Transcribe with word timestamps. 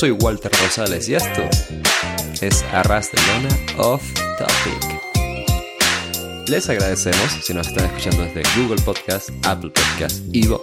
soy 0.00 0.12
Walter 0.12 0.50
Rosales 0.62 1.10
y 1.10 1.14
esto 1.14 1.42
es 2.40 2.64
Arrastelona 2.72 3.50
Off 3.76 4.02
Topic. 4.38 5.02
Les 6.48 6.66
agradecemos 6.70 7.30
si 7.42 7.52
nos 7.52 7.68
están 7.68 7.84
escuchando 7.84 8.22
desde 8.22 8.42
Google 8.56 8.80
Podcast, 8.80 9.28
Apple 9.44 9.68
Podcast, 9.68 10.22
Evo, 10.32 10.62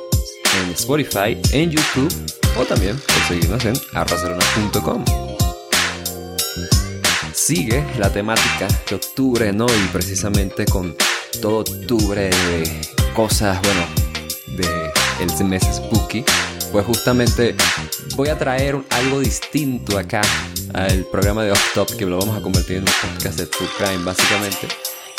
en 0.60 0.72
Spotify, 0.72 1.40
en 1.52 1.70
YouTube 1.70 2.12
o 2.60 2.66
también 2.66 2.98
por 2.98 3.28
seguirnos 3.28 3.64
en 3.66 3.76
arrastelona.com. 3.94 5.06
Sigue 7.32 7.86
la 8.00 8.12
temática 8.12 8.68
de 8.90 8.96
octubre, 8.96 9.54
¿no? 9.54 9.68
Y 9.68 9.88
precisamente 9.94 10.66
con 10.66 10.96
todo 11.44 11.60
octubre 11.60 12.32
de 12.32 12.82
cosas, 13.14 13.62
bueno, 13.62 13.86
de 14.58 14.92
el 15.20 15.46
mes 15.46 15.62
spooky, 15.62 16.26
pues 16.72 16.86
justamente 16.88 17.56
voy 18.18 18.30
a 18.30 18.38
traer 18.38 18.76
algo 18.90 19.20
distinto 19.20 19.96
acá 19.96 20.22
al 20.74 21.06
programa 21.06 21.44
de 21.44 21.52
Off 21.52 21.74
Top 21.76 21.96
que 21.96 22.04
lo 22.04 22.18
vamos 22.18 22.36
a 22.36 22.42
convertir 22.42 22.78
en 22.78 22.82
un 22.82 22.90
podcast 23.14 23.38
de 23.38 23.46
True 23.46 23.70
Crime 23.78 24.04
básicamente. 24.04 24.68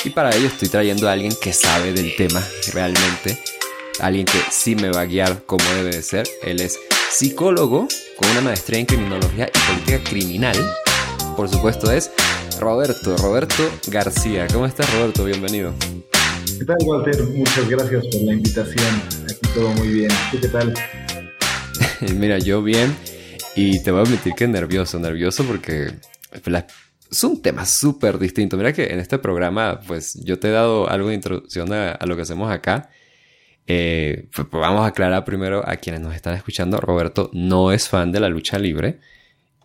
Y 0.05 0.11
para 0.11 0.35
ello 0.35 0.49
estoy 0.49 0.69
trayendo 0.69 1.09
a 1.09 1.13
alguien 1.13 1.33
que 1.41 1.53
sabe 1.53 1.93
del 1.93 2.17
tema 2.17 2.43
realmente, 2.73 3.39
alguien 4.01 4.27
que 4.27 4.39
sí 4.51 4.75
me 4.75 4.91
va 4.91 5.03
a 5.03 5.05
guiar 5.05 5.45
como 5.47 5.65
debe 5.77 5.91
de 5.91 6.03
ser. 6.03 6.29
Él 6.43 6.61
es 6.61 6.77
psicólogo 7.09 7.87
con 8.17 8.31
una 8.31 8.41
maestría 8.41 8.81
en 8.81 8.87
criminología 8.87 9.49
y 9.49 9.73
política 9.73 10.11
criminal. 10.11 10.57
Por 11.37 11.49
supuesto 11.49 11.93
es 11.93 12.11
Roberto, 12.59 13.17
Roberto 13.19 13.63
García. 13.87 14.49
¿Cómo 14.53 14.67
estás 14.67 14.93
Roberto? 14.95 15.25
Bienvenido. 15.25 15.73
¿Qué 16.59 16.65
tal, 16.65 16.77
Walter? 16.85 17.23
Muchas 17.29 17.69
gracias 17.69 18.05
por 18.09 18.23
la 18.23 18.33
invitación. 18.33 19.03
Aquí 19.25 19.53
todo 19.55 19.69
muy 19.75 19.87
bien. 19.87 20.11
¿Tú 20.33 20.41
qué 20.41 20.49
tal? 20.49 20.75
Mira, 22.15 22.39
yo 22.39 22.63
bien. 22.63 22.95
Y 23.57 23.83
te 23.83 23.91
voy 23.91 24.01
a 24.01 24.03
admitir 24.05 24.35
que 24.35 24.47
nervioso, 24.47 24.99
nervioso 24.99 25.45
porque 25.45 25.93
es 27.11 27.25
un 27.25 27.43
tema 27.43 27.67
súper 27.67 28.19
distinto. 28.19 28.57
Mira 28.57 28.73
que 28.73 28.87
en 28.87 29.01
este 29.01 29.19
programa, 29.19 29.81
pues 29.87 30.15
yo 30.23 30.39
te 30.39 30.49
he 30.49 30.51
dado 30.53 30.89
algo 30.89 31.09
de 31.09 31.15
introducción 31.15 31.73
a, 31.73 31.99
lo 32.07 32.17
que 32.17 32.23
hacemos 32.23 32.51
acá. 32.51 32.91
Eh, 33.67 34.29
pues, 34.35 34.47
pues, 34.51 34.61
vamos 34.61 34.83
a 34.83 34.87
aclarar 34.87 35.25
primero 35.25 35.63
a 35.69 35.77
quienes 35.77 36.01
nos 36.01 36.15
están 36.15 36.35
escuchando. 36.35 36.81
Roberto 36.81 37.31
no 37.33 37.73
es 37.73 37.89
fan 37.89 38.13
de 38.13 38.21
la 38.21 38.29
lucha 38.29 38.59
libre. 38.59 39.01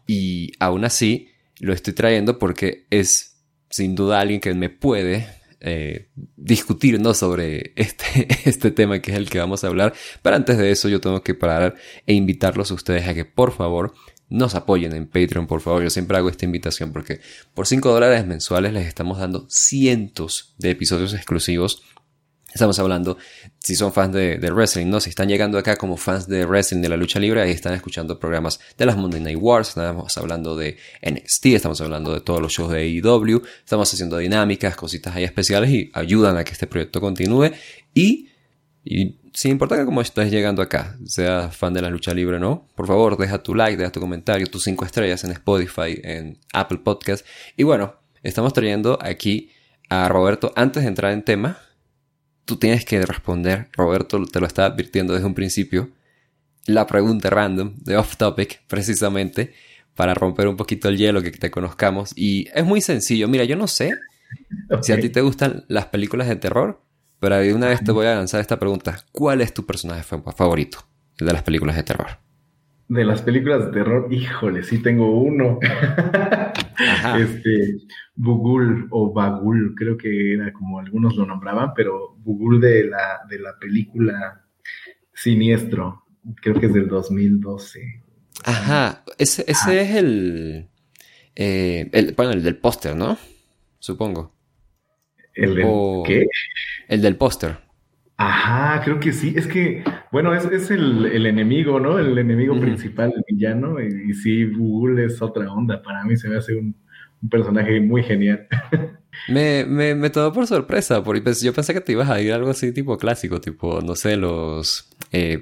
Y 0.08 0.52
aún 0.60 0.86
así 0.86 1.30
lo 1.60 1.74
estoy 1.74 1.94
trayendo 1.94 2.40
porque 2.40 2.88
es 2.90 3.38
sin 3.70 3.96
duda 3.96 4.20
alguien 4.20 4.40
que 4.40 4.54
me 4.54 4.70
puede 4.70 5.28
eh, 5.64 6.10
discutir 6.36 7.02
sobre 7.16 7.72
este, 7.76 8.28
este 8.50 8.70
tema 8.72 9.00
que 9.00 9.12
es 9.12 9.18
el 9.18 9.30
que 9.30 9.40
vamos 9.40 9.64
a 9.64 9.68
hablar. 9.68 9.94
Pero 10.22 10.36
antes 10.36 10.58
de 10.58 10.72
eso 10.72 10.90
yo 10.90 11.00
tengo 11.02 11.24
que 11.24 11.34
parar 11.34 11.76
e 12.06 12.14
invitarlos 12.14 12.70
a 12.70 12.74
ustedes 12.74 13.08
a 13.08 13.14
que 13.14 13.26
por 13.26 13.54
favor 13.54 13.94
nos 14.30 14.56
apoyen 14.56 14.94
en 14.94 15.08
Patreon, 15.08 15.48
por 15.48 15.62
favor. 15.62 15.82
Yo 15.84 15.90
siempre 15.90 16.18
hago 16.18 16.30
esta 16.30 16.46
invitación 16.46 16.92
porque 16.92 17.22
por 17.54 17.66
5 17.66 17.90
dólares 17.92 18.26
mensuales 18.26 18.74
les 18.74 18.88
estamos 18.88 19.20
dando 19.20 19.46
cientos 19.50 20.54
de 20.58 20.72
episodios 20.72 21.14
exclusivos 21.14 21.84
Estamos 22.54 22.78
hablando, 22.78 23.18
si 23.60 23.76
son 23.76 23.92
fans 23.92 24.14
de, 24.14 24.38
wrestling, 24.52 24.88
¿no? 24.88 25.00
Si 25.00 25.10
están 25.10 25.28
llegando 25.28 25.58
acá 25.58 25.76
como 25.76 25.98
fans 25.98 26.28
de 26.28 26.46
wrestling, 26.46 26.82
de 26.82 26.90
la 26.90 26.98
lucha 26.98 27.20
libre, 27.20 27.42
ahí 27.42 27.52
están 27.52 27.74
escuchando 27.74 28.20
programas 28.20 28.60
de 28.78 28.86
las 28.86 28.96
Monday 28.96 29.22
Night 29.22 29.40
Wars, 29.42 29.70
estamos 29.70 30.16
hablando 30.18 30.56
de 30.56 30.78
NXT, 31.02 31.48
estamos 31.48 31.82
hablando 31.82 32.14
de 32.14 32.22
todos 32.22 32.42
los 32.42 32.52
shows 32.54 32.72
de 32.72 32.80
AEW, 32.80 33.42
estamos 33.64 33.92
haciendo 33.92 34.18
dinámicas, 34.18 34.76
cositas 34.76 35.16
ahí 35.16 35.24
especiales 35.24 35.72
y 35.72 35.90
ayudan 35.94 36.38
a 36.38 36.44
que 36.44 36.52
este 36.52 36.68
proyecto 36.68 37.02
continúe. 37.02 37.52
Y, 37.96 38.30
y 38.86 39.18
sin 39.34 39.52
importar 39.52 39.84
como 39.86 40.02
estás 40.02 40.30
llegando 40.30 40.62
acá, 40.62 40.98
seas 41.06 41.56
fan 41.56 41.74
de 41.74 41.82
la 41.82 41.90
lucha 41.90 42.14
libre 42.14 42.38
o 42.38 42.40
no, 42.40 42.68
por 42.76 42.86
favor, 42.86 43.18
deja 43.18 43.42
tu 43.42 43.56
like, 43.56 43.78
deja 43.78 43.92
tu 43.92 44.00
comentario, 44.00 44.46
tus 44.46 44.64
5 44.64 44.86
estrellas 44.86 45.24
en 45.24 45.32
Spotify, 45.32 46.00
en 46.04 46.38
Apple 46.54 46.80
Podcast. 46.84 47.26
Y 47.58 47.64
bueno, 47.64 47.96
estamos 48.22 48.54
trayendo 48.54 49.00
aquí 49.02 49.50
a 49.90 50.08
Roberto 50.08 50.54
antes 50.56 50.84
de 50.84 50.90
entrar 50.90 51.14
en 51.14 51.24
tema 51.24 51.58
tú 52.46 52.58
tienes 52.58 52.86
que 52.86 53.06
responder, 53.06 53.70
Roberto 53.74 54.26
te 54.26 54.40
lo 54.40 54.46
está 54.46 54.66
advirtiendo 54.66 55.14
desde 55.14 55.26
un 55.26 55.34
principio, 55.34 55.90
la 56.66 56.88
pregunta 56.88 57.30
random 57.30 57.76
de 57.78 57.98
off 57.98 58.18
topic, 58.18 58.62
precisamente, 58.68 59.54
para 59.96 60.14
romper 60.14 60.48
un 60.48 60.58
poquito 60.58 60.90
el 60.90 60.98
hielo, 60.98 61.22
que 61.22 61.32
te 61.32 61.52
conozcamos. 61.52 62.14
Y 62.16 62.48
es 62.54 62.66
muy 62.66 62.82
sencillo. 62.82 63.28
Mira, 63.28 63.44
yo 63.44 63.56
no 63.56 63.68
sé 63.68 63.94
si 64.82 64.92
a 64.92 65.00
ti 65.00 65.10
te 65.10 65.22
gustan 65.22 65.66
las 65.68 65.88
películas 65.88 66.28
de 66.28 66.36
terror, 66.36 66.82
pero 67.20 67.38
de 67.38 67.54
una 67.54 67.68
vez 67.68 67.84
te 67.84 67.92
voy 67.92 68.06
a 68.08 68.16
lanzar 68.16 68.42
esta 68.42 68.60
pregunta. 68.60 68.98
¿Cuál 69.12 69.42
es 69.42 69.54
tu 69.54 69.66
personaje 69.66 70.04
favorito 70.04 70.80
de 71.20 71.32
las 71.32 71.44
películas 71.44 71.76
de 71.76 71.84
terror? 71.84 72.18
De 72.88 73.06
las 73.06 73.22
películas 73.22 73.66
de 73.66 73.72
terror, 73.72 74.12
híjole, 74.12 74.64
sí 74.64 74.82
tengo 74.82 75.22
uno. 75.22 75.60
Este, 77.20 77.78
Bugul 78.16 78.88
o 78.92 79.14
Bagul, 79.14 79.76
creo 79.76 79.98
que 79.98 80.34
era 80.34 80.52
como 80.54 80.80
algunos 80.80 81.16
lo 81.16 81.26
nombraban, 81.26 81.74
pero 81.76 82.16
Bugul 82.18 82.62
de 82.62 82.86
la, 82.86 83.22
de 83.30 83.40
la 83.40 83.58
película 83.60 84.46
Siniestro, 85.14 86.04
creo 86.42 86.60
que 86.60 86.68
es 86.68 86.74
del 86.74 86.88
2012. 86.88 88.04
Ajá, 88.46 89.04
ese, 89.18 89.46
ese 89.48 89.82
es 89.82 89.96
el, 89.96 90.70
eh, 91.36 91.90
el, 91.92 92.14
bueno, 92.14 92.32
el 92.32 92.44
del 92.44 92.58
póster, 92.58 92.96
¿no? 92.96 93.18
Supongo. 93.80 94.34
¿El 95.34 95.56
del 95.56 95.68
qué? 96.06 96.26
El 96.88 97.02
del 97.02 97.16
póster. 97.16 97.58
Ajá, 98.18 98.82
creo 98.84 99.00
que 99.00 99.12
sí. 99.12 99.34
Es 99.36 99.48
que, 99.48 99.84
bueno, 100.12 100.34
es, 100.34 100.46
es 100.46 100.72
el, 100.72 101.06
el, 101.06 101.26
enemigo, 101.26 101.80
¿no? 101.80 101.98
El 102.00 102.18
enemigo 102.18 102.60
principal, 102.60 103.14
el 103.16 103.24
villano. 103.28 103.82
Y, 103.82 104.14
sí, 104.14 104.46
Google 104.46 105.06
es 105.06 105.22
otra 105.22 105.52
onda. 105.52 105.82
Para 105.82 106.04
mí 106.04 106.16
se 106.16 106.30
me 106.30 106.38
hace 106.38 106.56
un, 106.56 106.76
un 107.22 107.30
personaje 107.30 107.82
muy 107.82 108.04
genial. 108.04 108.48
me, 109.30 109.66
me, 109.66 109.96
me 109.96 110.10
tomó 110.10 110.32
por 110.32 110.48
sorpresa, 110.48 111.04
porque 111.04 111.22
pues, 111.22 111.42
yo 111.42 111.54
pensé 111.54 111.74
que 111.74 111.82
te 111.82 111.94
ibas 111.94 112.10
a 112.10 112.22
ir 112.22 112.34
algo 112.34 112.52
así 112.52 112.72
tipo 112.72 112.98
clásico, 112.98 113.42
tipo, 113.42 113.82
no 113.82 113.96
sé, 113.96 114.16
los... 114.16 114.90
Eh, 115.12 115.42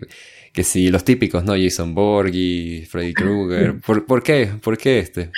que 0.54 0.64
sí, 0.64 0.90
los 0.90 1.06
típicos, 1.06 1.44
¿no? 1.46 1.54
Jason 1.54 1.96
Borghi, 1.96 2.86
Freddy 2.86 3.14
Krueger. 3.14 3.80
¿Por, 3.86 4.06
¿Por 4.06 4.22
qué? 4.22 4.52
¿Por 4.62 4.78
qué 4.78 5.00
este? 5.00 5.32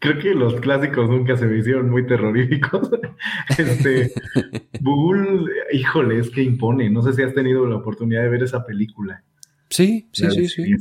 Creo 0.00 0.18
que 0.18 0.34
los 0.34 0.56
clásicos 0.56 1.08
nunca 1.08 1.36
se 1.36 1.46
me 1.46 1.58
hicieron 1.58 1.88
muy 1.88 2.06
terroríficos. 2.06 2.90
este, 3.58 4.12
Bugul, 4.80 5.48
híjole, 5.72 6.18
es 6.18 6.30
que 6.30 6.42
impone. 6.42 6.90
No 6.90 7.02
sé 7.02 7.12
si 7.12 7.22
has 7.22 7.34
tenido 7.34 7.66
la 7.66 7.76
oportunidad 7.76 8.22
de 8.22 8.30
ver 8.30 8.42
esa 8.42 8.66
película. 8.66 9.22
Sí, 9.68 10.08
sí, 10.12 10.28
sí, 10.30 10.48
sí. 10.48 10.74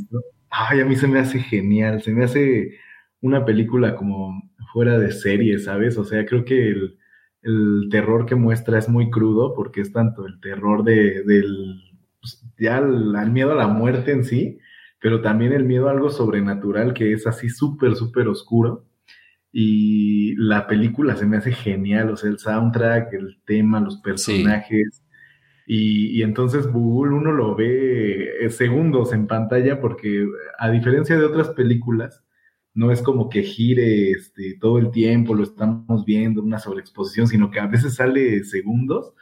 Ay, 0.50 0.80
a 0.80 0.86
mí 0.86 0.96
se 0.96 1.08
me 1.08 1.20
hace 1.20 1.40
genial. 1.40 2.02
Se 2.02 2.12
me 2.12 2.24
hace 2.24 2.80
una 3.22 3.46
película 3.46 3.96
como 3.96 4.42
fuera 4.74 4.98
de 4.98 5.12
serie, 5.12 5.60
¿sabes? 5.60 5.98
O 5.98 6.06
sea, 6.06 6.26
creo 6.26 6.46
que 6.46 6.70
el, 6.70 6.96
terror 7.90 8.26
que 8.26 8.36
muestra 8.36 8.78
es 8.78 8.90
muy 8.90 9.10
crudo 9.10 9.54
porque 9.54 9.82
es 9.82 9.94
tanto 9.94 10.26
el 10.26 10.40
terror 10.42 10.84
de, 10.84 11.24
del, 11.24 11.82
pues, 12.20 12.46
ya 12.58 12.80
el 12.80 13.32
miedo 13.32 13.54
a 13.54 13.56
la 13.56 13.68
muerte 13.68 14.12
en 14.12 14.26
sí, 14.26 14.60
pero 15.00 15.22
también 15.22 15.54
el 15.54 15.64
miedo 15.64 15.88
a 15.88 15.92
algo 15.92 16.10
sobrenatural 16.10 16.94
que 16.94 17.14
es 17.14 17.26
así 17.28 17.50
súper, 17.50 17.96
súper 17.96 18.28
oscuro 18.28 18.89
y 19.52 20.36
la 20.36 20.68
película 20.68 21.16
se 21.16 21.26
me 21.26 21.38
hace 21.38 21.52
genial, 21.52 22.10
o 22.12 22.18
sea, 22.18 22.30
el 22.30 22.40
soundtrack, 22.40 23.14
el 23.14 23.42
tema, 23.46 23.80
los 23.80 23.98
personajes. 23.98 25.04
Y, 25.66 26.24
entonces 26.24 26.68
Google 26.68 27.14
uno 27.16 27.32
lo 27.32 27.56
ve 27.56 28.46
eh, 28.46 28.50
segundos 28.50 29.14
en 29.14 29.28
pantalla 29.28 29.80
porque 29.82 30.26
a 30.58 30.70
diferencia 30.72 31.18
de 31.18 31.26
otras 31.26 31.50
películas, 31.50 32.24
no 32.74 32.92
es 32.92 33.02
como 33.02 33.30
que 33.30 33.44
gire 33.44 34.12
este, 34.12 34.58
todo 34.60 34.78
el 34.80 34.92
tiempo, 34.92 35.34
lo 35.36 35.44
estamos 35.44 36.06
viendo, 36.06 36.42
una 36.44 36.60
sobreexposición, 36.60 37.28
sino 37.28 37.52
que 37.52 37.60
a 37.60 37.68
veces 37.68 37.96
sale 37.96 38.44
segundos, 38.44 39.14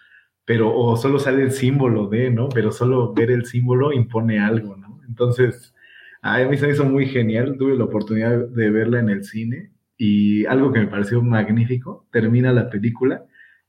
pero 0.45 0.75
o 0.75 0.95
solo 0.97 1.19
sale 1.19 1.43
el 1.43 1.51
símbolo 1.51 2.07
de, 2.07 2.29
¿no? 2.31 2.49
Pero 2.49 2.71
solo 2.71 3.13
ver 3.13 3.31
el 3.31 3.45
símbolo 3.45 3.93
impone 3.93 4.39
algo, 4.39 4.75
¿no? 4.77 5.01
Entonces, 5.07 5.73
a 6.21 6.39
mí 6.45 6.57
se 6.57 6.67
me 6.67 6.73
hizo 6.73 6.85
muy 6.85 7.07
genial, 7.07 7.57
tuve 7.57 7.77
la 7.77 7.85
oportunidad 7.85 8.47
de 8.49 8.69
verla 8.71 8.99
en 8.99 9.09
el 9.09 9.23
cine 9.23 9.71
y 9.97 10.45
algo 10.45 10.71
que 10.71 10.79
me 10.79 10.87
pareció 10.87 11.21
magnífico, 11.21 12.07
termina 12.11 12.53
la 12.53 12.69
película 12.69 13.25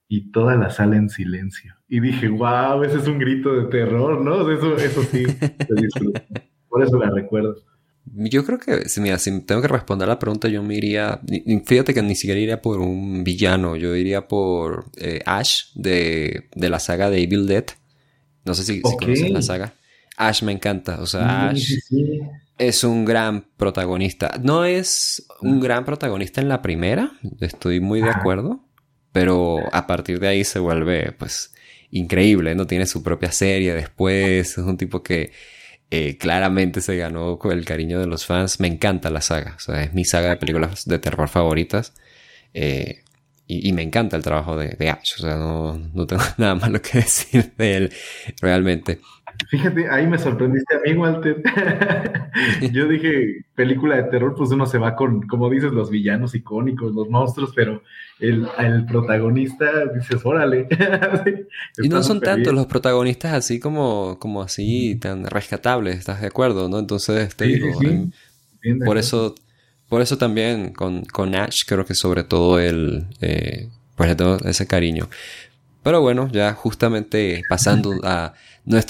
y 0.08 0.30
toda 0.30 0.56
la 0.56 0.70
sala 0.70 0.96
en 0.96 1.08
silencio. 1.08 1.74
Y 1.88 2.00
dije, 2.00 2.28
wow, 2.28 2.82
ese 2.82 2.98
es 2.98 3.06
un 3.06 3.18
grito 3.18 3.54
de 3.54 3.66
terror, 3.66 4.20
¿no? 4.20 4.50
Eso, 4.50 4.76
eso 4.76 5.02
sí, 5.04 5.24
Por 6.68 6.82
eso 6.82 6.98
la 6.98 7.10
recuerdo. 7.10 7.56
Yo 8.14 8.44
creo 8.44 8.58
que, 8.58 8.84
mira, 9.00 9.18
si 9.18 9.42
tengo 9.42 9.60
que 9.60 9.68
responder 9.68 10.08
a 10.08 10.12
la 10.12 10.18
pregunta, 10.18 10.48
yo 10.48 10.62
me 10.62 10.76
iría. 10.76 11.20
Fíjate 11.66 11.92
que 11.92 12.02
ni 12.02 12.14
siquiera 12.14 12.40
iría 12.40 12.62
por 12.62 12.80
un 12.80 13.22
villano, 13.22 13.76
yo 13.76 13.94
iría 13.94 14.28
por 14.28 14.86
eh, 14.96 15.20
Ash 15.26 15.72
de, 15.74 16.48
de, 16.54 16.70
la 16.70 16.78
saga 16.78 17.10
de 17.10 17.22
Evil 17.22 17.46
Dead. 17.46 17.66
No 18.46 18.54
sé 18.54 18.64
si, 18.64 18.80
conocen 18.80 19.34
la 19.34 19.42
saga. 19.42 19.74
Ash 20.16 20.42
me 20.42 20.52
encanta, 20.52 21.00
o 21.00 21.06
sea, 21.06 21.50
Ash 21.50 21.74
es 22.58 22.84
un 22.84 23.04
gran 23.04 23.46
protagonista. 23.56 24.38
No 24.42 24.64
es 24.64 25.26
un 25.40 25.60
gran 25.60 25.84
protagonista 25.84 26.40
en 26.40 26.48
la 26.48 26.62
primera, 26.62 27.12
estoy 27.40 27.80
muy 27.80 28.00
de 28.00 28.10
acuerdo, 28.10 28.64
pero 29.12 29.58
a 29.72 29.86
partir 29.86 30.20
de 30.20 30.28
ahí 30.28 30.44
se 30.44 30.58
vuelve, 30.58 31.12
pues, 31.12 31.54
increíble, 31.90 32.54
¿no? 32.54 32.66
Tiene 32.66 32.86
su 32.86 33.02
propia 33.02 33.32
serie 33.32 33.74
después, 33.74 34.52
es 34.52 34.58
un 34.58 34.76
tipo 34.76 35.02
que 35.02 35.32
eh, 35.90 36.18
claramente 36.18 36.80
se 36.82 36.96
ganó 36.96 37.38
con 37.38 37.52
el 37.52 37.64
cariño 37.64 37.98
de 38.00 38.06
los 38.06 38.26
fans. 38.26 38.60
Me 38.60 38.68
encanta 38.68 39.10
la 39.10 39.22
saga, 39.22 39.54
o 39.56 39.60
sea, 39.60 39.82
es 39.82 39.94
mi 39.94 40.04
saga 40.04 40.30
de 40.30 40.36
películas 40.36 40.84
de 40.84 40.98
terror 40.98 41.28
favoritas. 41.28 41.94
Eh, 42.54 43.02
y, 43.50 43.72
me 43.72 43.82
encanta 43.82 44.14
el 44.16 44.22
trabajo 44.22 44.58
de, 44.58 44.76
de 44.78 44.90
Ash, 44.90 45.14
o 45.18 45.22
sea, 45.22 45.36
no, 45.36 45.78
no 45.78 46.06
tengo 46.06 46.22
nada 46.36 46.54
malo 46.54 46.82
que 46.82 46.98
decir 46.98 47.54
de 47.56 47.76
él, 47.76 47.92
realmente. 48.42 49.00
Fíjate, 49.46 49.88
ahí 49.88 50.06
me 50.06 50.18
sorprendiste 50.18 50.76
a 50.76 50.80
mí, 50.80 50.94
Walter. 50.94 51.42
Yo 52.72 52.88
dije, 52.88 53.44
película 53.54 53.96
de 53.96 54.02
terror, 54.04 54.34
pues 54.36 54.50
uno 54.50 54.66
se 54.66 54.78
va 54.78 54.96
con, 54.96 55.26
como 55.28 55.48
dices, 55.48 55.72
los 55.72 55.90
villanos 55.90 56.34
icónicos, 56.34 56.92
los 56.92 57.08
monstruos, 57.08 57.52
pero 57.54 57.82
el, 58.18 58.48
el 58.58 58.84
protagonista, 58.84 59.86
dices, 59.94 60.20
órale. 60.24 60.66
y 61.82 61.88
no 61.88 62.02
son 62.02 62.20
tantos 62.20 62.52
los 62.52 62.66
protagonistas 62.66 63.32
así 63.32 63.60
como, 63.60 64.18
como 64.18 64.42
así 64.42 64.96
tan 64.96 65.24
rescatables, 65.24 65.98
¿estás 65.98 66.20
de 66.20 66.26
acuerdo? 66.26 66.68
¿no? 66.68 66.78
Entonces, 66.80 67.34
te 67.36 67.46
digo, 67.46 67.78
por 68.84 68.98
eso, 68.98 69.34
por 69.88 70.02
eso 70.02 70.18
también 70.18 70.72
con, 70.72 71.04
con 71.04 71.34
Ash 71.34 71.62
creo 71.66 71.86
que 71.86 71.94
sobre 71.94 72.24
todo 72.24 72.58
él, 72.58 73.06
eh, 73.20 73.68
pues 73.94 74.10
le 74.10 74.16
tengo 74.16 74.36
ese 74.44 74.66
cariño. 74.66 75.08
Pero 75.82 76.00
bueno, 76.00 76.28
ya 76.30 76.52
justamente 76.54 77.42
pasando 77.48 77.94
a 78.02 78.34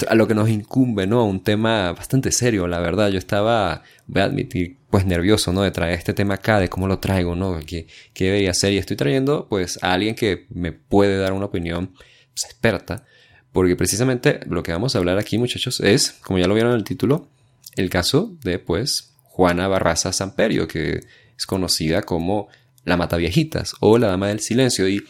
a 0.09 0.15
lo 0.15 0.27
que 0.27 0.35
nos 0.35 0.49
incumbe, 0.49 1.07
¿no? 1.07 1.25
Un 1.25 1.41
tema 1.41 1.93
bastante 1.93 2.31
serio, 2.31 2.67
la 2.67 2.79
verdad. 2.79 3.09
Yo 3.09 3.17
estaba, 3.17 3.83
voy 4.07 4.21
a 4.21 4.25
admitir, 4.25 4.77
pues 4.89 5.05
nervioso, 5.05 5.53
¿no? 5.53 5.61
De 5.61 5.71
traer 5.71 5.97
este 5.97 6.13
tema 6.13 6.35
acá, 6.35 6.59
de 6.59 6.69
cómo 6.69 6.87
lo 6.87 6.99
traigo, 6.99 7.35
¿no? 7.35 7.59
¿Qué, 7.65 7.87
qué 8.13 8.25
debería 8.25 8.51
hacer? 8.51 8.73
Y 8.73 8.77
estoy 8.77 8.97
trayendo, 8.97 9.47
pues, 9.47 9.81
a 9.81 9.93
alguien 9.93 10.15
que 10.15 10.47
me 10.49 10.73
puede 10.73 11.17
dar 11.17 11.33
una 11.33 11.45
opinión 11.45 11.93
pues, 12.33 12.45
experta. 12.45 13.05
Porque 13.53 13.75
precisamente 13.75 14.41
lo 14.47 14.63
que 14.63 14.71
vamos 14.73 14.95
a 14.95 14.99
hablar 14.99 15.17
aquí, 15.17 15.37
muchachos, 15.37 15.79
es, 15.79 16.11
como 16.11 16.39
ya 16.39 16.47
lo 16.47 16.53
vieron 16.53 16.73
en 16.73 16.79
el 16.79 16.83
título, 16.83 17.29
el 17.75 17.89
caso 17.89 18.35
de, 18.43 18.59
pues, 18.59 19.15
Juana 19.23 19.67
Barraza 19.67 20.11
Samperio, 20.11 20.67
que 20.67 20.99
es 21.37 21.45
conocida 21.45 22.01
como 22.01 22.49
la 22.83 22.97
Mataviejitas 22.97 23.75
o 23.79 23.97
la 23.97 24.07
Dama 24.07 24.27
del 24.27 24.41
Silencio. 24.41 24.89
Y 24.89 25.03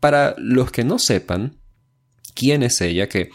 para 0.00 0.34
los 0.36 0.72
que 0.72 0.82
no 0.82 0.98
sepan 0.98 1.58
quién 2.34 2.64
es 2.64 2.80
ella, 2.80 3.08
que 3.08 3.30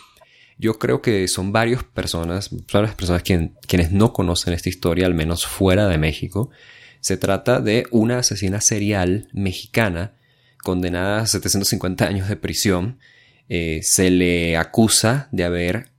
yo 0.57 0.79
creo 0.79 1.01
que 1.01 1.27
son 1.27 1.51
varias 1.51 1.83
personas, 1.83 2.49
varias 2.71 2.95
personas 2.95 3.23
quienes 3.23 3.91
no 3.91 4.13
conocen 4.13 4.53
esta 4.53 4.69
historia, 4.69 5.05
al 5.05 5.13
menos 5.13 5.45
fuera 5.45 5.87
de 5.87 5.97
México. 5.97 6.49
Se 6.99 7.17
trata 7.17 7.61
de 7.61 7.85
una 7.91 8.19
asesina 8.19 8.59
serial 8.59 9.29
mexicana 9.33 10.13
condenada 10.63 11.21
a 11.21 11.27
750 11.27 12.05
años 12.05 12.27
de 12.27 12.35
prisión. 12.35 12.99
Eh, 13.49 13.81
se 13.83 14.09
le 14.09 14.57
acusa 14.57 15.29
de 15.31 15.43
haber 15.43 15.91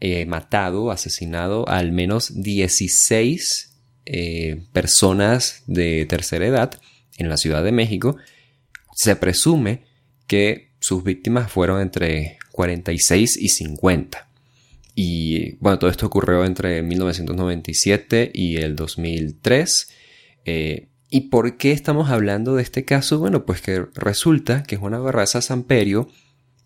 eh, 0.00 0.26
matado, 0.26 0.90
asesinado 0.90 1.68
a 1.68 1.78
al 1.78 1.92
menos 1.92 2.40
16 2.40 3.76
eh, 4.06 4.64
personas 4.72 5.62
de 5.66 6.06
tercera 6.06 6.46
edad 6.46 6.80
en 7.18 7.28
la 7.28 7.36
Ciudad 7.36 7.62
de 7.62 7.72
México. 7.72 8.16
Se 8.94 9.16
presume 9.16 9.84
que 10.26 10.72
sus 10.80 11.04
víctimas 11.04 11.52
fueron 11.52 11.82
entre 11.82 12.38
46 12.58 13.36
y 13.36 13.50
50. 13.50 14.26
Y 14.96 15.52
bueno, 15.60 15.78
todo 15.78 15.90
esto 15.90 16.06
ocurrió 16.06 16.44
entre 16.44 16.82
1997 16.82 18.32
y 18.34 18.56
el 18.56 18.74
2003. 18.74 19.88
Eh, 20.44 20.88
¿Y 21.08 21.20
por 21.28 21.56
qué 21.56 21.70
estamos 21.70 22.10
hablando 22.10 22.56
de 22.56 22.64
este 22.64 22.84
caso? 22.84 23.20
Bueno, 23.20 23.46
pues 23.46 23.60
que 23.60 23.86
resulta 23.94 24.64
que 24.64 24.76
Juana 24.76 24.98
Barraza 24.98 25.40
Samperio 25.40 26.08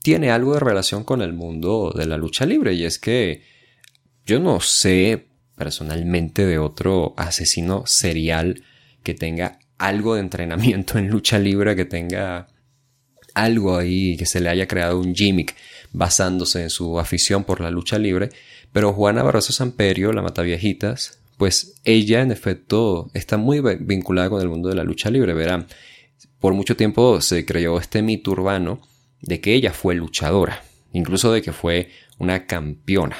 tiene 0.02 0.30
algo 0.30 0.54
de 0.54 0.60
relación 0.60 1.04
con 1.04 1.20
el 1.20 1.34
mundo 1.34 1.92
de 1.94 2.06
la 2.06 2.16
lucha 2.16 2.46
libre. 2.46 2.72
Y 2.72 2.84
es 2.84 2.98
que 2.98 3.42
yo 4.24 4.40
no 4.40 4.60
sé 4.60 5.26
personalmente 5.58 6.46
de 6.46 6.58
otro 6.58 7.12
asesino 7.18 7.82
serial 7.84 8.64
que 9.02 9.12
tenga 9.12 9.58
algo 9.76 10.14
de 10.14 10.22
entrenamiento 10.22 10.96
en 10.96 11.08
lucha 11.08 11.38
libre, 11.38 11.76
que 11.76 11.84
tenga 11.84 12.48
algo 13.34 13.76
ahí, 13.76 14.16
que 14.16 14.24
se 14.24 14.40
le 14.40 14.48
haya 14.48 14.66
creado 14.66 14.98
un 14.98 15.14
gimmick 15.14 15.54
basándose 15.92 16.62
en 16.62 16.70
su 16.70 16.98
afición 16.98 17.44
por 17.44 17.60
la 17.60 17.70
lucha 17.70 17.98
libre, 17.98 18.30
pero 18.72 18.92
Juana 18.92 19.22
Barroso 19.22 19.52
Samperio, 19.52 20.12
la 20.12 20.22
Mataviejitas, 20.22 21.20
pues 21.36 21.80
ella 21.84 22.22
en 22.22 22.30
efecto 22.30 23.10
está 23.14 23.36
muy 23.36 23.60
vinculada 23.80 24.30
con 24.30 24.40
el 24.40 24.48
mundo 24.48 24.68
de 24.68 24.76
la 24.76 24.84
lucha 24.84 25.10
libre, 25.10 25.34
verán. 25.34 25.66
Por 26.38 26.54
mucho 26.54 26.76
tiempo 26.76 27.20
se 27.20 27.44
creyó 27.44 27.78
este 27.78 28.02
mito 28.02 28.30
urbano 28.30 28.80
de 29.20 29.40
que 29.40 29.54
ella 29.54 29.72
fue 29.72 29.94
luchadora, 29.94 30.62
incluso 30.92 31.32
de 31.32 31.42
que 31.42 31.52
fue 31.52 31.90
una 32.18 32.46
campeona. 32.46 33.16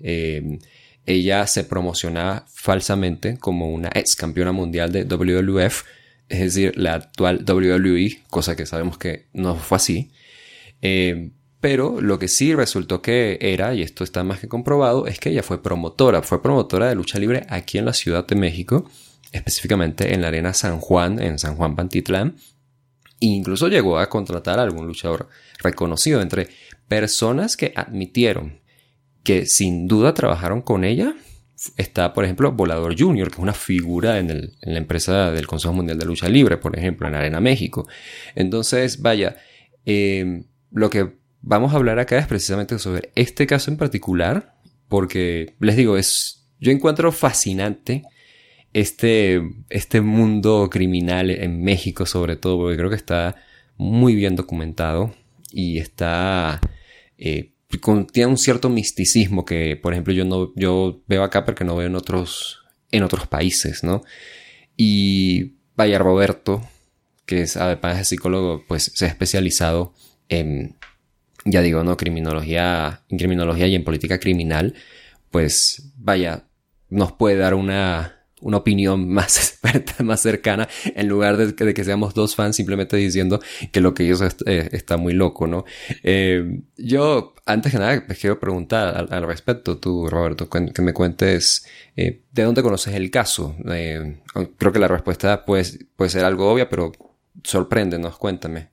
Em, 0.00 0.58
ella 1.06 1.46
se 1.46 1.64
promocionaba 1.64 2.46
falsamente 2.48 3.36
como 3.38 3.70
una 3.70 3.90
ex 3.94 4.16
campeona 4.16 4.52
mundial 4.52 4.92
de 4.92 5.04
WWF, 5.04 5.84
es 6.28 6.40
decir, 6.40 6.76
la 6.76 6.94
actual 6.94 7.44
WWE, 7.44 8.22
cosa 8.30 8.54
que 8.56 8.66
sabemos 8.66 8.98
que 8.98 9.26
no 9.32 9.56
fue 9.56 9.76
así. 9.76 10.10
Em, 10.80 11.32
pero 11.60 12.00
lo 12.00 12.18
que 12.18 12.28
sí 12.28 12.54
resultó 12.54 13.02
que 13.02 13.38
era, 13.40 13.74
y 13.74 13.82
esto 13.82 14.02
está 14.02 14.24
más 14.24 14.40
que 14.40 14.48
comprobado, 14.48 15.06
es 15.06 15.20
que 15.20 15.28
ella 15.28 15.42
fue 15.42 15.62
promotora, 15.62 16.22
fue 16.22 16.42
promotora 16.42 16.88
de 16.88 16.94
lucha 16.94 17.18
libre 17.18 17.46
aquí 17.50 17.76
en 17.76 17.84
la 17.84 17.92
Ciudad 17.92 18.26
de 18.26 18.34
México, 18.34 18.88
específicamente 19.30 20.14
en 20.14 20.22
la 20.22 20.28
Arena 20.28 20.54
San 20.54 20.80
Juan, 20.80 21.20
en 21.20 21.38
San 21.38 21.56
Juan 21.56 21.76
Pantitlán, 21.76 22.36
e 23.20 23.26
incluso 23.26 23.68
llegó 23.68 23.98
a 23.98 24.08
contratar 24.08 24.58
a 24.58 24.62
algún 24.62 24.86
luchador 24.86 25.28
reconocido 25.58 26.22
entre 26.22 26.48
personas 26.88 27.58
que 27.58 27.74
admitieron 27.76 28.60
que 29.22 29.44
sin 29.44 29.86
duda 29.86 30.14
trabajaron 30.14 30.62
con 30.62 30.84
ella. 30.84 31.14
Está, 31.76 32.14
por 32.14 32.24
ejemplo, 32.24 32.52
Volador 32.52 32.98
Junior, 32.98 33.28
que 33.28 33.34
es 33.34 33.42
una 33.42 33.52
figura 33.52 34.18
en, 34.18 34.54
la 34.62 34.78
empresa 34.78 35.30
del 35.30 35.46
Consejo 35.46 35.74
Mundial 35.74 35.98
de 35.98 36.06
Lucha 36.06 36.30
Libre, 36.30 36.56
por 36.56 36.78
ejemplo, 36.78 37.06
en 37.06 37.14
Arena 37.14 37.38
México. 37.38 37.86
Entonces, 38.34 39.02
vaya, 39.02 39.36
eh, 39.84 40.44
lo 40.70 40.88
que 40.88 41.19
vamos 41.42 41.72
a 41.72 41.76
hablar 41.76 41.98
acá 41.98 42.18
es 42.18 42.26
precisamente 42.26 42.78
sobre 42.78 43.10
este 43.14 43.46
caso 43.46 43.70
en 43.70 43.76
particular, 43.76 44.54
porque 44.88 45.54
les 45.60 45.76
digo, 45.76 45.96
es, 45.96 46.46
yo 46.60 46.72
encuentro 46.72 47.12
fascinante 47.12 48.02
este, 48.72 49.40
este 49.68 50.00
mundo 50.00 50.68
criminal 50.70 51.30
en 51.30 51.62
México 51.62 52.06
sobre 52.06 52.36
todo, 52.36 52.58
porque 52.58 52.76
creo 52.76 52.90
que 52.90 52.96
está 52.96 53.36
muy 53.76 54.14
bien 54.14 54.36
documentado 54.36 55.14
y 55.50 55.78
está, 55.78 56.60
eh, 57.18 57.52
tiene 58.12 58.30
un 58.30 58.38
cierto 58.38 58.68
misticismo 58.68 59.44
que, 59.44 59.76
por 59.76 59.92
ejemplo, 59.92 60.12
yo 60.12 60.24
no, 60.24 60.52
yo 60.54 61.02
veo 61.06 61.22
acá 61.22 61.44
porque 61.44 61.64
no 61.64 61.76
veo 61.76 61.86
en 61.86 61.96
otros, 61.96 62.60
en 62.90 63.02
otros 63.02 63.26
países, 63.26 63.82
¿no? 63.82 64.02
Y 64.76 65.54
vaya 65.76 65.98
Roberto, 65.98 66.62
que 67.26 67.42
es 67.42 67.56
además 67.56 67.96
de 67.98 68.04
psicólogo, 68.04 68.64
pues 68.68 68.92
se 68.94 69.06
ha 69.06 69.08
especializado 69.08 69.94
en 70.28 70.76
ya 71.44 71.62
digo, 71.62 71.84
¿no? 71.84 71.96
Criminología, 71.96 73.02
en 73.08 73.18
criminología 73.18 73.66
y 73.66 73.74
en 73.74 73.84
política 73.84 74.18
criminal, 74.18 74.74
pues 75.30 75.92
vaya, 75.96 76.44
nos 76.88 77.12
puede 77.12 77.36
dar 77.36 77.54
una, 77.54 78.20
una 78.40 78.58
opinión 78.58 79.08
más 79.12 79.36
experta, 79.38 80.02
más 80.02 80.20
cercana, 80.20 80.68
en 80.84 81.08
lugar 81.08 81.36
de, 81.36 81.74
que 81.74 81.84
seamos 81.84 82.14
dos 82.14 82.34
fans 82.34 82.56
simplemente 82.56 82.96
diciendo 82.96 83.40
que 83.72 83.80
lo 83.80 83.94
que 83.94 84.04
ellos 84.04 84.22
eh, 84.46 84.68
está 84.72 84.96
muy 84.96 85.12
loco, 85.12 85.46
¿no? 85.46 85.64
Eh, 86.02 86.62
yo, 86.76 87.34
antes 87.46 87.72
que 87.72 87.78
nada, 87.78 88.06
quiero 88.06 88.38
preguntar 88.38 89.08
al, 89.10 89.26
respecto, 89.26 89.78
tú, 89.78 90.08
Roberto, 90.08 90.48
que, 90.48 90.82
me 90.82 90.92
cuentes 90.92 91.66
eh, 91.96 92.22
de 92.32 92.42
dónde 92.42 92.62
conoces 92.62 92.94
el 92.94 93.10
caso. 93.10 93.56
creo 93.64 94.72
que 94.72 94.78
la 94.78 94.88
respuesta 94.88 95.44
puede, 95.44 95.64
puede 95.96 96.10
ser 96.10 96.24
algo 96.24 96.50
obvia, 96.50 96.68
pero 96.68 96.92
sorpréndenos, 97.44 98.16
cuéntame. 98.18 98.69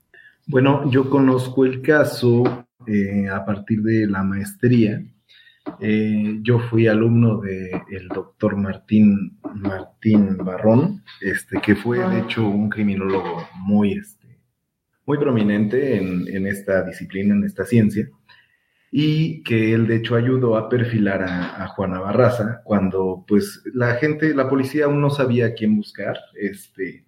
Bueno, 0.50 0.90
yo 0.90 1.10
conozco 1.10 1.66
el 1.66 1.82
caso 1.82 2.66
eh, 2.88 3.28
a 3.28 3.44
partir 3.44 3.82
de 3.82 4.08
la 4.08 4.24
maestría. 4.24 5.04
Eh, 5.82 6.40
yo 6.42 6.60
fui 6.60 6.88
alumno 6.88 7.42
del 7.42 8.08
doctor 8.08 8.56
Martín, 8.56 9.40
Martín 9.56 10.38
Barrón, 10.38 11.04
este, 11.20 11.60
que 11.60 11.76
fue 11.76 12.00
de 12.00 12.20
hecho 12.20 12.48
un 12.48 12.70
criminólogo 12.70 13.46
muy, 13.56 13.98
este, 13.98 14.40
muy 15.06 15.18
prominente 15.18 15.98
en, 15.98 16.48
esta 16.48 16.82
disciplina, 16.84 17.36
en 17.36 17.44
esta 17.44 17.66
ciencia, 17.66 18.10
y 18.90 19.44
que 19.44 19.74
él 19.74 19.86
de 19.86 19.98
hecho 19.98 20.16
ayudó 20.16 20.56
a 20.56 20.70
perfilar 20.70 21.24
a, 21.24 21.62
a, 21.62 21.68
Juana 21.68 22.00
Barraza 22.00 22.62
cuando 22.64 23.26
pues 23.28 23.64
la 23.74 23.96
gente, 23.96 24.34
la 24.34 24.48
policía 24.48 24.86
aún 24.86 25.02
no 25.02 25.10
sabía 25.10 25.48
a 25.48 25.54
quién 25.54 25.76
buscar, 25.76 26.18
este, 26.40 27.04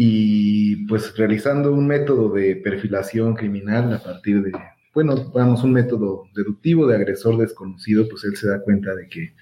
y 0.00 0.86
pues 0.86 1.16
realizando 1.16 1.72
un 1.72 1.88
método 1.88 2.32
de 2.32 2.54
perfilación 2.54 3.34
criminal 3.34 3.92
a 3.92 4.00
partir 4.00 4.44
de, 4.44 4.52
bueno, 4.94 5.32
vamos, 5.34 5.64
un 5.64 5.72
método 5.72 6.22
deductivo 6.36 6.86
de 6.86 6.94
agresor 6.94 7.36
desconocido, 7.36 8.08
pues 8.08 8.22
él 8.22 8.36
se 8.36 8.46
da 8.46 8.62
cuenta 8.62 8.94
de 8.94 9.08
que 9.08 9.34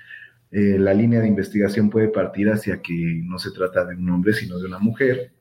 eh, 0.52 0.78
la 0.78 0.94
línea 0.94 1.20
de 1.20 1.28
investigación 1.28 1.90
puede 1.90 2.08
partir 2.08 2.48
hacia 2.48 2.80
que 2.80 3.20
no 3.22 3.38
se 3.38 3.50
trata 3.50 3.84
de 3.84 3.96
un 3.96 4.08
hombre, 4.08 4.32
sino 4.32 4.58
de 4.58 4.64
una 4.64 4.78
mujer. 4.78 5.34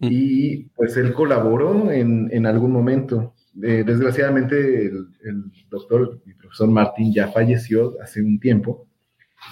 Mm. 0.00 0.08
Y 0.10 0.56
pues 0.74 0.96
él 0.96 1.12
colaboró 1.12 1.92
en, 1.92 2.28
en 2.32 2.44
algún 2.44 2.72
momento. 2.72 3.36
Eh, 3.62 3.84
desgraciadamente 3.86 4.86
el, 4.86 5.06
el, 5.22 5.44
doctor, 5.70 6.20
mi 6.24 6.34
profesor 6.34 6.68
Martín 6.68 7.12
ya 7.14 7.28
falleció 7.28 7.94
hace 8.02 8.22
un 8.22 8.40
tiempo, 8.40 8.87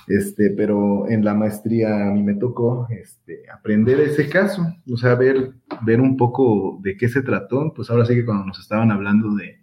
este, 0.09 0.51
pero 0.57 1.09
en 1.09 1.25
la 1.25 1.35
maestría 1.35 2.09
a 2.09 2.11
mí 2.13 2.23
me 2.23 2.35
tocó 2.35 2.87
este, 2.91 3.43
aprender 3.53 4.01
ese 4.01 4.29
caso, 4.29 4.67
o 4.91 4.97
sea, 4.97 5.15
ver, 5.15 5.53
ver 5.83 6.01
un 6.01 6.17
poco 6.17 6.79
de 6.83 6.97
qué 6.97 7.09
se 7.09 7.23
trató, 7.23 7.73
pues 7.75 7.91
ahora 7.91 8.05
sí 8.05 8.15
que 8.15 8.25
cuando 8.25 8.45
nos 8.47 8.59
estaban 8.59 8.91
hablando 8.91 9.35
de 9.35 9.61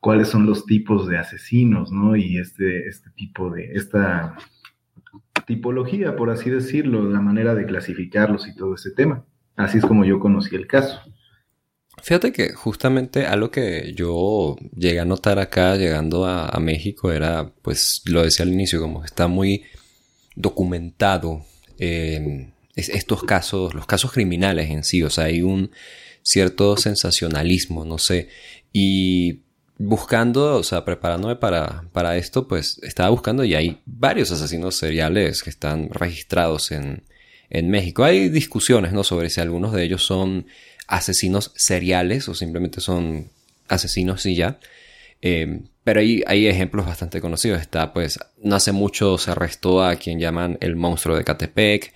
cuáles 0.00 0.28
son 0.28 0.46
los 0.46 0.66
tipos 0.66 1.08
de 1.08 1.18
asesinos, 1.18 1.90
¿no? 1.90 2.14
Y 2.14 2.38
este, 2.38 2.88
este 2.88 3.10
tipo 3.10 3.50
de, 3.50 3.72
esta 3.72 4.36
tipología, 5.46 6.16
por 6.16 6.30
así 6.30 6.50
decirlo, 6.50 7.08
la 7.08 7.20
manera 7.20 7.54
de 7.54 7.66
clasificarlos 7.66 8.46
y 8.48 8.54
todo 8.54 8.74
ese 8.74 8.90
tema. 8.90 9.24
Así 9.56 9.78
es 9.78 9.86
como 9.86 10.04
yo 10.04 10.18
conocí 10.18 10.54
el 10.56 10.66
caso. 10.66 11.00
Fíjate 12.04 12.32
que 12.32 12.52
justamente 12.52 13.24
algo 13.24 13.50
que 13.50 13.94
yo 13.96 14.56
llegué 14.76 15.00
a 15.00 15.06
notar 15.06 15.38
acá 15.38 15.74
llegando 15.76 16.26
a, 16.26 16.60
México 16.60 17.10
era, 17.10 17.50
pues 17.62 18.02
lo 18.04 18.22
decía 18.22 18.44
al 18.44 18.52
inicio, 18.52 18.78
como 18.78 19.06
está 19.06 19.26
muy 19.26 19.62
documentado 20.36 21.46
eh, 21.78 22.50
estos 22.76 23.22
casos, 23.22 23.72
los 23.72 23.86
casos 23.86 24.12
criminales 24.12 24.68
en 24.68 24.84
sí, 24.84 25.02
o 25.02 25.08
sea, 25.08 25.24
hay 25.24 25.40
un 25.40 25.70
cierto 26.22 26.76
sensacionalismo, 26.76 27.86
no 27.86 27.96
sé, 27.96 28.28
y 28.70 29.40
buscando, 29.78 30.56
o 30.56 30.62
sea, 30.62 30.84
preparándome 30.84 31.36
para, 31.36 31.88
para 31.92 32.18
esto, 32.18 32.46
pues 32.46 32.80
estaba 32.82 33.08
buscando 33.08 33.44
y 33.44 33.54
hay 33.54 33.80
varios 33.86 34.30
asesinos 34.30 34.74
seriales 34.74 35.42
que 35.42 35.48
están 35.48 35.88
registrados 35.88 36.70
en, 36.70 37.02
en 37.48 37.70
México. 37.70 38.04
Hay 38.04 38.28
discusiones, 38.28 38.92
¿no? 38.92 39.04
Sobre 39.04 39.30
si 39.30 39.40
algunos 39.40 39.72
de 39.72 39.84
ellos 39.84 40.04
son 40.04 40.46
asesinos 40.86 41.52
seriales 41.56 42.28
o 42.28 42.34
simplemente 42.34 42.80
son 42.80 43.30
asesinos 43.68 44.24
y 44.26 44.36
ya. 44.36 44.58
Eh, 45.22 45.60
pero 45.84 46.00
hay, 46.00 46.22
hay 46.26 46.46
ejemplos 46.46 46.86
bastante 46.86 47.20
conocidos. 47.20 47.60
Está, 47.60 47.92
pues, 47.92 48.18
no 48.42 48.56
hace 48.56 48.72
mucho 48.72 49.18
se 49.18 49.30
arrestó 49.30 49.82
a 49.82 49.96
quien 49.96 50.18
llaman 50.20 50.58
el 50.60 50.76
monstruo 50.76 51.16
de 51.16 51.24
Catepec. 51.24 51.92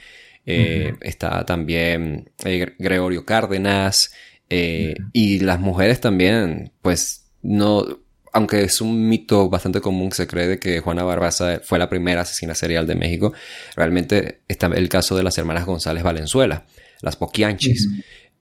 Eh, 0.47 0.95
está 1.03 1.45
también 1.45 2.31
eh, 2.45 2.75
Gregorio 2.79 3.25
Cárdenas. 3.25 4.13
Y 4.51 5.41
las 5.41 5.61
mujeres 5.61 6.01
también, 6.01 6.73
pues, 6.81 7.27
no, 7.43 7.85
aunque 8.33 8.63
es 8.63 8.81
un 8.81 9.09
mito 9.09 9.51
bastante 9.51 9.81
común, 9.81 10.13
se 10.13 10.27
cree 10.27 10.47
de 10.47 10.59
que 10.59 10.81
Juana 10.81 11.05
Barbaza 11.05 11.61
fue 11.63 11.79
la 11.79 11.91
primera 11.91 12.23
asesina 12.23 12.55
serial 12.55 12.87
de 12.87 12.95
México. 12.95 13.33
Realmente 13.77 14.41
está 14.49 14.67
el 14.69 14.89
caso 14.89 15.17
de 15.17 15.23
las 15.23 15.37
hermanas 15.37 15.67
González 15.67 16.03
Valenzuela, 16.03 16.65
las 17.03 17.17
Poquianchis. 17.17 17.89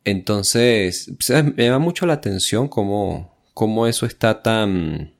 Entonces, 0.07 1.11
me 1.53 1.65
llama 1.65 1.79
mucho 1.79 2.05
la 2.05 2.13
atención 2.13 2.69
cómo, 2.69 3.37
cómo 3.53 3.87
eso 3.87 4.05
está 4.05 4.41
tan, 4.41 5.13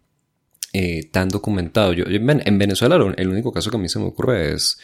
eh, 0.71 1.09
tan 1.11 1.27
documentado. 1.27 1.91
Yo, 1.91 2.05
en 2.05 2.57
Venezuela 2.57 2.95
el 3.17 3.27
único 3.27 3.51
caso 3.51 3.69
que 3.69 3.75
a 3.75 3.81
mí 3.81 3.89
se 3.89 3.99
me 3.99 4.05
ocurre 4.05 4.53
es 4.53 4.79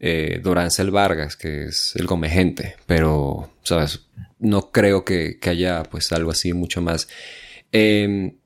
eh, 0.00 0.40
Dorancel 0.42 0.90
Vargas, 0.90 1.36
que 1.36 1.66
es 1.66 1.94
el 1.94 2.06
comegente, 2.06 2.74
pero, 2.86 3.52
¿sabes? 3.62 4.08
No 4.40 4.72
creo 4.72 5.04
que, 5.04 5.38
haya 5.46 5.84
pues 5.84 6.10
algo 6.10 6.32
así 6.32 6.52
mucho 6.52 6.82
más. 6.82 7.06
Em, 7.70 8.38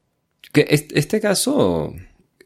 este, 0.53 1.19
caso, 1.19 1.95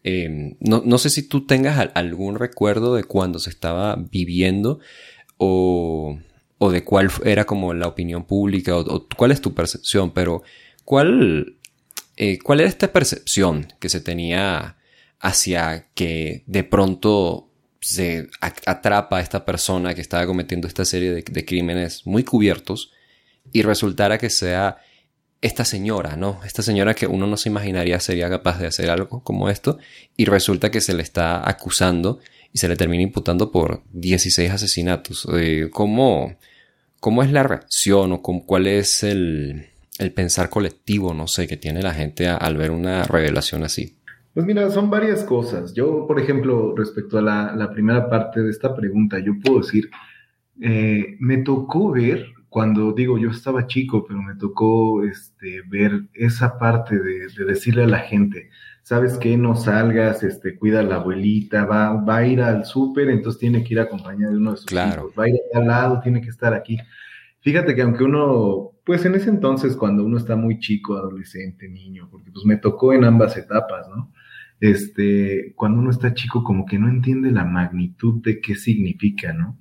em, 0.04 0.54
no, 0.60 0.98
sé 0.98 1.10
si 1.10 1.28
tú 1.28 1.44
tengas 1.44 1.90
algún 1.94 2.36
recuerdo 2.36 2.94
de 2.94 3.02
cuando 3.02 3.40
se 3.40 3.50
estaba 3.50 3.96
viviendo 3.96 4.78
o 5.38 6.20
o 6.58 6.70
de 6.70 6.84
cuál 6.84 7.10
era 7.24 7.44
como 7.44 7.74
la 7.74 7.88
opinión 7.88 8.24
pública 8.24 8.76
o, 8.76 9.06
cuál 9.16 9.32
es 9.32 9.40
tu 9.40 9.54
percepción, 9.54 10.12
pero 10.12 10.42
¿cuál, 10.84 11.56
eh, 12.16 12.38
¿cuál 12.38 12.60
era 12.60 12.68
esta 12.68 12.92
percepción 12.92 13.68
que 13.80 13.88
se 13.88 14.00
tenía 14.00 14.76
hacia 15.20 15.88
que 15.94 16.44
de 16.46 16.64
pronto 16.64 17.50
se 17.80 18.28
atrapa 18.40 19.18
a 19.18 19.20
esta 19.20 19.44
persona 19.44 19.94
que 19.94 20.00
estaba 20.00 20.26
cometiendo 20.26 20.66
esta 20.66 20.84
serie 20.86 21.12
de, 21.12 21.44
crímenes 21.44 22.06
muy 22.06 22.24
cubiertos 22.24 22.92
y 23.52 23.60
resultara 23.62 24.16
que 24.16 24.30
sea 24.30 24.78
esta 25.42 25.66
señora, 25.66 26.16
¿no? 26.16 26.40
Esta 26.46 26.62
señora 26.62 26.94
que 26.94 27.06
uno 27.06 27.26
no 27.26 27.36
se 27.36 27.50
imaginaría 27.50 28.00
sería 28.00 28.30
capaz 28.30 28.58
de 28.58 28.66
hacer 28.66 28.88
algo 28.88 29.22
como 29.22 29.50
esto 29.50 29.78
y 30.16 30.24
resulta 30.24 30.70
que 30.70 30.80
se 30.80 30.94
le 30.94 31.02
está 31.02 31.46
acusando 31.46 32.20
y 32.54 32.58
se 32.58 32.68
le 32.68 32.76
termina 32.76 33.02
imputando 33.02 33.50
por 33.50 33.82
16 33.92 34.48
asesinatos. 34.48 35.26
Eh, 35.34 35.70
¿Cómo, 35.72 36.38
¿Cómo 37.00 37.24
es 37.24 37.32
la 37.32 37.42
reacción 37.42 38.12
o 38.12 38.22
cuál 38.22 38.68
es 38.68 39.02
el, 39.02 39.66
pensar 40.14 40.50
colectivo, 40.50 41.12
no 41.12 41.26
sé, 41.26 41.48
que 41.48 41.56
tiene 41.56 41.82
la 41.82 41.92
gente 41.92 42.28
al 42.28 42.56
ver 42.56 42.70
una 42.70 43.02
revelación 43.02 43.64
así? 43.64 43.96
Pues 44.32 44.46
mira, 44.46 44.70
son 44.70 44.88
varias 44.88 45.24
cosas. 45.24 45.74
Yo, 45.74 46.06
por 46.06 46.20
ejemplo, 46.20 46.76
respecto 46.76 47.18
a 47.18 47.22
la, 47.22 47.70
primera 47.72 48.08
parte 48.08 48.40
de 48.40 48.50
esta 48.50 48.74
pregunta, 48.74 49.18
yo 49.18 49.32
puedo 49.42 49.58
decir, 49.58 49.90
eh, 50.60 51.16
me 51.18 51.38
tocó 51.38 51.90
ver, 51.90 52.26
cuando 52.48 52.92
digo 52.92 53.18
yo 53.18 53.30
estaba 53.30 53.66
chico, 53.66 54.04
pero 54.06 54.22
me 54.22 54.36
tocó 54.36 55.02
este, 55.02 55.62
ver 55.66 56.04
esa 56.14 56.56
parte 56.56 57.00
de 57.00 57.44
decirle 57.46 57.82
a 57.82 57.88
la 57.88 57.98
gente, 57.98 58.50
¿sabes 58.84 59.16
qué? 59.16 59.36
No 59.36 59.56
salgas, 59.56 60.22
este, 60.22 60.56
cuida 60.56 60.80
a 60.80 60.82
la 60.82 60.96
abuelita, 60.96 61.64
va, 61.64 61.94
va 61.94 62.18
a 62.18 62.26
ir 62.26 62.42
al 62.42 62.66
súper, 62.66 63.08
entonces 63.08 63.40
tiene 63.40 63.64
que 63.64 63.74
ir 63.74 63.80
acompañado 63.80 64.32
de 64.32 64.38
uno 64.38 64.52
de 64.52 64.56
sus 64.58 64.66
claro. 64.66 65.02
hijos, 65.02 65.14
va 65.18 65.24
a 65.24 65.28
ir 65.30 65.40
al 65.54 65.66
lado, 65.66 66.00
tiene 66.02 66.20
que 66.20 66.28
estar 66.28 66.52
aquí. 66.52 66.78
Fíjate 67.40 67.74
que 67.74 67.80
aunque 67.80 68.04
uno, 68.04 68.72
pues 68.84 69.04
en 69.06 69.14
ese 69.14 69.30
entonces, 69.30 69.74
cuando 69.74 70.04
uno 70.04 70.18
está 70.18 70.36
muy 70.36 70.58
chico, 70.58 70.96
adolescente, 70.96 71.66
niño, 71.66 72.08
porque 72.10 72.30
pues 72.30 72.44
me 72.44 72.58
tocó 72.58 72.92
en 72.92 73.04
ambas 73.04 73.36
etapas, 73.38 73.88
¿no? 73.88 74.12
Este, 74.60 75.54
cuando 75.56 75.80
uno 75.80 75.90
está 75.90 76.12
chico, 76.12 76.44
como 76.44 76.66
que 76.66 76.78
no 76.78 76.88
entiende 76.88 77.30
la 77.30 77.44
magnitud 77.44 78.22
de 78.22 78.40
qué 78.40 78.54
significa, 78.54 79.32
¿no? 79.32 79.58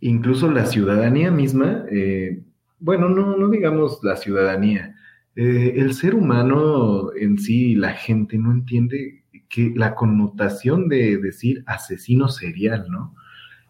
Incluso 0.00 0.50
la 0.50 0.66
ciudadanía 0.66 1.30
misma, 1.30 1.86
eh, 1.90 2.42
bueno, 2.78 3.08
no, 3.08 3.34
no 3.34 3.48
digamos 3.48 4.00
la 4.02 4.16
ciudadanía, 4.16 4.94
eh, 5.34 5.74
el 5.76 5.94
ser 5.94 6.14
humano 6.14 7.12
en 7.14 7.38
sí, 7.38 7.74
la 7.74 7.94
gente 7.94 8.36
no 8.38 8.52
entiende 8.52 9.24
que 9.48 9.72
la 9.74 9.94
connotación 9.94 10.88
de 10.88 11.18
decir 11.18 11.62
asesino 11.66 12.28
serial, 12.28 12.86
¿no? 12.90 13.14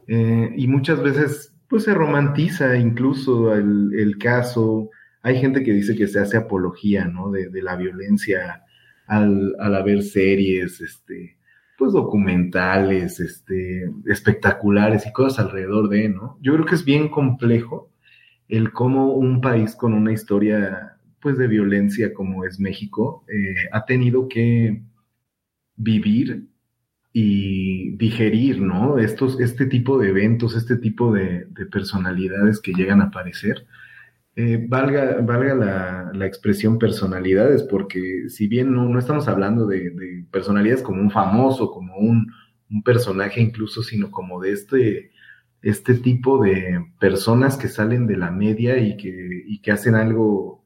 Eh, 0.09 0.53
y 0.57 0.67
muchas 0.69 1.03
veces, 1.03 1.55
pues 1.69 1.85
se 1.85 1.95
romantiza 1.95 2.77
incluso 2.77 3.55
el, 3.55 4.17
caso. 4.19 4.91
Hay 5.23 5.41
gente 5.41 5.63
que 5.63 5.73
dice 5.73 5.97
que 5.97 6.09
se 6.09 6.21
hace 6.21 6.37
apología, 6.37 7.05
¿no? 7.07 7.31
De, 7.31 7.51
la 7.63 7.77
violencia 7.77 8.63
al, 9.07 9.55
al 9.61 9.75
haber 9.75 10.03
series, 10.03 10.81
este, 10.81 11.37
pues 11.79 11.93
documentales, 11.93 13.21
este, 13.21 13.91
espectaculares 14.07 15.07
y 15.07 15.13
cosas 15.13 15.47
alrededor 15.47 15.89
de, 15.89 16.09
¿no? 16.09 16.39
Yo 16.41 16.55
creo 16.55 16.67
que 16.67 16.75
es 16.75 16.85
bien 16.85 17.09
complejo 17.09 17.91
el 18.49 18.73
cómo 18.73 19.15
un 19.15 19.41
país 19.41 19.75
con 19.75 19.95
una 19.95 20.13
historia 20.13 20.92
pues 21.23 21.39
de 21.39 21.47
violencia 21.47 22.13
como 22.13 22.45
es 22.45 22.59
México, 22.61 23.25
eh, 23.29 23.69
ha 23.73 23.85
tenido 23.87 24.29
que 24.29 24.83
vivir 25.77 26.49
y 27.13 27.97
digerir, 27.97 28.61
¿no? 28.61 28.99
Estos, 28.99 29.41
este 29.41 29.67
tipo 29.67 29.99
de 29.99 30.09
eventos, 30.09 30.57
este 30.57 30.77
tipo 30.77 31.13
de, 31.13 31.47
personalidades 31.71 32.61
que 32.61 32.73
llegan 32.73 33.01
a 33.01 33.07
aparecer. 33.07 33.67
Eh, 34.35 34.65
valga 34.67 35.21
valga 35.21 36.11
la, 36.15 36.27
expresión 36.27 36.79
personalidades, 36.79 37.63
porque 37.65 38.29
si 38.29 38.49
bien 38.49 38.73
no, 38.73 38.89
no 38.89 38.99
estamos 38.99 39.29
hablando 39.29 39.67
de, 39.67 40.25
personalidades 40.31 40.83
como 40.83 41.03
un 41.03 41.11
famoso, 41.11 41.71
como 41.71 41.97
un, 41.97 42.33
un, 42.71 42.83
personaje 42.83 43.41
incluso, 43.43 43.83
sino 43.83 44.11
como 44.11 44.41
de 44.41 44.53
este, 44.53 45.11
este 45.61 45.95
tipo 45.95 46.43
de 46.43 46.81
personas 46.99 47.57
que 47.59 47.69
salen 47.69 48.07
de 48.07 48.17
la 48.17 48.31
media 48.31 48.79
y 48.79 48.97
que, 48.97 49.45
y 49.47 49.61
que 49.61 49.73
hacen 49.73 49.95
algo 49.95 50.62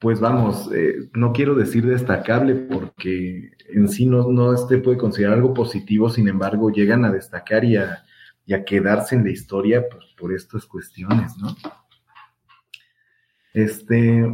pues 0.00 0.18
vamos, 0.18 0.70
eh, 0.74 1.10
no 1.12 1.32
quiero 1.34 1.54
decir 1.54 1.86
destacable 1.86 2.54
porque 2.54 3.50
en 3.68 3.86
sí 3.86 4.06
no, 4.06 4.32
no 4.32 4.54
este 4.54 4.78
puede 4.78 4.96
considerar 4.96 5.34
algo 5.34 5.52
positivo, 5.52 6.08
sin 6.08 6.26
embargo 6.26 6.70
llegan 6.70 7.04
a 7.04 7.12
destacar 7.12 7.64
y 7.64 7.76
a, 7.76 8.02
quedarse 8.66 9.14
en 9.14 9.22
la 9.22 9.30
historia 9.30 9.84
pues, 9.88 10.06
por 10.18 10.32
estas 10.32 10.66
cuestiones, 10.66 11.36
¿no? 11.38 11.54
Este, 13.54 14.24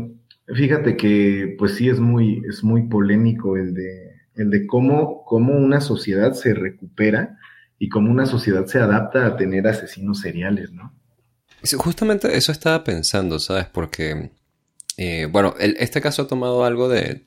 fíjate 0.47 0.97
que 0.97 1.55
pues 1.59 1.75
sí 1.75 1.91
es 1.91 2.01
muy, 2.01 2.43
es 2.49 2.65
muy 2.65 2.89
polémico 2.89 3.59
el 3.59 3.75
de, 3.75 4.13
el 4.37 4.51
de 4.51 4.67
cómo, 4.67 5.25
cómo 5.25 5.53
una 5.53 5.83
sociedad 5.83 6.33
se 6.33 6.55
recupera 6.55 7.39
y 7.79 7.91
cómo 7.91 8.11
una 8.11 8.25
sociedad 8.25 8.65
se 8.67 8.79
adapta 8.79 9.27
a 9.27 9.37
tener 9.37 9.67
asesinos 9.67 10.21
seriales, 10.21 10.73
¿no? 10.73 10.95
Justamente 11.77 12.35
eso 12.37 12.53
estaba 12.53 12.85
pensando, 12.85 13.39
¿sabes? 13.39 13.67
Porque 13.67 14.31
eh, 14.97 15.27
bueno, 15.31 15.55
este 15.59 16.01
caso 16.01 16.23
ha 16.23 16.29
tomado 16.29 16.65
algo 16.65 16.89
de, 16.89 17.23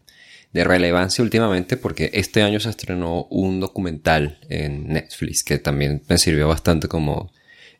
relevancia 0.51 1.23
últimamente 1.23 1.77
porque 1.77 2.09
este 2.13 2.41
año 2.41 2.59
se 2.59 2.71
estrenó 2.71 3.25
un 3.25 3.59
documental 3.59 4.39
en 4.49 4.87
Netflix 4.87 5.43
que 5.43 5.59
también 5.59 6.01
me 6.09 6.17
sirvió 6.17 6.47
bastante 6.47 6.87
como 6.87 7.31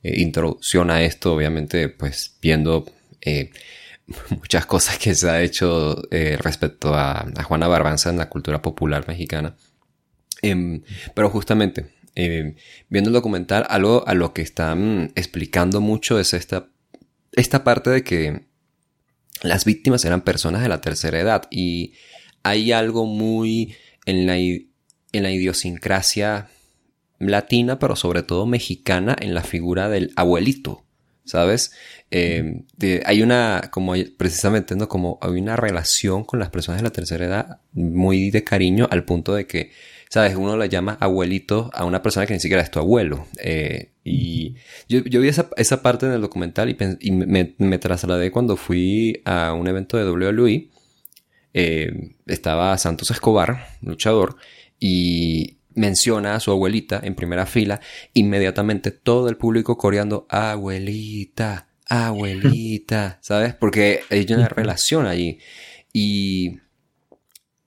eh, 0.04 0.22
introducción 0.22 0.92
a 0.92 1.02
esto, 1.02 1.34
obviamente 1.34 1.90
pues 1.90 2.38
viendo 2.40 2.86
eh, 3.22 3.50
muchas 4.30 4.68
cosas 4.68 5.00
que 5.00 5.16
se 5.16 5.30
ha 5.30 5.42
hecho 5.42 6.00
respecto 6.12 6.94
a, 6.94 7.26
Juana 7.44 7.68
Barbanza 7.68 8.12
en 8.12 8.18
la 8.18 8.30
cultura 8.30 8.62
popular 8.62 9.08
mexicana. 9.08 9.56
Em, 10.42 10.84
pero 11.16 11.30
justamente, 11.30 11.88
viendo 12.16 13.10
el 13.10 13.14
documental, 13.14 13.66
algo 13.68 14.04
a 14.08 14.14
lo 14.14 14.34
que 14.34 14.42
están 14.42 15.12
explicando 15.16 15.82
mucho 15.82 16.20
es 16.20 16.34
esta, 16.34 16.68
esta 17.34 17.64
parte 17.64 17.90
de 17.90 18.04
que 18.04 18.49
las 19.42 19.66
víctimas 19.66 20.06
eran 20.06 20.22
personas 20.22 20.62
de 20.62 20.70
la 20.70 20.82
tercera 20.82 21.20
edad 21.20 21.48
y 21.50 21.94
hay 22.44 22.72
algo 22.72 23.06
muy 23.06 23.76
en 24.06 24.26
la, 24.26 24.38
en 24.38 25.24
la 25.24 25.32
idiosincrasia 25.32 26.50
latina, 27.20 27.80
pero 27.80 27.96
sobre 27.96 28.24
todo 28.24 28.46
mexicana, 28.46 29.16
en 29.20 29.34
la 29.34 29.44
figura 29.44 29.90
del 29.90 30.12
abuelito, 30.16 30.86
¿sabes? 31.26 31.74
Eh, 32.12 32.64
hay 33.06 33.22
una, 33.22 33.70
como 33.72 33.94
precisamente, 34.18 34.76
¿no? 34.76 34.88
Como 34.88 35.20
hay 35.22 35.32
una 35.32 35.56
relación 35.56 36.24
con 36.24 36.40
las 36.40 36.50
personas 36.50 36.82
de 36.82 36.84
la 36.84 36.94
tercera 36.94 37.26
edad 37.26 37.62
muy 37.74 38.32
de 38.32 38.44
cariño 38.44 38.88
al 38.90 39.04
punto 39.04 39.36
de 39.36 39.46
que, 39.46 39.72
¿sabes? 40.10 40.36
Uno 40.36 40.58
le 40.58 40.70
llama 40.70 40.98
abuelito 41.00 41.70
a 41.74 41.86
una 41.86 42.02
persona 42.02 42.26
que 42.26 42.34
ni 42.34 42.40
siquiera 42.40 42.64
es 42.64 42.72
tu 42.72 42.80
abuelo. 42.80 43.28
Eh, 43.42 43.92
y 44.04 44.49
yo, 44.90 45.22
vi 45.22 45.28
esa, 45.28 45.50
esa, 45.56 45.82
parte 45.82 46.08
en 46.08 46.12
el 46.14 46.22
documental 46.22 46.70
y, 47.00 47.12
me, 47.12 47.56
me, 47.58 47.78
trasladé 47.78 48.32
cuando 48.32 48.58
fui 48.58 49.22
a 49.24 49.54
un 49.54 49.68
evento 49.68 49.98
de 49.98 50.10
WWE. 50.10 50.70
Eh, 51.54 52.12
estaba 52.28 52.78
Santos 52.78 53.12
Escobar, 53.12 53.68
luchador, 53.82 54.36
y, 54.80 55.60
menciona 55.80 56.36
a 56.36 56.40
su 56.40 56.52
abuelita 56.52 57.00
en 57.04 57.16
primera 57.16 57.46
fila, 57.46 57.80
inmediatamente 58.14 58.92
todo 58.92 59.30
el 59.30 59.38
público 59.38 59.78
coreando 59.78 60.28
abuelita, 60.30 61.70
abuelita, 61.88 63.20
¿sabes? 63.22 63.54
Porque 63.56 64.02
hay 64.10 64.26
una 64.30 64.50
relación 64.50 65.06
allí. 65.06 65.40
Y, 65.94 66.60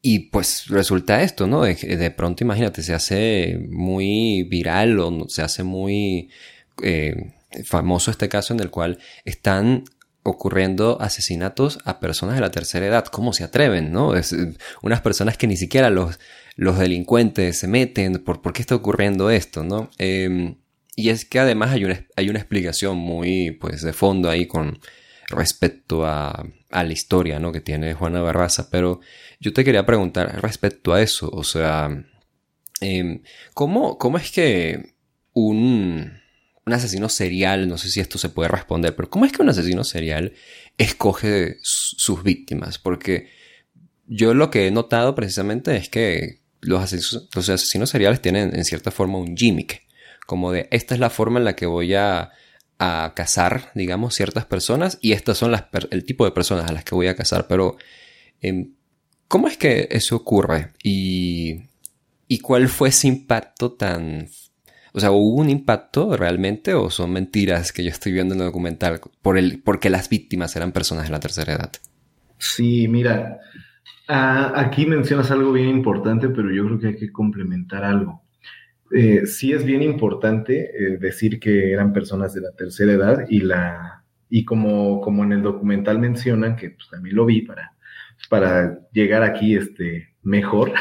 y 0.03 0.19
pues 0.31 0.67
resulta 0.69 1.23
esto, 1.23 1.47
¿no? 1.47 1.63
De, 1.63 2.11
pronto, 2.11 2.45
imagínate, 2.45 2.83
se 2.83 2.95
hace 2.95 3.59
muy 3.71 4.45
viral 4.45 4.99
o 4.99 5.29
se 5.29 5.43
hace 5.43 5.63
muy 5.63 6.29
eh, 6.83 7.33
famoso 7.65 8.11
este 8.11 8.29
caso 8.29 8.55
en 8.55 8.61
el 8.61 8.71
cual 8.71 8.99
están 9.25 9.85
ocurriendo 10.25 10.99
asesinatos 11.01 11.79
a 11.85 11.99
personas 11.99 12.37
de 12.37 12.41
la 12.43 12.51
tercera 12.51 12.87
edad. 12.87 13.07
¿Cómo 13.07 13.33
se 13.33 13.45
atreven, 13.45 13.93
no? 13.93 14.15
Es, 14.15 14.35
unas 14.83 15.01
personas 15.01 15.37
que 15.37 15.47
ni 15.47 15.57
siquiera 15.57 15.91
los 15.91 16.19
los 16.57 16.79
delincuentes 16.79 17.59
se 17.59 17.69
meten, 17.69 18.23
por, 18.25 18.43
por 18.43 18.53
qué 18.53 18.63
está 18.63 18.75
ocurriendo 18.75 19.31
esto, 19.31 19.65
¿no? 19.65 19.91
Em, 19.99 20.57
y 20.97 21.09
es 21.09 21.25
que 21.25 21.39
además 21.39 21.73
hay 21.73 21.85
una, 21.85 22.07
hay 22.17 22.29
una 22.29 22.39
explicación 22.39 22.99
muy, 22.99 23.53
pues, 23.53 23.83
de 23.83 23.93
fondo 23.93 24.29
ahí 24.29 24.47
con 24.47 24.79
respecto 25.29 26.05
a, 26.07 26.47
a 26.71 26.85
la 26.85 26.93
historia, 26.93 27.39
¿no? 27.39 27.53
Que 27.53 27.61
tiene 27.61 27.95
Juana 27.95 28.21
Barraza, 28.21 28.69
pero 28.71 29.01
yo 29.41 29.53
te 29.53 29.65
quería 29.65 29.87
preguntar 29.87 30.41
respecto 30.43 30.93
a 30.93 31.03
eso, 31.03 31.31
o 31.31 31.45
sea, 31.45 32.05
em, 32.81 33.23
¿cómo, 33.55 33.99
¿cómo 33.99 34.19
es 34.19 34.31
que 34.31 34.95
un, 35.33 36.21
un 36.65 36.73
asesino 36.73 37.09
serial, 37.09 37.69
no 37.69 37.79
sé 37.79 37.91
si 37.91 38.01
esto 38.01 38.19
se 38.19 38.29
puede 38.29 38.49
responder, 38.49 38.95
pero 38.95 39.11
¿cómo 39.11 39.25
es 39.25 39.33
que 39.33 39.43
un 39.43 39.49
asesino 39.49 39.85
serial 39.85 40.33
escoge 40.79 41.59
sus 41.61 42.23
víctimas? 42.23 42.79
Porque 42.79 43.29
yo 44.07 44.35
lo 44.35 44.51
que 44.51 44.67
he 44.67 44.71
notado 44.71 45.15
precisamente 45.15 45.77
es 45.77 45.89
que 45.89 46.41
los 46.61 46.83
asesinos, 46.83 47.29
los 47.35 47.49
asesinos 47.49 47.91
seriales 47.91 48.21
tienen 48.21 48.55
en 48.55 48.65
cierta 48.65 48.91
forma 48.91 49.19
un 49.19 49.37
gimmick, 49.37 49.83
como 50.27 50.53
de 50.53 50.69
esta 50.71 50.95
es 50.95 51.01
la 51.01 51.11
forma 51.11 51.41
en 51.41 51.45
la 51.45 51.57
que 51.57 51.67
voy 51.67 51.95
a, 51.95 52.31
a 52.79 53.13
cazar, 53.15 53.71
digamos, 53.75 54.15
ciertas 54.15 54.45
personas 54.45 54.99
y 55.01 55.13
estas 55.13 55.39
son 55.39 55.53
las, 55.53 55.65
el 55.91 56.05
tipo 56.05 56.25
de 56.25 56.33
personas 56.33 56.69
a 56.69 56.73
las 56.73 56.85
que 56.85 56.95
voy 56.95 57.09
a 57.09 57.17
cazar, 57.17 57.47
pero 57.47 57.77
em, 58.41 58.75
¿cómo 59.29 59.49
es 59.49 59.57
que 59.57 59.89
eso 59.91 60.17
ocurre? 60.17 60.73
¿Y, 60.83 61.63
¿Y 62.29 62.39
cuál 62.39 62.69
fue 62.69 62.89
ese 62.89 63.09
impacto 63.09 63.73
tan... 63.73 64.29
O 64.93 65.01
sea, 65.01 65.11
¿hubo 65.11 65.41
un 65.41 65.49
impacto 65.49 66.17
realmente 66.17 66.75
o 66.75 66.91
son 66.91 67.13
mentiras 67.13 67.73
que 67.73 67.83
yo 67.83 67.91
estoy 67.91 68.13
viendo 68.13 68.35
en 68.35 68.41
el 68.41 68.47
documental 68.47 69.01
por 69.23 69.39
el, 69.39 69.63
porque 69.63 69.89
las 69.89 70.09
víctimas 70.09 70.55
eran 70.55 70.73
personas 70.73 71.05
de 71.05 71.11
la 71.11 71.21
tercera 71.21 71.55
edad? 71.55 71.73
Sí, 72.39 72.89
mira, 72.89 73.39
aquí 74.07 74.85
mencionas 74.87 75.31
algo 75.31 75.53
bien 75.53 75.69
importante, 75.69 76.29
pero 76.29 76.53
yo 76.53 76.67
creo 76.67 76.79
que 76.79 76.87
hay 76.89 76.97
que 76.97 77.11
complementar 77.11 77.85
algo. 77.85 78.23
Eh, 78.95 79.27
sí 79.27 79.53
es 79.53 79.65
bien 79.65 79.83
importante 79.83 80.71
eh, 80.77 80.99
decir 80.99 81.41
que 81.41 81.73
eran 81.73 81.95
personas 81.95 82.35
de 82.35 82.43
la 82.43 82.53
tercera 82.53 82.93
edad 82.93 83.25
y 83.29 83.41
la 83.41 84.03
y 84.35 84.47
como, 84.47 85.01
como 85.03 85.25
en 85.25 85.33
el 85.33 85.43
documental 85.43 85.99
mencionan, 85.99 86.57
que 86.57 86.71
pues, 86.71 86.89
también 86.91 87.17
lo 87.17 87.27
vi 87.27 87.43
para, 87.43 87.75
para 88.31 88.81
llegar 88.91 89.23
aquí 89.23 89.55
este, 89.55 90.15
mejor, 90.23 90.73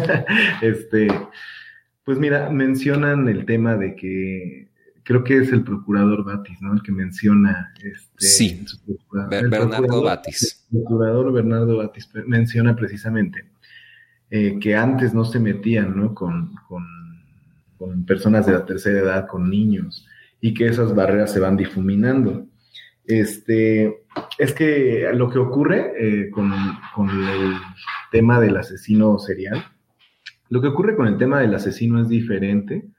este, 0.60 1.08
pues 2.04 2.18
mira, 2.18 2.50
mencionan 2.50 3.28
el 3.28 3.44
tema 3.44 3.76
de 3.76 3.94
que 3.94 4.70
creo 5.02 5.24
que 5.24 5.38
es 5.38 5.52
el 5.52 5.64
procurador 5.64 6.24
Batis, 6.24 6.60
¿no? 6.62 6.72
El 6.72 6.82
que 6.82 6.92
menciona. 6.92 7.72
Este, 7.82 8.26
sí, 8.26 8.64
Bernardo 9.28 10.02
Batis. 10.02 10.66
El 10.72 10.80
procurador 10.80 11.32
Bernardo 11.32 11.78
Batis 11.78 12.08
menciona 12.26 12.76
precisamente 12.76 13.50
eh, 14.30 14.58
que 14.60 14.76
antes 14.76 15.12
no 15.12 15.24
se 15.24 15.40
metían, 15.40 15.96
¿no? 15.96 16.14
Con, 16.14 16.54
con, 16.68 17.00
personas 18.06 18.46
de 18.46 18.52
la 18.52 18.66
tercera 18.66 19.00
edad, 19.00 19.26
con 19.26 19.48
niños, 19.48 20.06
y 20.40 20.52
que 20.54 20.68
esas 20.68 20.94
barreras 20.94 21.32
se 21.32 21.40
van 21.40 21.56
difuminando. 21.56 22.46
Este, 23.04 24.04
es 24.38 24.52
que 24.52 25.10
lo 25.14 25.30
que 25.30 25.38
ocurre 25.38 25.92
eh, 25.98 26.30
con, 26.30 26.52
con 26.94 27.08
el 27.08 27.54
tema 28.12 28.38
del 28.38 28.58
asesino 28.58 29.18
serial, 29.18 29.64
lo 30.50 30.60
que 30.60 30.68
ocurre 30.68 30.96
con 30.96 31.06
el 31.06 31.16
tema 31.16 31.40
del 31.40 31.54
asesino 31.54 32.00
es 32.00 32.08
diferente 32.08 32.90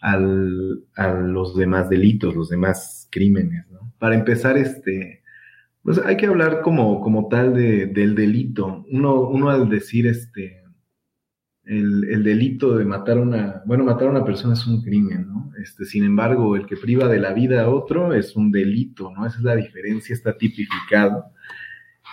al, 0.00 0.84
a 0.96 1.12
los 1.12 1.54
demás 1.54 1.88
delitos, 1.88 2.34
los 2.34 2.48
demás 2.48 3.08
crímenes, 3.10 3.68
¿no? 3.70 3.92
Para 3.98 4.14
empezar, 4.14 4.56
este, 4.56 5.22
pues 5.82 5.98
hay 5.98 6.16
que 6.16 6.26
hablar 6.26 6.62
como, 6.62 7.00
como 7.00 7.28
tal 7.28 7.54
de, 7.54 7.86
del 7.86 8.14
delito. 8.14 8.86
Uno, 8.90 9.20
uno 9.28 9.50
al 9.50 9.68
decir 9.68 10.06
este, 10.06 10.62
el, 11.64 12.04
el, 12.10 12.24
delito 12.24 12.76
de 12.76 12.84
matar 12.86 13.18
a 13.18 13.22
una, 13.22 13.62
bueno, 13.66 13.84
matar 13.84 14.08
a 14.08 14.12
una 14.12 14.24
persona 14.24 14.54
es 14.54 14.66
un 14.66 14.82
crimen, 14.82 15.26
¿no? 15.28 15.52
Este, 15.62 15.84
sin 15.84 16.04
embargo, 16.04 16.56
el 16.56 16.64
que 16.66 16.76
priva 16.76 17.06
de 17.08 17.20
la 17.20 17.34
vida 17.34 17.62
a 17.62 17.68
otro 17.68 18.14
es 18.14 18.34
un 18.34 18.50
delito, 18.50 19.10
¿no? 19.10 19.26
Esa 19.26 19.38
es 19.38 19.44
la 19.44 19.56
diferencia, 19.56 20.14
está 20.14 20.36
tipificado. 20.38 21.24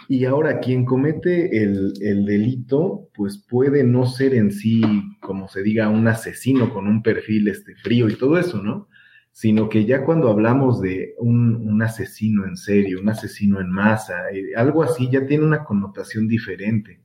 Y 0.08 0.26
ahora, 0.26 0.60
quien 0.60 0.86
comete 0.86 1.64
el, 1.64 2.26
delito, 2.26 3.10
pues 3.16 3.44
puede 3.50 3.84
no 3.84 4.06
ser 4.06 4.36
en 4.36 4.52
sí, 4.52 4.82
como 5.20 5.48
se 5.48 5.64
diga, 5.64 5.90
un 5.90 6.08
asesino 6.08 6.72
con 6.72 6.88
un 6.88 7.02
perfil 7.02 7.48
este, 7.48 7.76
frío 7.76 8.08
y 8.10 8.16
todo 8.16 8.38
eso, 8.38 8.62
¿no? 8.62 8.88
Sino 9.32 9.68
que 9.68 9.86
ya 9.86 10.06
cuando 10.06 10.30
hablamos 10.30 10.80
de 10.80 11.16
un, 11.18 11.82
asesino 11.82 12.46
en 12.46 12.56
serio, 12.56 13.00
un 13.02 13.10
asesino 13.10 13.60
en 13.60 13.70
masa, 13.70 14.30
eh, 14.32 14.56
algo 14.56 14.84
así 14.84 15.10
ya 15.12 15.26
tiene 15.26 15.44
una 15.44 15.64
connotación 15.64 16.28
diferente. 16.28 17.02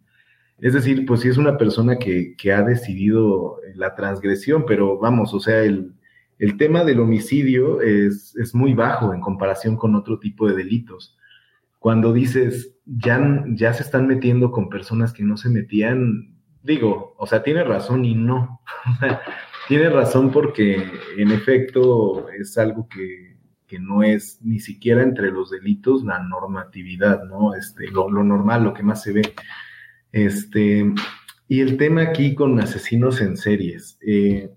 Es 0.59 0.75
decir, 0.75 1.07
pues 1.07 1.21
sí 1.21 1.29
es 1.29 1.39
una 1.39 1.57
persona 1.57 1.99
que, 1.99 2.37
ha 2.53 2.63
decidido 2.63 3.61
la 3.75 3.95
transgresión, 3.95 4.65
pero 4.67 4.99
vamos, 4.99 5.33
o 5.33 5.41
sea, 5.41 5.63
el, 5.63 5.95
tema 6.59 6.85
del 6.85 7.01
homicidio 7.01 7.81
es 7.83 8.55
muy 8.55 8.75
bajo 8.75 9.13
en 9.15 9.21
comparación 9.21 9.77
con 9.77 9.95
otro 9.95 10.19
tipo 10.19 10.49
de 10.49 10.57
delitos 10.57 11.19
cuando 11.81 12.13
dices, 12.13 12.77
ya, 12.85 13.43
ya 13.49 13.73
se 13.73 13.83
están 13.83 14.07
metiendo 14.07 14.53
con 14.53 14.69
personas 14.69 15.15
que 15.15 15.25
no 15.25 15.39
se 15.39 15.49
metían, 15.49 16.37
digo, 16.63 17.15
o 17.17 17.27
sea, 17.27 17.43
tiene 17.43 17.65
razón 17.65 18.05
y 18.05 18.15
no. 18.15 18.61
tiene 19.69 19.89
razón 19.89 20.31
porque 20.31 20.87
en 21.17 21.31
efecto 21.33 22.29
es 22.29 22.59
algo 22.59 22.87
que, 22.87 23.39
que, 23.67 23.79
no 23.79 24.03
es 24.03 24.41
ni 24.43 24.61
siquiera 24.61 25.03
entre 25.03 25.33
los 25.33 25.51
delitos 25.51 26.05
la 26.05 26.23
normatividad, 26.23 27.25
¿no? 27.25 27.55
Este, 27.55 27.89
lo, 27.89 28.11
normal, 28.11 28.63
lo 28.63 28.75
que 28.75 28.83
más 28.83 29.03
se 29.03 29.15
ve. 29.15 29.23
Este, 30.13 30.85
y 31.49 31.61
el 31.61 31.79
tema 31.79 32.03
aquí 32.03 32.35
con 32.35 32.61
asesinos 32.61 33.23
en 33.23 33.39
series. 33.39 33.99
Eh, 34.07 34.51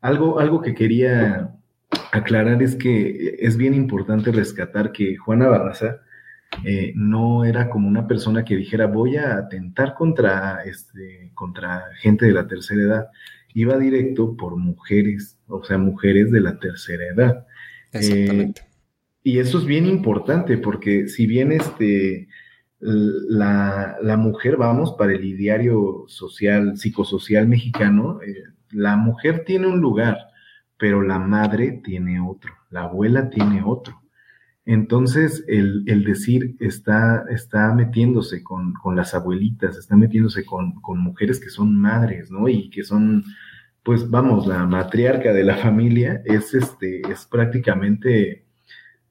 algo, 0.00 0.40
algo 0.40 0.62
que 0.62 0.74
quería 0.74 1.54
aclarar 2.10 2.62
es 2.62 2.74
que 2.74 3.36
es 3.38 3.58
bien 3.58 3.74
importante 3.74 4.32
rescatar 4.32 4.92
que 4.92 5.16
Juana 5.18 5.48
Barraza 5.48 6.00
eh, 6.64 6.92
no 6.94 7.44
era 7.44 7.68
como 7.68 7.88
una 7.88 8.06
persona 8.06 8.44
que 8.44 8.56
dijera 8.56 8.86
voy 8.86 9.16
a 9.16 9.36
atentar 9.36 9.94
contra, 9.94 10.62
este, 10.64 11.30
contra 11.34 11.84
gente 12.00 12.26
de 12.26 12.32
la 12.32 12.46
tercera 12.46 12.82
edad. 12.82 13.06
Iba 13.54 13.78
directo 13.78 14.36
por 14.36 14.56
mujeres, 14.56 15.38
o 15.46 15.62
sea, 15.64 15.78
mujeres 15.78 16.30
de 16.30 16.40
la 16.40 16.58
tercera 16.58 17.04
edad. 17.04 17.46
Exactamente. 17.92 18.60
Eh, 18.60 18.74
y 19.22 19.38
eso 19.38 19.58
es 19.58 19.64
bien 19.64 19.86
importante 19.86 20.58
porque 20.58 21.08
si 21.08 21.26
bien 21.26 21.50
este, 21.50 22.28
la, 22.80 23.96
la, 24.02 24.16
mujer, 24.16 24.56
vamos, 24.56 24.94
para 24.98 25.14
el 25.14 25.24
ideario 25.24 26.04
social, 26.08 26.76
psicosocial 26.76 27.48
mexicano, 27.48 28.20
eh, 28.22 28.44
la 28.70 28.96
mujer 28.96 29.44
tiene 29.46 29.68
un 29.68 29.80
lugar, 29.80 30.18
pero 30.76 31.00
la 31.00 31.18
madre 31.18 31.80
tiene 31.82 32.20
otro, 32.20 32.52
la 32.70 32.82
abuela 32.82 33.30
tiene 33.30 33.62
otro. 33.64 34.03
Entonces, 34.66 35.44
el, 35.46 35.84
decir 36.04 36.56
está, 36.58 37.24
está 37.28 37.74
metiéndose 37.74 38.42
con, 38.42 38.74
las 38.94 39.14
abuelitas, 39.14 39.76
está 39.76 39.94
metiéndose 39.94 40.44
con, 40.44 40.80
con, 40.80 41.00
mujeres 41.00 41.38
que 41.38 41.50
son 41.50 41.76
madres, 41.76 42.30
¿no? 42.30 42.48
Y 42.48 42.70
que 42.70 42.82
son, 42.82 43.24
pues 43.82 44.08
vamos, 44.08 44.46
la 44.46 44.64
matriarca 44.66 45.32
de 45.34 45.44
la 45.44 45.56
familia, 45.58 46.22
es, 46.24 46.54
este, 46.54 47.02
es 47.10 47.26
prácticamente, 47.26 48.46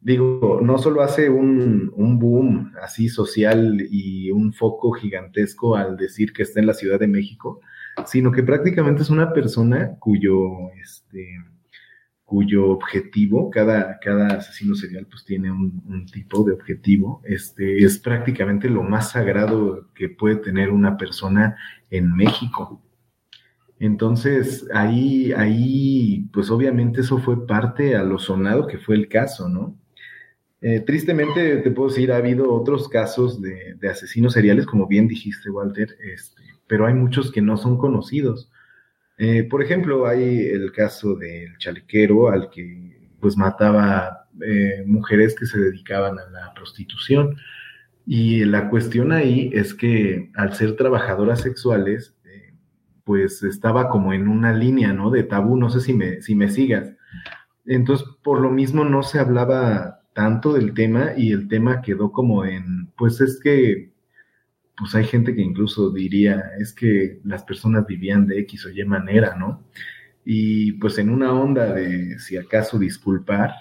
digo, 0.01 0.59
no 0.63 0.79
solo 0.79 1.03
hace 1.03 1.29
un, 1.29 1.91
un 1.95 2.17
boom 2.17 2.73
así 2.81 3.07
social 3.07 3.77
y 3.91 4.31
un 4.31 4.53
foco 4.53 4.91
gigantesco 4.93 5.75
al 5.75 5.97
decir 5.97 6.33
que 6.33 6.43
está 6.43 6.61
en 6.61 6.67
la 6.67 6.73
Ciudad 6.73 6.99
de 6.99 7.07
México, 7.07 7.61
sino 8.07 8.31
que 8.31 8.41
prácticamente 8.41 9.03
es 9.03 9.11
una 9.11 9.33
persona 9.33 9.97
cuyo, 9.99 10.71
este, 10.81 11.37
cuyo 12.25 12.69
objetivo, 12.69 13.49
cada, 13.49 13.99
cada 13.99 14.27
asesino 14.37 14.75
serial 14.75 15.05
pues 15.09 15.25
tiene 15.25 15.51
un, 15.51 16.05
tipo 16.11 16.43
de 16.43 16.53
objetivo, 16.53 17.21
este, 17.25 17.83
es 17.83 17.99
prácticamente 17.99 18.69
lo 18.69 18.83
más 18.83 19.11
sagrado 19.11 19.89
que 19.93 20.09
puede 20.09 20.37
tener 20.37 20.71
una 20.71 20.97
persona 20.97 21.57
en 21.89 22.15
México. 22.15 22.81
Entonces, 23.79 24.67
ahí, 24.73 25.33
ahí, 25.33 26.29
pues 26.31 26.49
obviamente 26.49 27.01
eso 27.01 27.17
fue 27.19 27.45
parte 27.45 27.95
a 27.95 28.03
lo 28.03 28.17
sonado 28.17 28.67
que 28.67 28.77
fue 28.77 28.95
el 28.95 29.09
caso, 29.09 29.49
¿no? 29.49 29.77
Eh, 30.61 30.79
tristemente, 30.79 31.57
te 31.57 31.71
puedo 31.71 31.89
decir, 31.89 32.11
ha 32.13 32.17
habido 32.17 32.53
otros 32.53 32.87
casos 32.87 33.41
de, 33.41 33.75
de, 33.75 33.89
asesinos 33.89 34.33
seriales, 34.33 34.65
como 34.65 34.87
bien 34.87 35.09
dijiste, 35.09 35.49
Walter, 35.49 35.97
este, 36.01 36.41
pero 36.67 36.85
hay 36.87 36.93
muchos 36.93 37.31
que 37.31 37.41
no 37.41 37.57
son 37.57 37.77
conocidos. 37.77 38.49
Eh, 39.25 39.45
por 39.45 39.63
ejemplo, 39.63 40.05
hay 40.05 40.47
el 40.47 40.73
caso 40.73 41.15
del 41.15 41.57
chalequero 41.57 42.29
al 42.29 42.49
que 42.49 43.09
pues 43.21 43.37
mataba 43.37 44.27
eh, 44.45 44.83
mujeres 44.85 45.33
que 45.33 45.45
se 45.45 45.61
dedicaban 45.61 46.19
a 46.19 46.29
la 46.29 46.53
prostitución. 46.53 47.37
Y 48.05 48.43
la 48.43 48.69
cuestión 48.69 49.13
ahí 49.13 49.49
es 49.53 49.73
que 49.73 50.29
al 50.35 50.53
ser 50.55 50.75
trabajadoras 50.75 51.39
sexuales, 51.39 52.17
eh, 52.25 52.53
pues 53.05 53.43
estaba 53.43 53.87
como 53.87 54.11
en 54.11 54.27
una 54.27 54.51
línea, 54.51 54.91
¿no? 54.91 55.09
De 55.09 55.23
tabú, 55.23 55.55
no 55.55 55.69
sé 55.69 55.79
si 55.79 55.93
me, 55.93 56.21
si 56.21 56.35
me 56.35 56.49
sigas. 56.49 56.91
Entonces, 57.65 58.05
por 58.25 58.41
lo 58.41 58.51
mismo 58.51 58.83
no 58.83 59.03
se 59.03 59.19
hablaba 59.19 60.01
tanto 60.13 60.51
del 60.51 60.73
tema 60.73 61.13
y 61.15 61.31
el 61.31 61.47
tema 61.47 61.81
quedó 61.81 62.11
como 62.11 62.43
en, 62.43 62.91
pues 62.97 63.21
es 63.21 63.39
que 63.41 63.92
pues 64.77 64.95
hay 64.95 65.05
gente 65.05 65.35
que 65.35 65.41
incluso 65.41 65.91
diría, 65.91 66.51
es 66.59 66.73
que 66.73 67.19
las 67.23 67.43
personas 67.43 67.85
vivían 67.85 68.27
de 68.27 68.39
X 68.39 68.65
o 68.65 68.69
Y 68.69 68.83
manera, 68.85 69.35
¿no? 69.35 69.63
Y 70.25 70.73
pues 70.73 70.97
en 70.97 71.09
una 71.09 71.33
onda 71.33 71.73
de 71.73 72.17
si 72.19 72.37
acaso 72.37 72.79
disculpar, 72.79 73.51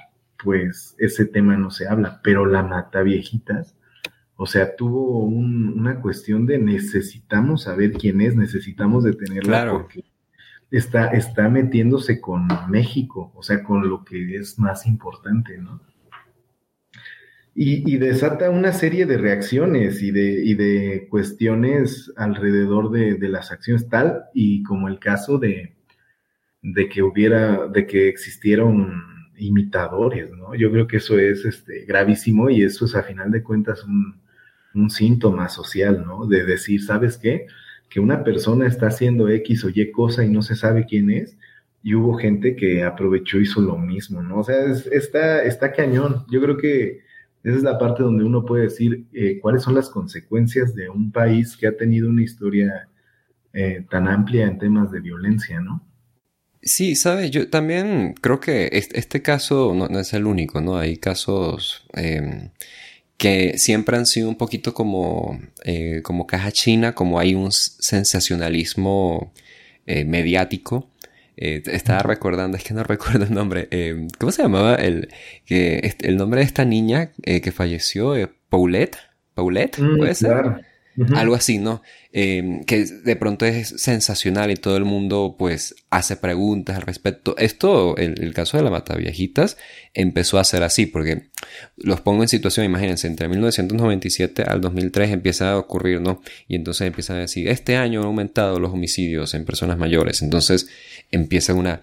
pues 0.43 0.95
ese 0.99 1.27
tema 1.27 1.57
no 1.57 1.71
se 1.71 1.87
habla, 1.87 2.21
pero 2.23 2.47
la 2.47 2.63
mata 2.63 3.03
viejitas, 3.03 3.77
o 4.37 4.47
sea, 4.47 4.75
tuvo 4.75 5.25
una 5.25 6.01
cuestión 6.01 6.47
de 6.47 6.59
necesitamos 6.59 7.65
saber 7.65 7.93
quién 7.93 8.21
es, 8.21 8.35
necesitamos 8.35 9.05
detenerla 9.05 9.43
claro. 9.43 9.73
porque 9.83 10.05
está, 10.71 11.09
está 11.09 11.49
metiéndose 11.49 12.21
con 12.21 12.49
México, 12.69 13.33
o 13.35 13.43
sea, 13.43 13.63
con 13.63 13.89
lo 13.89 14.05
que 14.05 14.37
es 14.37 14.59
más 14.59 14.87
importante, 14.87 15.59
¿no? 15.59 15.81
Y, 17.55 17.99
desata 17.99 18.49
una 18.49 18.73
serie 18.73 19.05
de 19.05 19.19
reacciones 19.19 20.03
y 20.03 20.11
de, 20.11 20.43
y 20.43 20.55
de 20.55 21.07
cuestiones 21.11 22.11
alrededor 22.17 22.91
de, 22.91 23.29
las 23.29 23.53
acciones, 23.53 23.89
tal 23.91 24.25
y 24.33 24.63
como 24.63 24.89
el 24.89 24.99
caso 24.99 25.39
de, 25.39 25.75
de 26.63 26.89
que 26.89 27.03
hubiera, 27.03 27.67
de 27.69 27.87
que 27.87 28.09
existieron 28.09 29.03
imitadores, 29.37 30.31
¿no? 30.31 30.55
Yo 30.55 30.71
creo 30.71 30.87
que 30.87 30.97
eso 30.97 31.19
es 31.19 31.45
este, 31.45 31.85
gravísimo 31.85 32.49
y 32.49 32.63
eso 32.63 32.87
es 32.87 32.95
a 32.95 33.03
final 33.03 33.31
de 33.31 33.43
cuentas 33.43 33.85
un, 33.85 34.23
un 34.75 34.91
síntoma 34.91 35.49
social, 35.49 36.05
¿no? 36.07 36.27
De 36.27 36.45
decir, 36.45 36.83
¿sabes 36.83 37.19
qué? 37.19 37.47
Que 37.91 38.01
una 38.01 38.25
persona 38.25 38.67
está 38.67 38.87
haciendo 38.87 39.29
X 39.29 39.65
o 39.65 39.69
Y 39.69 39.91
cosa 39.91 40.25
y 40.25 40.31
no 40.31 40.41
se 40.43 40.57
sabe 40.57 40.87
quién 40.87 41.11
es, 41.11 41.37
y 41.83 41.95
hubo 41.95 42.15
gente 42.15 42.57
que 42.57 42.85
aprovechó 42.85 43.39
y 43.39 43.43
hizo 43.43 43.61
lo 43.61 43.77
mismo, 43.77 44.23
¿no? 44.23 44.39
O 44.39 44.45
sea, 44.45 44.57
está, 44.93 45.43
está 45.43 45.73
cañón. 45.73 46.25
Yo 46.31 46.41
creo 46.41 46.57
que 46.57 47.01
esa 47.45 47.57
es 47.57 47.63
la 47.63 47.79
parte 47.79 48.03
donde 48.03 48.25
uno 48.25 48.45
puede 48.45 48.65
decir 48.65 49.07
eh, 49.13 49.39
cuáles 49.41 49.63
son 49.63 49.75
las 49.75 49.89
consecuencias 49.89 50.75
de 50.75 50.89
un 50.89 51.11
país 51.11 51.57
que 51.57 51.67
ha 51.67 51.77
tenido 51.77 52.09
una 52.09 52.23
historia 52.23 52.89
eh, 53.53 53.85
tan 53.91 54.07
amplia 54.09 54.47
en 54.47 54.59
temas 54.59 54.91
de 54.93 55.01
violencia, 55.01 55.61
¿no? 55.61 55.85
Sí, 56.63 56.95
sabes, 56.95 57.33
yo 57.33 57.51
también 57.51 58.15
creo 58.21 58.39
que 58.39 58.69
este, 58.73 59.21
caso 59.21 59.75
no, 59.75 59.99
es 59.99 60.13
el 60.13 60.27
único, 60.27 60.61
¿no? 60.61 60.77
Hay 60.77 60.97
casos 60.97 61.85
em, 61.95 62.51
que 63.17 63.59
siempre 63.59 63.97
han 63.97 64.07
sido 64.07 64.29
un 64.29 64.37
poquito 64.37 64.73
como, 64.73 65.41
eh, 65.65 66.03
como 66.05 66.29
caja 66.29 66.53
china, 66.53 66.95
como 66.95 67.19
hay 67.19 67.35
un 67.35 67.51
sensacionalismo 67.51 69.33
mediático 70.07 70.92
eh, 71.37 71.63
estaba 71.67 72.03
recordando, 72.03 72.57
es 72.57 72.65
que 72.65 72.75
no 72.75 72.83
recuerdo 72.85 73.25
el 73.25 73.33
nombre. 73.33 73.69
Eh, 73.71 74.07
¿Cómo 74.19 74.33
se 74.33 74.43
llamaba 74.43 74.75
el, 74.75 75.09
que, 75.47 75.95
el 76.01 76.17
nombre 76.17 76.41
de 76.41 76.47
esta 76.47 76.65
niña 76.65 77.13
eh, 77.23 77.41
que 77.41 77.53
falleció? 77.53 78.15
Paulette. 78.49 78.97
¿Paulette? 79.35 79.79
Mm, 79.79 79.97
¿Puede 79.97 80.15
ser? 80.15 80.72
Algo 81.15 81.35
así, 81.35 81.59
¿no? 81.59 81.83
Em, 82.13 82.65
que 82.65 82.85
de 82.85 83.17
pronto 83.17 83.47
es 83.47 83.69
sensacional 83.81 84.51
y 84.51 84.57
todo 84.57 84.77
el 84.77 84.85
mundo 84.85 85.37
pues 85.39 85.75
hace 85.89 86.17
preguntas 86.17 86.77
al 86.77 86.83
respecto. 86.83 87.35
Esto, 87.39 87.97
el, 87.97 88.23
el 88.23 88.35
caso 88.35 88.59
de 88.59 88.63
la 88.63 88.71
Mata 88.71 88.95
Viejitas, 88.95 89.57
empezó 89.95 90.39
a 90.39 90.45
ser 90.45 90.63
así 90.63 90.85
porque 90.85 91.31
los 91.77 92.03
pongo 92.03 92.23
en 92.23 92.29
situación, 92.29 92.67
imagínense, 92.67 93.07
entre 93.07 93.29
1997 93.29 94.43
al 94.43 94.61
2003 94.61 95.11
empieza 95.11 95.53
a 95.53 95.59
ocurrir, 95.59 96.01
¿no? 96.01 96.21
Y 96.49 96.57
entonces 96.57 96.87
empiezan 96.87 97.17
a 97.17 97.21
decir, 97.21 97.49
este 97.49 97.77
año 97.77 98.01
han 98.01 98.07
aumentado 98.07 98.61
los 98.61 98.73
homicidios 98.73 99.33
en 99.33 99.47
personas 99.47 99.79
mayores. 99.79 100.21
Entonces 100.21 100.69
empieza 101.11 101.55
una 101.55 101.83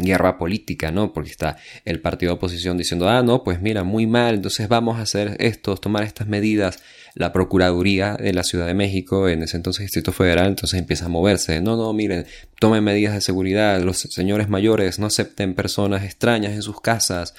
guerra 0.00 0.38
política, 0.38 0.90
¿no? 0.90 1.12
Porque 1.12 1.30
está 1.30 1.56
el 1.84 2.00
partido 2.00 2.32
de 2.32 2.36
oposición 2.36 2.76
diciendo, 2.76 3.08
ah, 3.08 3.22
no, 3.22 3.44
pues 3.44 3.60
mira, 3.60 3.84
muy 3.84 4.06
mal, 4.06 4.36
entonces 4.36 4.68
vamos 4.68 4.98
a 4.98 5.02
hacer 5.02 5.36
esto, 5.40 5.76
tomar 5.76 6.02
estas 6.04 6.26
medidas. 6.26 6.82
La 7.14 7.32
Procuraduría 7.32 8.14
de 8.14 8.32
la 8.32 8.44
Ciudad 8.44 8.66
de 8.66 8.74
México, 8.74 9.28
en 9.28 9.42
ese 9.42 9.56
entonces 9.56 9.82
Distrito 9.82 10.12
Federal, 10.12 10.46
entonces 10.46 10.78
empieza 10.78 11.06
a 11.06 11.08
moverse. 11.08 11.60
No, 11.60 11.76
no, 11.76 11.92
miren, 11.92 12.26
tomen 12.60 12.84
medidas 12.84 13.14
de 13.14 13.20
seguridad, 13.20 13.80
los 13.82 13.98
señores 13.98 14.48
mayores 14.48 15.00
no 15.00 15.06
acepten 15.06 15.54
personas 15.54 16.04
extrañas 16.04 16.52
en 16.52 16.62
sus 16.62 16.80
casas. 16.80 17.34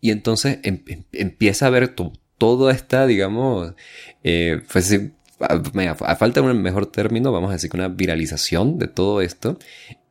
Y 0.00 0.10
entonces 0.10 0.58
em, 0.62 0.82
em, 0.86 1.04
empieza 1.12 1.66
a 1.66 1.70
ver 1.70 1.94
toda 2.38 2.72
esta, 2.72 3.06
digamos, 3.06 3.74
eh, 4.22 4.62
pues, 4.72 4.92
a, 5.40 6.16
falta 6.16 6.40
de 6.40 6.46
un 6.46 6.62
mejor 6.62 6.86
término, 6.86 7.32
vamos 7.32 7.50
a 7.50 7.54
decir 7.54 7.70
que 7.70 7.76
una 7.76 7.88
viralización 7.88 8.78
de 8.78 8.88
todo 8.88 9.20
esto. 9.20 9.58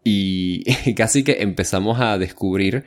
Y 0.05 0.63
casi 0.93 1.23
que 1.25 1.41
empezamos 1.41 1.99
a 1.99 2.17
descubrir 2.17 2.85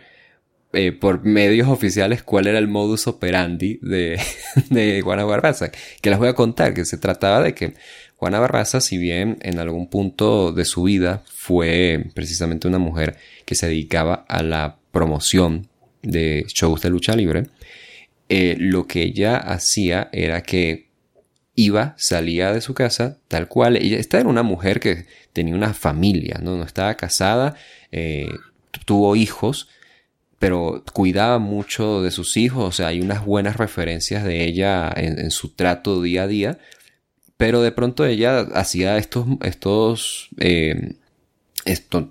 eh, 0.72 0.92
por 0.92 1.24
medios 1.24 1.68
oficiales 1.68 2.22
cuál 2.22 2.46
era 2.46 2.58
el 2.58 2.68
modus 2.68 3.06
operandi 3.06 3.78
de, 3.82 4.20
de 4.70 5.02
Juana 5.02 5.24
Barraza. 5.24 5.70
Que 6.00 6.08
les 6.08 6.18
voy 6.18 6.28
a 6.28 6.34
contar, 6.34 6.72
que 6.72 6.86
se 6.86 6.96
trataba 6.96 7.42
de 7.42 7.54
que 7.54 7.74
Juana 8.16 8.38
Barraza, 8.40 8.80
si 8.80 8.98
bien 8.98 9.38
en 9.42 9.58
algún 9.58 9.88
punto 9.88 10.52
de 10.52 10.64
su 10.64 10.84
vida 10.84 11.22
fue 11.26 12.06
precisamente 12.14 12.68
una 12.68 12.78
mujer 12.78 13.16
que 13.44 13.54
se 13.54 13.66
dedicaba 13.66 14.24
a 14.28 14.42
la 14.42 14.78
promoción 14.92 15.68
de 16.02 16.44
shows 16.48 16.80
de 16.82 16.90
lucha 16.90 17.16
libre, 17.16 17.48
eh, 18.28 18.56
lo 18.58 18.86
que 18.86 19.02
ella 19.02 19.38
hacía 19.38 20.08
era 20.12 20.42
que 20.42 20.87
iba, 21.58 21.94
salía 21.98 22.52
de 22.52 22.60
su 22.60 22.72
casa, 22.72 23.18
tal 23.26 23.48
cual. 23.48 23.76
Ella, 23.76 23.98
esta 23.98 24.20
era 24.20 24.28
una 24.28 24.44
mujer 24.44 24.78
que 24.78 25.06
tenía 25.32 25.56
una 25.56 25.74
familia, 25.74 26.38
¿no? 26.40 26.56
No 26.56 26.62
estaba 26.62 26.94
casada, 26.94 27.56
eh, 27.90 28.28
tuvo 28.84 29.16
hijos, 29.16 29.68
pero 30.38 30.84
cuidaba 30.92 31.40
mucho 31.40 32.00
de 32.00 32.12
sus 32.12 32.36
hijos, 32.36 32.64
o 32.64 32.70
sea, 32.70 32.86
hay 32.88 33.00
unas 33.00 33.24
buenas 33.24 33.56
referencias 33.56 34.22
de 34.22 34.44
ella 34.44 34.92
en, 34.94 35.32
su 35.32 35.48
trato 35.48 36.00
día 36.00 36.22
a 36.22 36.26
día, 36.28 36.58
pero 37.36 37.60
de 37.60 37.72
pronto 37.72 38.06
ella 38.06 38.40
hacía 38.54 38.96
estos, 38.96 39.26
estos, 39.42 40.28
eh, 40.38 40.94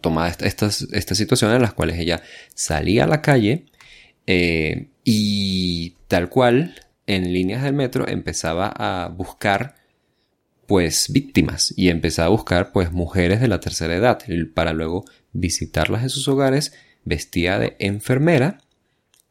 tomaba 0.02 0.28
estas, 0.28 0.82
estas 0.92 1.18
situaciones 1.18 1.56
en 1.56 1.62
las 1.62 1.74
cuales 1.74 1.98
ella 2.00 2.22
salía 2.54 3.06
a 3.06 3.08
la 3.08 3.22
calle 3.22 3.68
eh, 4.26 4.88
y 5.06 5.92
tal 6.10 6.28
cual 6.28 6.76
en 7.08 7.34
líneas 7.34 7.64
del 7.64 7.74
metro 7.74 8.08
empezaba 8.08 8.72
a 8.76 9.08
buscar 9.08 9.76
pues 10.68 11.12
víctimas 11.12 11.74
y 11.78 11.90
empezaba 11.90 12.28
a 12.28 12.32
buscar 12.32 12.72
pues 12.74 12.92
mujeres 12.92 13.40
de 13.40 13.48
la 13.48 13.62
tercera 13.62 13.96
edad 13.96 14.20
para 14.54 14.74
luego 14.74 15.06
visitarlas 15.32 16.04
en 16.04 16.10
sus 16.10 16.28
hogares 16.28 16.74
vestida 17.06 17.58
de 17.58 17.78
enfermera 17.80 18.60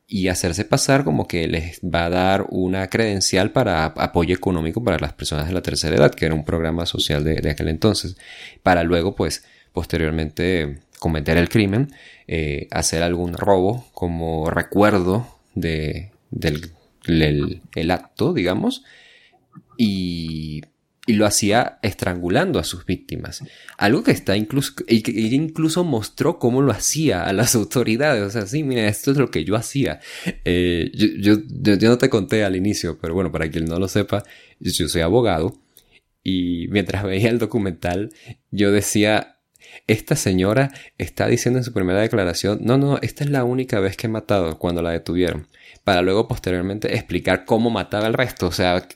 y 0.09 0.29
hacerse 0.29 0.65
pasar 0.65 1.05
como 1.05 1.27
que 1.27 1.49
les 1.49 1.81
va 1.81 2.07
a 2.07 2.11
dar 2.11 2.47
una 2.49 2.89
credencial 2.89 3.51
para 3.51 3.85
apoyo 3.85 4.35
económico 4.35 4.83
para 4.83 4.99
las 4.99 5.12
personas 5.12 5.49
de 5.49 5.53
la 5.53 5.62
tercera 5.62 5.97
edad, 5.97 6.15
que 6.15 6.27
era 6.27 6.35
un 6.35 6.45
programa 6.45 6.87
social 6.87 7.25
de, 7.25 7.51
aquel 7.51 7.69
entonces, 7.69 8.17
para 8.62 8.85
luego 8.85 9.17
pues 9.17 9.45
posteriormente 9.73 10.79
cometer 11.01 11.37
el 11.37 11.49
crimen, 11.49 11.93
eh, 12.29 12.69
hacer 12.71 13.03
algún 13.03 13.35
robo 13.35 13.85
como 13.93 14.49
recuerdo 14.49 15.27
de, 15.55 16.12
del 16.31 16.71
el, 17.07 17.90
acto, 17.90 18.33
digamos, 18.33 18.85
y, 19.77 20.62
lo 21.09 21.25
hacía 21.25 21.79
estrangulando 21.83 22.59
a 22.59 22.64
sus 22.64 22.85
víctimas. 22.85 23.45
Algo 23.79 24.03
que 24.03 24.11
está 24.11 24.37
incluso, 24.37 24.73
y 24.88 25.03
que 25.03 25.12
incluso 25.12 25.85
mostró 25.85 26.40
cómo 26.40 26.62
lo 26.62 26.73
hacía 26.73 27.23
a 27.23 27.33
las 27.33 27.55
autoridades. 27.55 28.25
O 28.25 28.31
sea, 28.31 28.47
sí, 28.47 28.64
mira, 28.64 28.88
esto 28.88 29.12
es 29.12 29.16
lo 29.16 29.31
que 29.31 29.45
yo 29.45 29.55
hacía. 29.55 30.01
Eh, 30.45 30.90
yo, 30.95 31.38
yo, 31.49 31.88
no 31.88 31.99
te 31.99 32.11
conté 32.11 32.42
al 32.42 32.57
inicio, 32.57 32.99
pero 33.01 33.14
bueno, 33.14 33.31
para 33.31 33.49
quien 33.49 33.66
no 33.66 33.79
lo 33.79 33.87
sepa, 33.87 34.25
yo 34.59 34.88
soy 34.88 35.03
abogado. 35.03 35.61
Y 36.25 36.66
mientras 36.71 37.03
veía 37.05 37.31
el 37.31 37.38
documental, 37.38 38.11
yo 38.51 38.73
decía, 38.73 39.37
esta 39.87 40.16
señora 40.16 40.73
está 40.99 41.29
diciendo 41.29 41.59
en 41.59 41.64
su 41.64 41.73
primera 41.73 42.01
declaración, 42.01 42.61
no, 42.62 42.79
no, 42.79 42.99
esta 43.03 43.25
es 43.25 43.31
la 43.31 43.45
única 43.45 43.81
vez 43.81 43.97
que 43.97 44.07
he 44.07 44.11
matado 44.11 44.59
cuando 44.59 44.83
la 44.83 44.90
detuvieron, 44.90 45.47
para 45.87 46.03
luego 46.03 46.27
posteriormente 46.27 46.92
explicar 46.96 47.44
cómo 47.44 47.70
mataba 47.70 48.09
al 48.09 48.14
resto, 48.14 48.49
o 48.49 48.51
sea, 48.51 48.88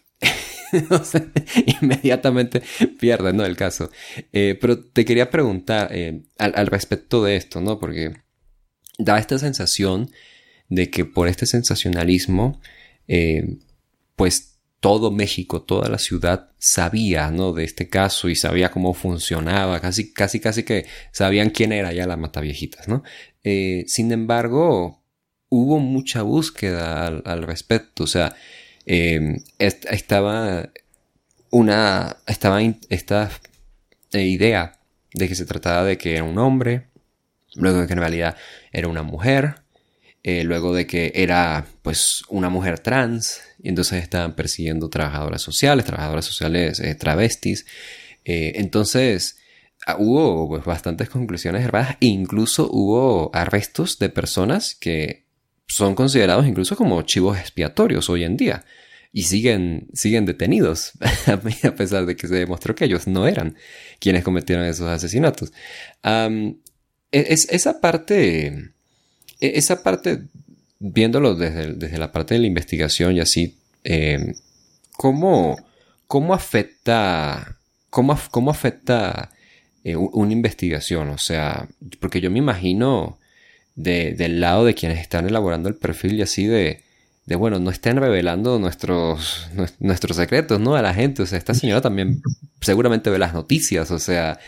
inmediatamente 1.80 2.64
pierde, 2.98 3.32
¿no? 3.32 3.46
El 3.46 3.56
caso. 3.56 3.92
Eh, 4.32 4.58
pero 4.60 4.82
te 4.82 5.04
quería 5.04 5.30
preguntar 5.30 5.90
eh, 5.92 6.22
al, 6.36 6.66
respecto 6.66 7.22
de 7.22 7.36
esto, 7.36 7.60
¿no? 7.60 7.78
Porque 7.78 8.14
da 8.98 9.20
esta 9.20 9.38
sensación 9.38 10.10
de 10.68 10.90
que 10.90 11.04
por 11.04 11.28
este 11.28 11.46
sensacionalismo, 11.46 12.60
eh, 13.06 13.58
pues 14.16 14.58
todo 14.80 15.12
México, 15.12 15.62
toda 15.62 15.88
la 15.88 15.98
ciudad 15.98 16.50
sabía, 16.58 17.30
¿no? 17.30 17.52
De 17.52 17.62
este 17.62 17.88
caso 17.88 18.28
y 18.28 18.34
sabía 18.34 18.72
cómo 18.72 18.94
funcionaba, 18.94 19.80
casi, 19.80 20.12
casi, 20.12 20.40
casi 20.40 20.64
que 20.64 20.86
sabían 21.12 21.50
quién 21.50 21.70
era 21.70 21.92
ya 21.92 22.08
la 22.08 22.16
Mataviejitas, 22.16 22.88
¿no? 22.88 23.04
Sin 23.86 24.10
embargo, 24.10 24.99
hubo 25.50 25.80
mucha 25.80 26.22
búsqueda 26.22 27.06
al, 27.06 27.42
respecto, 27.42 28.04
o 28.04 28.06
sea, 28.06 28.34
em, 28.86 29.42
estaba 29.58 30.70
una, 31.50 32.16
estaba 32.26 32.62
esta 32.88 33.30
eh, 34.12 34.22
idea 34.22 34.78
de 35.12 35.28
que 35.28 35.34
se 35.34 35.44
trataba 35.44 35.84
de 35.84 35.98
que 35.98 36.14
era 36.14 36.24
un 36.24 36.38
hombre, 36.38 36.86
luego 37.56 37.80
de 37.80 37.86
que 37.88 37.92
en 37.92 37.98
realidad 37.98 38.36
era 38.72 38.88
una 38.88 39.02
mujer, 39.02 39.56
eh, 40.22 40.44
luego 40.44 40.72
de 40.72 40.86
que 40.86 41.12
era 41.16 41.66
pues 41.82 42.22
una 42.28 42.48
mujer 42.48 42.78
trans, 42.78 43.40
y 43.60 43.68
entonces 43.68 44.02
estaban 44.02 44.36
persiguiendo 44.36 44.88
trabajadoras 44.88 45.42
sociales, 45.42 45.84
trabajadoras 45.84 46.24
sociales 46.24 46.80
eh, 46.80 46.94
travestis. 46.94 47.66
Entonces 48.24 49.38
ah, 49.86 49.96
hubo 49.98 50.48
pues, 50.48 50.64
bastantes 50.64 51.08
conclusiones 51.08 51.64
erradas 51.64 51.96
e 52.00 52.06
incluso 52.06 52.68
hubo 52.70 53.30
arrestos 53.34 53.98
de 53.98 54.08
personas 54.08 54.76
que 54.76 55.24
son 55.70 55.94
considerados 55.94 56.46
incluso 56.46 56.74
como 56.76 57.00
chivos 57.02 57.38
expiatorios 57.38 58.10
hoy 58.10 58.24
en 58.24 58.36
día 58.36 58.64
y 59.12 59.22
siguen, 59.22 59.86
siguen 59.92 60.26
detenidos, 60.26 60.92
a 61.26 61.74
pesar 61.74 62.06
de 62.06 62.16
que 62.16 62.26
se 62.26 62.34
demostró 62.34 62.74
que 62.74 62.86
ellos 62.86 63.06
no 63.06 63.28
eran 63.28 63.56
quienes 64.00 64.24
cometieron 64.24 64.64
esos 64.64 64.88
asesinatos. 64.88 65.52
E, 66.02 66.54
es, 67.12 67.48
esa 67.50 67.80
parte 67.80 68.72
e, 69.40 69.58
esa 69.58 69.82
parte, 69.84 70.24
viéndolo 70.80 71.36
desde, 71.36 71.74
desde, 71.74 71.98
la 71.98 72.10
parte 72.10 72.34
de 72.34 72.40
la 72.40 72.46
investigación 72.48 73.14
y 73.14 73.20
así, 73.20 73.56
eh, 73.84 74.34
¿cómo, 74.96 75.56
¿cómo, 76.08 76.34
afecta, 76.34 77.58
cómo, 77.90 78.18
cómo 78.32 78.50
afecta 78.50 79.30
eh, 79.84 79.94
una 79.94 80.32
investigación? 80.32 81.10
O 81.10 81.18
sea, 81.18 81.68
porque 82.00 82.20
yo 82.20 82.30
me 82.30 82.40
imagino 82.40 83.19
del 83.74 84.40
lado 84.40 84.64
de 84.64 84.74
quienes 84.74 85.00
están 85.00 85.26
elaborando 85.26 85.68
el 85.68 85.74
perfil 85.74 86.14
y 86.14 86.22
así 86.22 86.46
de, 86.46 86.82
de 87.26 87.36
bueno, 87.36 87.58
no 87.58 87.70
estén 87.70 87.96
revelando 87.96 88.58
nuestros, 88.58 89.48
nuestros 89.78 90.16
secretos, 90.16 90.60
¿no? 90.60 90.74
A 90.74 90.82
la 90.82 90.94
gente. 90.94 91.22
O 91.22 91.26
sea, 91.26 91.38
esta 91.38 91.54
señora 91.54 91.80
también 91.80 92.22
seguramente 92.60 93.10
ve 93.10 93.18
las 93.18 93.34
noticias, 93.34 93.90
o 93.90 93.98
sea, 93.98 94.38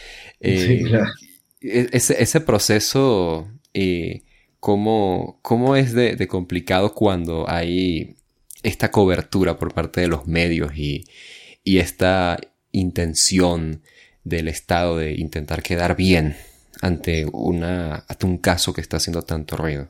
eh, 0.41 0.85
e, 1.61 1.89
ese, 1.93 2.23
ese, 2.23 2.41
proceso 2.41 3.49
cómo, 4.63 5.41
cómo 5.43 5.75
es 5.75 5.93
de, 5.93 6.27
complicado 6.29 6.95
cuando 6.95 7.51
hay 7.51 8.17
esta 8.63 8.93
cobertura 8.93 9.59
por 9.59 9.75
parte 9.75 10.01
de 10.01 10.07
los 10.07 10.29
medios 10.29 10.77
y, 10.77 11.05
esta 11.65 12.39
intención 12.71 13.83
del 14.25 14.49
Estado 14.49 14.99
de 14.99 15.15
intentar 15.15 15.63
quedar 15.63 15.97
bien 15.97 16.37
ante, 16.81 17.27
una, 17.33 18.05
ante 18.09 18.27
un 18.27 18.39
caso 18.39 18.73
que 18.73 18.81
está 18.81 18.97
haciendo 18.97 19.23
tanto 19.23 19.57
ruido. 19.57 19.89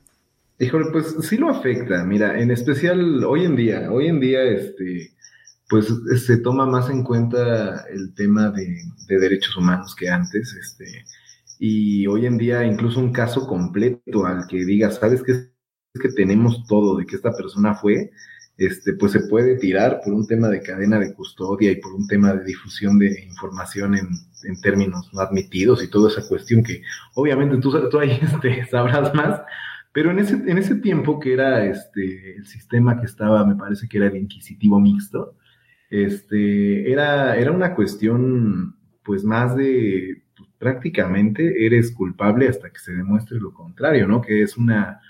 Híjole, 0.59 0.87
pues 0.93 1.17
sí 1.23 1.37
lo 1.37 1.49
afecta. 1.49 2.05
Mira, 2.05 2.41
en 2.41 2.51
especial 2.51 3.25
hoy 3.25 3.45
en 3.45 3.57
día, 3.57 3.91
hoy 3.91 4.09
en 4.09 4.21
día, 4.21 4.43
este, 4.43 5.13
pues 5.69 5.93
se 6.25 6.37
toma 6.39 6.67
más 6.67 6.91
en 6.91 7.03
cuenta 7.03 7.85
el 7.91 8.15
tema 8.15 8.51
de, 8.51 8.83
de 9.09 9.19
derechos 9.19 9.57
humanos 9.57 9.95
que 9.97 10.09
antes. 10.09 10.55
Este, 10.55 11.05
y 11.59 12.07
hoy 12.09 12.27
en 12.27 12.39
día 12.39 12.65
incluso 12.65 12.99
un 12.99 13.13
caso 13.13 13.47
completo 13.47 14.27
al 14.27 14.47
que 14.49 14.65
digas, 14.65 14.97
¿sabes 14.97 15.23
qué? 15.23 15.33
Es 15.95 16.01
que 16.01 16.09
tenemos 16.09 16.67
todo 16.67 16.97
de 16.97 17.07
que 17.07 17.17
esta 17.17 17.33
persona 17.33 17.75
fue, 17.75 18.11
este, 18.67 18.93
pues 18.95 19.13
se 19.13 19.21
puede 19.21 19.57
tirar 19.57 20.01
por 20.05 20.13
un 20.13 20.27
tema 20.27 20.49
de 20.49 20.63
cadena 20.63 20.99
de 20.99 21.15
custodia 21.15 21.73
y 21.73 21.77
por 21.77 21.93
un 21.95 22.07
tema 22.07 22.33
de 22.33 22.45
difusión 22.45 22.99
de 22.99 23.25
información 23.25 23.95
en, 23.95 24.09
en 24.45 24.61
términos 24.61 25.11
no 25.13 25.21
admitidos 25.21 25.83
y 25.83 25.89
toda 25.89 26.11
esa 26.11 26.27
cuestión 26.29 26.63
que 26.63 26.83
obviamente 27.15 27.57
tú, 27.59 27.89
tú 27.89 27.99
ahí 27.99 28.11
este, 28.23 28.67
sabrás 28.67 29.15
más, 29.15 29.43
pero 29.93 30.11
en 30.11 30.19
ese, 30.19 30.35
en 30.35 30.59
ese 30.59 30.77
tiempo 30.77 31.19
que 31.19 31.33
era 31.33 31.65
este, 31.65 32.37
el 32.37 32.47
sistema 32.47 32.99
que 32.99 33.07
estaba, 33.07 33.45
me 33.45 33.57
parece 33.57 33.89
que 33.89 33.99
era 33.99 34.07
el 34.07 34.17
inquisitivo 34.17 34.81
mixto, 34.81 35.37
este, 35.91 36.91
era, 36.91 37.37
era 37.37 37.53
una 37.53 37.75
cuestión 37.75 38.77
pues 39.05 39.25
más 39.25 39.57
de 39.57 40.23
prácticamente 40.59 41.67
eres 41.67 41.91
culpable 41.91 42.49
hasta 42.49 42.71
que 42.71 42.79
se 42.79 42.93
demuestre 42.93 43.39
lo 43.41 43.53
contrario, 43.53 44.07
¿no? 44.07 44.21
Que 44.21 44.43
es 44.43 44.57
una, 44.57 45.01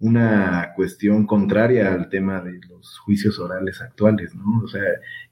una 0.00 0.72
cuestión 0.74 1.26
contraria 1.26 1.92
al 1.92 2.08
tema 2.08 2.40
de 2.40 2.58
los 2.68 2.98
juicios 3.00 3.38
orales 3.38 3.82
actuales, 3.82 4.34
¿no? 4.34 4.62
O 4.64 4.68
sea, 4.68 4.82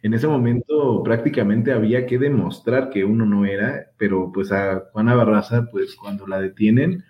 en 0.03 0.15
ese 0.15 0.29
momento 0.29 1.03
prácticamente 1.03 1.73
había 1.73 2.07
que 2.07 2.19
demostrar 2.19 2.91
que 2.91 3.05
uno 3.05 3.25
no 3.27 3.47
era, 3.47 3.91
pero 3.97 4.31
pues 4.33 4.53
a 4.53 4.81
Juana 4.93 5.15
Barraza, 5.15 5.69
pues 5.71 5.97
cuando 5.97 6.27
la 6.27 6.41
detienen, 6.41 7.05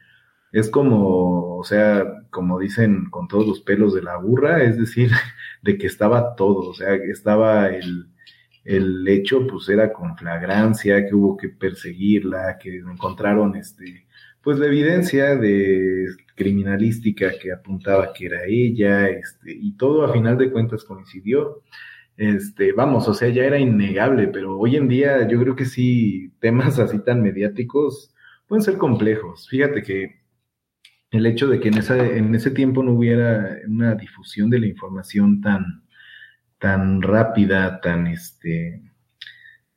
es 0.52 0.70
como, 0.70 1.56
o 1.58 1.64
sea, 1.64 2.24
como 2.30 2.58
dicen 2.58 3.10
con 3.10 3.28
todos 3.28 3.46
los 3.46 3.60
pelos 3.60 3.94
de 3.94 4.02
la 4.02 4.16
burra, 4.18 4.62
es 4.62 4.78
decir, 4.78 5.10
de 5.62 5.78
que 5.78 5.86
estaba 5.88 6.36
todo, 6.36 6.70
o 6.70 6.74
sea, 6.74 6.94
estaba 6.94 7.68
el, 7.68 8.08
el 8.64 9.06
hecho 9.08 9.46
pues 9.46 9.68
era 9.68 9.92
con 9.92 10.16
flagrancia, 10.16 11.06
que 11.06 11.14
hubo 11.14 11.36
que 11.36 11.48
perseguirla, 11.48 12.58
que 12.58 12.76
encontraron 12.76 13.56
este 13.56 14.06
pues 14.48 14.61
la 14.61 14.66
evidencia 14.68 15.37
de 15.37 16.06
criminalística 16.34 17.32
que 17.38 17.52
apuntaba 17.52 18.14
que 18.14 18.24
era 18.24 18.46
ella, 18.46 19.06
este, 19.11 19.52
y 19.52 19.76
todo 19.76 20.06
a 20.06 20.12
final 20.14 20.38
de 20.38 20.50
cuentas 20.50 20.84
coincidió. 20.84 21.62
Este, 22.16 22.72
vamos, 22.72 23.06
o 23.08 23.12
sea, 23.12 23.28
ya 23.28 23.44
era 23.44 23.58
innegable, 23.58 24.28
pero 24.28 24.58
hoy 24.58 24.76
en 24.76 24.88
día 24.88 25.28
yo 25.28 25.38
creo 25.38 25.54
que 25.54 25.66
sí, 25.66 26.32
temas 26.40 26.78
así 26.78 26.98
tan 27.04 27.20
mediáticos 27.20 28.14
pueden 28.46 28.62
ser 28.62 28.78
complejos. 28.78 29.46
Fíjate 29.50 29.82
que 29.82 30.22
el 31.11 31.26
hecho 31.26 31.46
de 31.48 31.61
que 31.61 31.68
en, 31.68 31.76
esa, 31.76 31.98
en 31.98 32.34
ese 32.34 32.50
tiempo 32.50 32.82
no 32.82 32.92
hubiera 32.94 33.58
una 33.66 33.96
difusión 33.96 34.48
de 34.48 34.61
la 34.61 34.66
información 34.66 35.42
tan, 35.42 35.84
tan 36.58 37.02
rápida, 37.02 37.82
tan 37.82 38.06
este, 38.06 38.80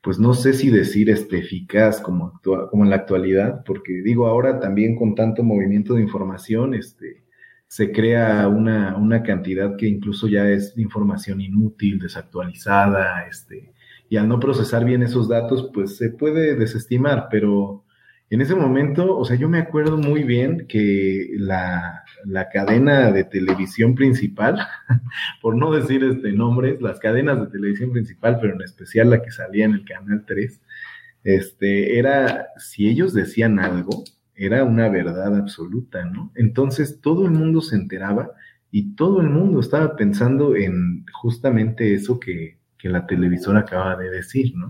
pues 0.02 0.20
no 0.20 0.34
sé 0.34 0.54
si 0.54 0.70
decir 0.70 1.10
este 1.10 1.40
eficaz 1.40 2.02
como, 2.02 2.40
como 2.42 2.84
en 2.84 2.90
la 2.90 2.96
actualidad, 2.98 3.64
porque 3.66 4.02
digo 4.04 4.28
ahora 4.28 4.60
también 4.60 4.96
con 4.96 5.16
tanto 5.16 5.44
movimiento 5.44 5.94
de 5.94 6.02
información, 6.02 6.74
este, 6.74 7.24
se 7.68 7.92
crea 7.92 8.48
una, 8.48 8.98
una 8.98 9.24
cantidad 9.24 9.78
que 9.78 9.88
incluso 9.88 10.28
ya 10.28 10.50
es 10.50 10.78
información 10.78 11.40
inútil, 11.40 12.00
desactualizada, 12.00 13.28
este, 13.28 13.74
y 14.10 14.18
al 14.18 14.28
no 14.28 14.40
procesar 14.40 14.84
bien 14.84 15.04
esos 15.04 15.30
datos, 15.30 15.70
pues 15.74 15.96
se 15.98 16.10
puede 16.10 16.56
desestimar, 16.56 17.28
pero 17.30 17.86
en 18.32 18.40
ese 18.40 18.56
momento, 18.56 19.18
o 19.18 19.26
sea, 19.26 19.36
yo 19.36 19.50
me 19.50 19.60
acuerdo 19.60 19.98
muy 19.98 20.24
bien 20.24 20.66
que 20.66 21.32
la, 21.38 22.06
cadena 22.54 23.12
de 23.12 23.26
televisión 23.26 23.94
principal, 23.94 24.58
por 25.42 25.58
no 25.58 25.70
decir 25.70 26.02
este 26.06 26.32
nombres, 26.32 26.82
las 26.82 26.98
cadenas 27.00 27.42
de 27.42 27.48
televisión 27.48 27.92
principal, 27.92 28.40
pero 28.40 28.54
en 28.54 28.62
especial 28.62 29.10
la 29.10 29.22
que 29.22 29.32
salía 29.32 29.66
en 29.66 29.74
el 29.74 29.84
canal 29.84 30.24
3, 30.26 30.62
este, 31.26 32.00
era, 32.00 32.48
si 32.56 32.88
ellos 32.88 33.14
decían 33.14 33.60
algo, 33.60 34.06
era 34.34 34.64
una 34.64 34.88
verdad 34.88 35.36
absoluta, 35.36 36.06
¿no? 36.06 36.32
Entonces 36.36 37.02
todo 37.02 37.26
el 37.26 37.32
mundo 37.32 37.60
se 37.60 37.76
enteraba 37.76 38.32
y 38.72 38.96
todo 38.96 39.20
el 39.20 39.30
mundo 39.30 39.60
estaba 39.60 39.98
pensando 39.98 40.56
en 40.56 41.06
justamente 41.12 41.94
eso 41.94 42.18
que, 42.18 42.60
que 42.78 42.88
la 42.88 43.06
televisora 43.06 43.60
acaba 43.60 43.98
de 43.98 44.10
decir, 44.10 44.54
¿no? 44.56 44.70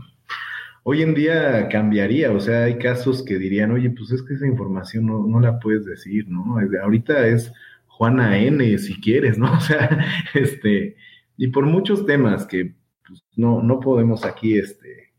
Hoy 0.83 1.03
en 1.03 1.13
día 1.13 1.69
cambiaría, 1.69 2.31
o 2.31 2.39
sea, 2.39 2.63
hay 2.63 2.77
casos 2.79 3.23
que 3.23 3.37
dirían, 3.37 3.71
oye, 3.71 3.91
pues 3.91 4.11
es 4.11 4.23
que 4.23 4.33
esa 4.33 4.47
información 4.47 5.05
no, 5.05 5.27
no 5.27 5.39
la 5.39 5.59
puedes 5.59 5.85
decir, 5.85 6.27
¿no? 6.27 6.57
Ahorita 6.81 7.27
es 7.27 7.53
Juana 7.85 8.39
N, 8.39 8.77
si 8.79 8.99
quieres, 8.99 9.37
¿no? 9.37 9.51
O 9.57 9.59
sea, 9.59 10.05
este, 10.33 10.95
y 11.37 11.47
por 11.47 11.65
muchos 11.67 12.05
temas 12.05 12.47
que 12.47 12.73
pues, 13.07 13.23
no, 13.35 13.61
no 13.61 13.79
podemos 13.79 14.25
aquí 14.25 14.57
este, 14.57 15.13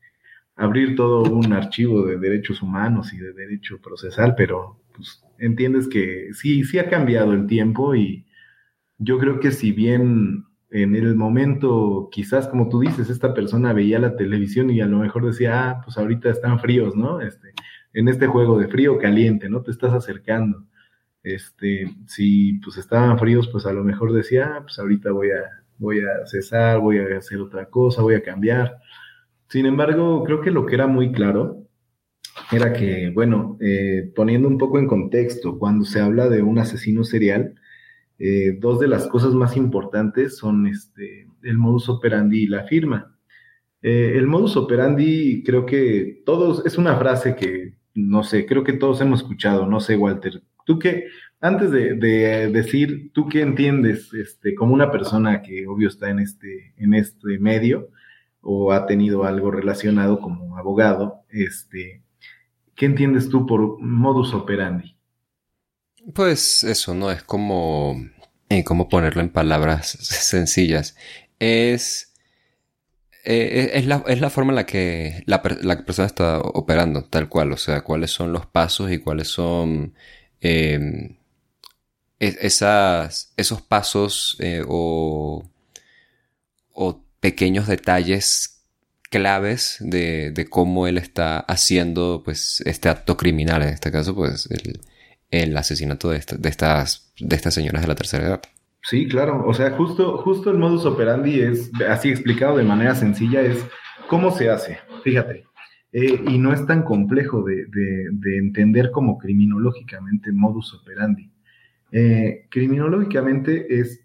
abrir 0.57 0.97
todo 0.97 1.23
un 1.33 1.53
archivo 1.53 2.07
de 2.07 2.19
derechos 2.19 2.61
humanos 2.61 3.13
y 3.13 3.19
de 3.19 3.33
derecho 3.33 3.81
procesal, 3.81 4.35
pero 4.37 4.81
pues, 4.95 5.25
entiendes 5.39 5.87
que 5.89 6.31
sí, 6.33 6.65
sí 6.65 6.79
ha 6.79 6.89
cambiado 6.89 7.33
el 7.35 7.47
tiempo 7.47 7.95
y 7.95 8.27
yo 8.99 9.19
creo 9.19 9.41
que 9.41 9.53
si 9.53 9.73
bien 9.73 10.45
en 10.73 10.97
el 10.97 11.15
momento, 11.15 12.09
quizás 12.11 12.49
como 12.49 12.69
tú 12.69 12.81
dices, 12.81 13.11
esta 13.11 13.35
persona 13.35 13.75
veía 13.75 13.99
la 13.99 14.17
televisión 14.17 14.71
y 14.71 14.81
a 14.81 14.87
lo 14.87 14.99
mejor 14.99 15.27
decía, 15.27 15.71
ah, 15.71 15.81
pues 15.85 15.99
ahorita 15.99 16.31
están 16.31 16.61
fríos, 16.61 16.97
¿no? 16.97 17.21
Este, 17.21 17.53
en 17.93 18.09
este 18.09 18.27
juego 18.27 18.59
de 18.59 18.69
frío 18.69 18.99
caliente, 18.99 19.51
¿no? 19.51 19.63
Te 19.63 19.71
estás 19.71 19.93
acercando. 19.93 20.65
Este, 21.23 21.91
si 22.07 22.55
pues 22.65 22.79
estaban 22.79 23.19
fríos, 23.19 23.49
pues 23.49 23.67
a 23.67 23.73
lo 23.73 23.85
mejor 23.85 24.13
decía, 24.13 24.55
ah, 24.57 24.63
pues 24.63 24.79
ahorita 24.79 25.13
voy 25.13 25.29
a, 25.31 25.63
voy 25.77 26.01
a 26.01 26.27
cesar, 26.27 26.81
voy 26.81 26.99
a 26.99 27.19
hacer 27.19 27.39
otra 27.41 27.67
cosa, 27.67 28.01
voy 28.01 28.15
a 28.15 28.23
cambiar. 28.23 28.79
Sin 29.49 29.67
embargo, 29.67 30.25
creo 30.25 30.41
que 30.41 30.51
lo 30.51 30.65
que 30.65 30.75
era 30.75 30.87
muy 30.87 31.13
claro 31.13 31.67
era 32.51 32.73
que, 32.73 33.11
bueno, 33.11 33.59
eh, 33.61 34.11
poniendo 34.17 34.49
un 34.49 34.57
poco 34.57 34.79
en 34.79 34.87
contexto, 34.87 35.59
cuando 35.59 35.85
se 35.85 36.01
habla 36.01 36.31
de 36.31 36.41
un 36.43 36.59
asesino 36.59 37.05
serial, 37.05 37.57
eh, 38.25 38.57
dos 38.61 38.79
de 38.79 38.87
las 38.87 39.09
cosas 39.09 39.35
más 39.35 39.57
importantes 39.57 40.37
son 40.37 40.69
este, 40.69 41.27
el 41.43 41.59
modus 41.59 41.89
operandi 41.89 42.45
y 42.45 42.47
la 42.47 42.63
firma. 42.63 43.19
Eh, 43.83 44.13
el 44.15 44.29
modus 44.29 44.57
operandi, 44.57 45.43
creo 45.45 45.67
que 45.67 46.23
todos, 46.25 46.65
es 46.65 46.79
una 46.79 46.97
frase 46.97 47.35
que, 47.35 47.75
no 47.95 48.23
sé, 48.23 48.47
creo 48.47 48.63
que 48.63 48.75
todos 48.75 49.01
hemos 49.01 49.23
escuchado, 49.23 49.67
no 49.67 49.81
sé, 49.81 49.97
Walter. 49.97 50.41
Tú 50.65 50.79
qué, 50.79 51.07
antes 51.41 51.73
de, 51.73 51.97
decir, 51.97 53.11
tú 53.13 53.29
qué 53.29 53.41
entiendes 53.41 54.15
este, 54.15 54.55
como 54.55 54.73
una 54.73 54.93
persona 54.93 55.43
que 55.43 55.67
obvio 55.67 55.89
está 55.89 56.09
en 56.09 56.21
este, 56.21 56.75
en 56.77 56.95
este 56.95 57.41
medio 57.41 57.89
o 58.41 58.71
ha 58.71 58.87
tenido 58.87 59.25
algo 59.25 59.51
relacionado 59.51 60.21
como 60.21 60.57
abogado, 60.57 61.25
este, 61.29 62.05
¿qué 62.77 62.87
entiendes 62.87 63.29
tú 63.29 63.47
por 63.47 63.81
modus 63.81 64.33
operandi? 64.33 64.97
Pues 66.15 66.65
eso, 66.65 66.95
¿no? 66.95 67.11
Es 67.11 67.23
como... 67.23 67.97
Eh, 68.49 68.65
¿Cómo 68.65 68.89
ponerlo 68.89 69.23
en 69.23 69.31
palabras 69.31 69.89
sencillas? 70.01 70.97
Es... 71.39 72.13
Eh, 73.25 73.71
es, 73.75 73.87
la, 73.87 74.03
es, 74.09 74.21
la, 74.21 74.31
forma 74.31 74.51
en 74.51 74.57
la 74.57 74.67
que 74.67 75.23
la, 75.27 75.43
persona 75.43 76.07
está 76.07 76.39
operando, 76.41 77.05
tal 77.05 77.29
cual. 77.29 77.53
O 77.53 77.57
sea, 77.57 77.83
cuáles 77.83 78.11
son 78.11 78.33
los 78.33 78.47
pasos 78.47 78.91
y 78.91 78.99
cuáles 78.99 79.29
son 79.29 79.95
em, 80.41 81.17
esas, 82.19 83.33
esos 83.37 83.63
pasos 83.63 84.37
eh, 84.41 84.65
o, 84.67 85.45
o, 86.73 87.05
pequeños 87.21 87.69
detalles 87.69 88.65
claves 89.09 89.77
de, 89.79 90.33
de, 90.33 90.49
cómo 90.49 90.89
él 90.89 90.99
está 90.99 91.39
haciendo 91.39 92.23
pues, 92.25 92.61
este 92.67 92.89
acto 92.89 93.17
criminal. 93.17 93.63
En 93.63 93.69
este 93.69 93.93
caso, 93.93 94.17
pues 94.17 94.49
el, 94.51 94.81
el 95.33 95.57
asesinato 95.57 96.11
de, 96.11 96.19
estas, 96.19 97.13
de 97.19 97.37
estas 97.37 97.55
señoras 97.55 97.83
de 97.83 97.89
la 97.89 97.95
tercera 97.95 98.27
edad. 98.27 98.43
Sí, 98.83 99.09
claro. 99.09 99.45
O 99.47 99.55
sea, 99.55 99.71
justo, 99.73 100.19
justo 100.19 100.51
el 100.51 100.59
modus 100.59 100.85
operandi 100.85 101.41
es, 101.41 101.71
así 101.89 102.11
explicado 102.11 102.57
de 102.57 102.65
manera 102.65 102.95
sencilla, 102.95 103.41
es 103.41 103.65
cómo 104.09 104.31
se 104.31 104.51
hace. 104.51 104.79
Fíjate. 105.03 105.47
Eh, 105.93 106.23
y 106.27 106.39
no 106.39 106.53
es 106.53 106.67
tan 106.67 106.83
complejo 106.83 107.43
de, 107.43 107.67
de, 107.67 108.39
entender 108.39 108.91
como 108.91 109.19
criminológicamente 109.19 110.33
modus 110.33 110.73
operandi. 110.75 111.31
Eh, 111.91 112.47
criminológicamente 112.51 113.79
es 113.79 114.01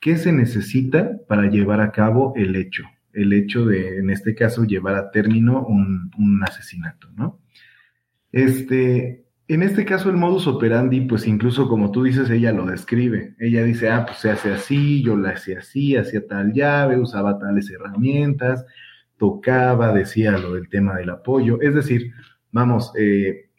qué 0.00 0.16
se 0.16 0.32
necesita 0.32 1.18
para 1.28 1.50
llevar 1.50 1.80
a 1.80 1.92
cabo 1.92 2.32
el 2.36 2.56
hecho. 2.56 2.84
El 3.12 3.34
hecho 3.34 3.66
de, 3.66 3.98
en 3.98 4.08
este 4.08 4.34
caso, 4.34 4.64
llevar 4.64 4.94
a 4.96 5.10
término 5.10 5.64
un, 5.66 6.10
un 6.16 6.42
asesinato, 6.42 7.10
¿no? 7.14 7.40
Este, 8.32 9.26
en 9.54 9.62
este 9.62 9.84
caso 9.84 10.08
el 10.10 10.16
modus 10.16 10.46
operandi, 10.46 11.00
pues 11.02 11.26
incluso 11.26 11.68
como 11.68 11.90
tú 11.90 12.04
dices, 12.04 12.30
ella 12.30 12.52
lo 12.52 12.66
describe. 12.66 13.34
Ella 13.38 13.64
dice, 13.64 13.90
ah, 13.90 14.06
pues 14.06 14.18
se 14.18 14.30
hace 14.30 14.52
así, 14.52 15.02
yo 15.02 15.16
la 15.16 15.30
hacía 15.30 15.58
así, 15.58 15.96
hacía 15.96 16.26
tal 16.26 16.52
llave, 16.52 16.98
usaba 16.98 17.38
tales 17.38 17.70
herramientas, 17.70 18.64
tocaba, 19.18 19.92
decía 19.92 20.32
lo 20.32 20.54
del 20.54 20.68
tema 20.68 20.96
del 20.96 21.10
apoyo. 21.10 21.60
Es 21.60 21.74
decir, 21.74 22.12
vamos, 22.50 22.92
eh, 22.98 23.50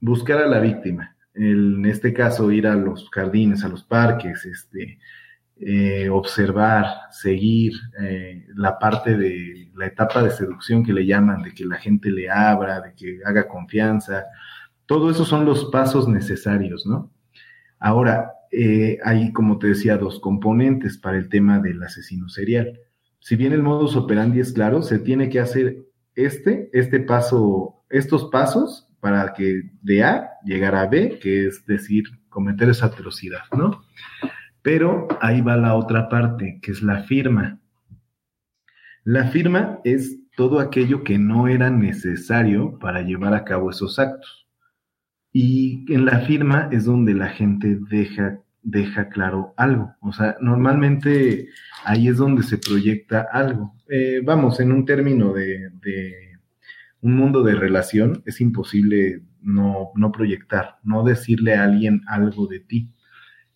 buscar 0.00 0.38
a 0.38 0.46
la 0.46 0.60
víctima. 0.60 1.16
en 1.34 1.86
este 1.86 2.12
caso, 2.12 2.50
ir 2.52 2.66
a 2.66 2.74
los 2.74 3.08
jardines, 3.10 3.64
a 3.64 3.68
los 3.68 3.84
parques, 3.84 4.44
este, 4.44 4.98
eh, 5.62 6.08
observar, 6.08 6.86
seguir 7.10 7.74
eh, 8.00 8.46
la 8.54 8.78
parte 8.78 9.16
de 9.16 9.70
la 9.74 9.86
etapa 9.86 10.22
de 10.22 10.30
seducción 10.30 10.82
que 10.82 10.94
le 10.94 11.04
llaman, 11.04 11.42
de 11.42 11.52
que 11.52 11.66
la 11.66 11.76
gente 11.76 12.10
le 12.10 12.30
abra, 12.30 12.80
de 12.80 12.94
que 12.94 13.20
haga 13.26 13.46
confianza, 13.46 14.24
todo 14.90 15.08
eso 15.08 15.24
son 15.24 15.44
los 15.44 15.66
pasos 15.66 16.08
necesarios, 16.08 16.84
¿no? 16.84 17.12
Ahora, 17.78 18.32
eh, 18.50 18.98
hay, 19.04 19.32
como 19.32 19.56
te 19.60 19.68
decía, 19.68 19.96
dos 19.96 20.18
componentes 20.18 20.98
para 20.98 21.16
el 21.16 21.28
tema 21.28 21.60
del 21.60 21.80
asesino 21.80 22.28
serial. 22.28 22.76
Si 23.20 23.36
bien 23.36 23.52
el 23.52 23.62
modus 23.62 23.94
operandi 23.94 24.40
es 24.40 24.52
claro, 24.52 24.82
se 24.82 24.98
tiene 24.98 25.28
que 25.28 25.38
hacer 25.38 25.86
este, 26.16 26.70
este 26.72 26.98
paso, 26.98 27.84
estos 27.88 28.30
pasos 28.32 28.88
para 28.98 29.32
que 29.32 29.70
de 29.80 30.02
A 30.02 30.30
llegar 30.44 30.74
a 30.74 30.88
B, 30.88 31.20
que 31.22 31.46
es 31.46 31.64
decir, 31.66 32.02
cometer 32.28 32.68
esa 32.68 32.86
atrocidad, 32.86 33.44
¿no? 33.56 33.84
Pero 34.60 35.06
ahí 35.20 35.40
va 35.40 35.56
la 35.56 35.76
otra 35.76 36.08
parte, 36.08 36.58
que 36.60 36.72
es 36.72 36.82
la 36.82 37.04
firma. 37.04 37.60
La 39.04 39.28
firma 39.28 39.78
es 39.84 40.18
todo 40.36 40.58
aquello 40.58 41.04
que 41.04 41.16
no 41.16 41.46
era 41.46 41.70
necesario 41.70 42.76
para 42.80 43.02
llevar 43.02 43.34
a 43.34 43.44
cabo 43.44 43.70
esos 43.70 43.96
actos. 44.00 44.39
Y 45.32 45.84
en 45.92 46.04
la 46.04 46.20
firma 46.20 46.68
es 46.72 46.84
donde 46.84 47.14
la 47.14 47.28
gente 47.28 47.78
deja, 47.88 48.38
deja 48.62 49.08
claro 49.08 49.54
algo. 49.56 49.94
O 50.00 50.12
sea, 50.12 50.36
normalmente 50.40 51.48
ahí 51.84 52.08
es 52.08 52.16
donde 52.16 52.42
se 52.42 52.58
proyecta 52.58 53.26
algo. 53.32 53.74
Eh, 53.88 54.20
vamos, 54.24 54.60
en 54.60 54.72
un 54.72 54.84
término 54.84 55.32
de, 55.32 55.70
de, 55.82 56.30
un 57.00 57.16
mundo 57.16 57.42
de 57.42 57.54
relación, 57.54 58.22
es 58.26 58.40
imposible 58.40 59.22
no, 59.40 59.90
no 59.94 60.12
proyectar, 60.12 60.78
no 60.82 61.04
decirle 61.04 61.54
a 61.54 61.64
alguien 61.64 62.02
algo 62.06 62.46
de 62.46 62.60
ti. 62.60 62.92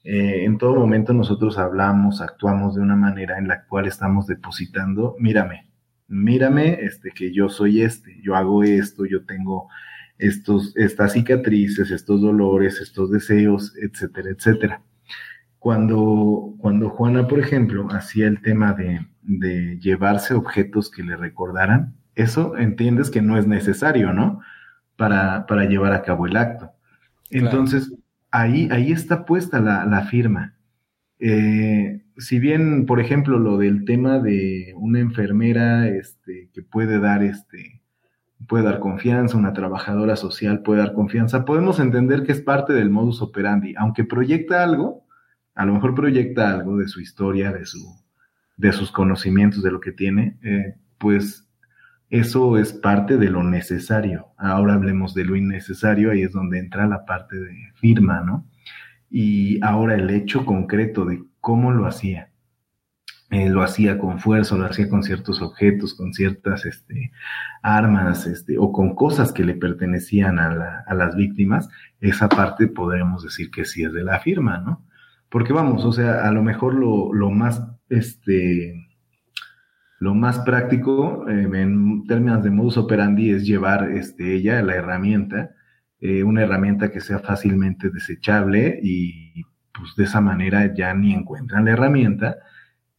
Eh, 0.03 0.45
en 0.45 0.59
todo 0.59 0.77
momento 0.77 1.13
nosotros 1.13 1.59
hablamos, 1.59 2.21
actuamos 2.21 2.75
de 2.75 2.83
una 2.83 2.97
manera 2.97 3.39
en 3.39 3.49
la 3.49 3.65
cual 3.65 3.87
estamos 3.87 4.27
depositando, 4.27 5.17
mírame, 5.19 5.71
mírame, 6.09 6.79
este, 6.83 7.11
que 7.11 7.33
yo 7.33 7.49
soy 7.49 7.83
este, 7.83 8.21
yo 8.23 8.37
hago 8.37 8.63
esto, 8.65 9.07
yo 9.07 9.25
tengo 9.25 9.69
estos, 10.19 10.77
estas 10.77 11.13
cicatrices, 11.13 11.91
estos 11.91 12.21
dolores, 12.21 12.81
estos 12.81 13.11
deseos, 13.11 13.75
etcétera, 13.77 14.31
etcétera. 14.31 14.83
Cuando, 15.59 16.55
cuando 16.59 16.91
Juana, 16.91 17.27
por 17.27 17.41
ejemplo, 17.41 17.89
hacía 17.91 18.27
el 18.27 18.43
tema 18.43 18.75
de, 18.75 19.07
de 19.23 19.79
llevarse 19.79 20.35
objetos 20.35 20.91
que 20.91 21.03
le 21.03 21.17
recordaran, 21.17 21.95
eso 22.15 22.57
entiendes 22.57 23.11
que 23.11 23.23
no 23.23 23.39
es 23.39 23.47
necesario, 23.47 24.13
¿no? 24.13 24.41
Para, 24.97 25.47
para 25.47 25.65
llevar 25.65 25.93
a 25.93 26.03
cabo 26.03 26.27
el 26.27 26.37
acto. 26.37 26.71
Entonces, 27.31 27.93
ahí, 28.31 28.69
ahí 28.71 28.93
está 28.93 29.25
puesta 29.25 29.61
la, 29.61 29.85
la 29.87 30.03
firma. 30.03 30.55
Eh, 31.19 32.03
si 32.19 32.39
bien, 32.39 32.87
por 32.87 33.01
ejemplo, 33.01 33.39
lo 33.39 33.59
del 33.59 33.85
tema 33.85 34.19
de 34.21 34.73
una 34.77 35.01
enfermera 35.01 35.89
este, 35.89 36.51
que 36.53 36.63
puede 36.63 37.01
dar 37.01 37.23
este, 37.23 37.81
puede 38.47 38.65
dar 38.65 38.81
confianza, 38.81 39.37
una 39.37 39.53
trabajadora 39.53 40.17
social 40.17 40.63
puede 40.63 40.81
dar 40.81 40.93
confianza, 40.93 41.45
podemos 41.45 41.81
entender 41.81 42.23
que 42.23 42.33
es 42.33 42.41
parte 42.41 42.73
del 42.73 42.91
modus 42.91 43.23
operandi, 43.23 43.75
aunque 43.77 44.05
proyecta 44.05 44.63
algo, 44.63 45.05
a 45.55 45.65
lo 45.65 45.75
mejor 45.75 45.95
proyecta 45.95 46.51
algo 46.51 46.77
de 46.77 46.89
su 46.89 47.01
historia, 47.01 47.53
de, 47.53 47.65
su, 47.65 47.85
de 48.57 48.73
sus 48.73 48.91
conocimientos, 48.91 49.63
de 49.63 49.71
lo 49.71 49.81
que 49.81 49.93
tiene, 49.93 50.39
eh, 50.43 50.75
pues 50.99 51.49
eso 52.11 52.59
es 52.59 52.73
parte 52.73 53.17
de 53.17 53.31
lo 53.31 53.43
necesario. 53.43 54.29
Ahora 54.37 54.75
hablemos 54.75 55.15
de 55.15 55.25
lo 55.25 55.37
innecesario, 55.37 56.11
ahí 56.11 56.23
es 56.23 56.33
donde 56.33 56.59
entra 56.59 56.87
la 56.87 57.05
parte 57.05 57.37
de 57.37 57.73
firma, 57.75 58.21
¿no? 58.21 58.47
Y 59.11 59.59
ahora 59.65 59.95
el 59.95 60.11
hecho 60.11 60.45
concreto 60.45 61.05
de 61.05 61.25
cómo 61.41 61.73
lo 61.73 61.87
hacía. 61.87 62.31
Eh, 63.35 63.49
lo 63.51 63.65
hacía 63.65 63.99
con 63.99 64.21
fuerza, 64.21 64.55
lo 64.55 64.65
hacía 64.65 64.89
con 64.89 65.03
ciertos 65.03 65.43
objetos, 65.43 65.95
con 65.95 66.15
ciertas 66.15 66.65
este, 66.67 67.11
armas, 67.63 68.29
este, 68.29 68.59
o 68.59 68.71
con 68.71 68.95
cosas 68.95 69.33
que 69.33 69.43
le 69.43 69.55
pertenecían 69.55 70.39
a, 70.39 70.85
las 70.95 71.17
víctimas, 71.17 71.69
esa 72.01 72.29
parte 72.29 72.69
podemos 72.69 73.25
decir 73.25 73.51
que 73.51 73.65
sí 73.65 73.83
es 73.83 73.93
de 73.93 74.05
la 74.05 74.21
firma, 74.21 74.59
¿no? 74.59 74.87
Porque 75.31 75.53
vamos, 75.53 75.85
o 75.85 75.91
sea, 75.91 76.29
a 76.29 76.31
lo 76.31 76.45
mejor 76.45 76.75
lo, 76.75 77.31
más, 77.33 77.61
este, 77.89 78.87
lo 79.99 80.15
más 80.15 80.39
práctico 80.39 81.29
eh, 81.29 81.49
en 81.55 82.07
términos 82.07 82.45
de 82.45 82.51
modus 82.53 82.77
operandi 82.77 83.31
es 83.31 83.45
llevar 83.45 83.91
este, 83.91 84.37
ella 84.37 84.63
la 84.63 84.77
herramienta, 84.77 85.51
eh, 85.99 86.23
una 86.23 86.43
herramienta 86.43 86.93
que 86.93 87.01
sea 87.01 87.19
fácilmente 87.19 87.91
desechable 87.91 88.79
y 88.81 89.43
pues 89.73 89.97
de 89.97 90.05
esa 90.05 90.21
manera 90.21 90.73
ya 90.73 90.95
ni 90.95 91.13
encuentran 91.13 91.65
la 91.65 91.73
herramienta 91.73 92.37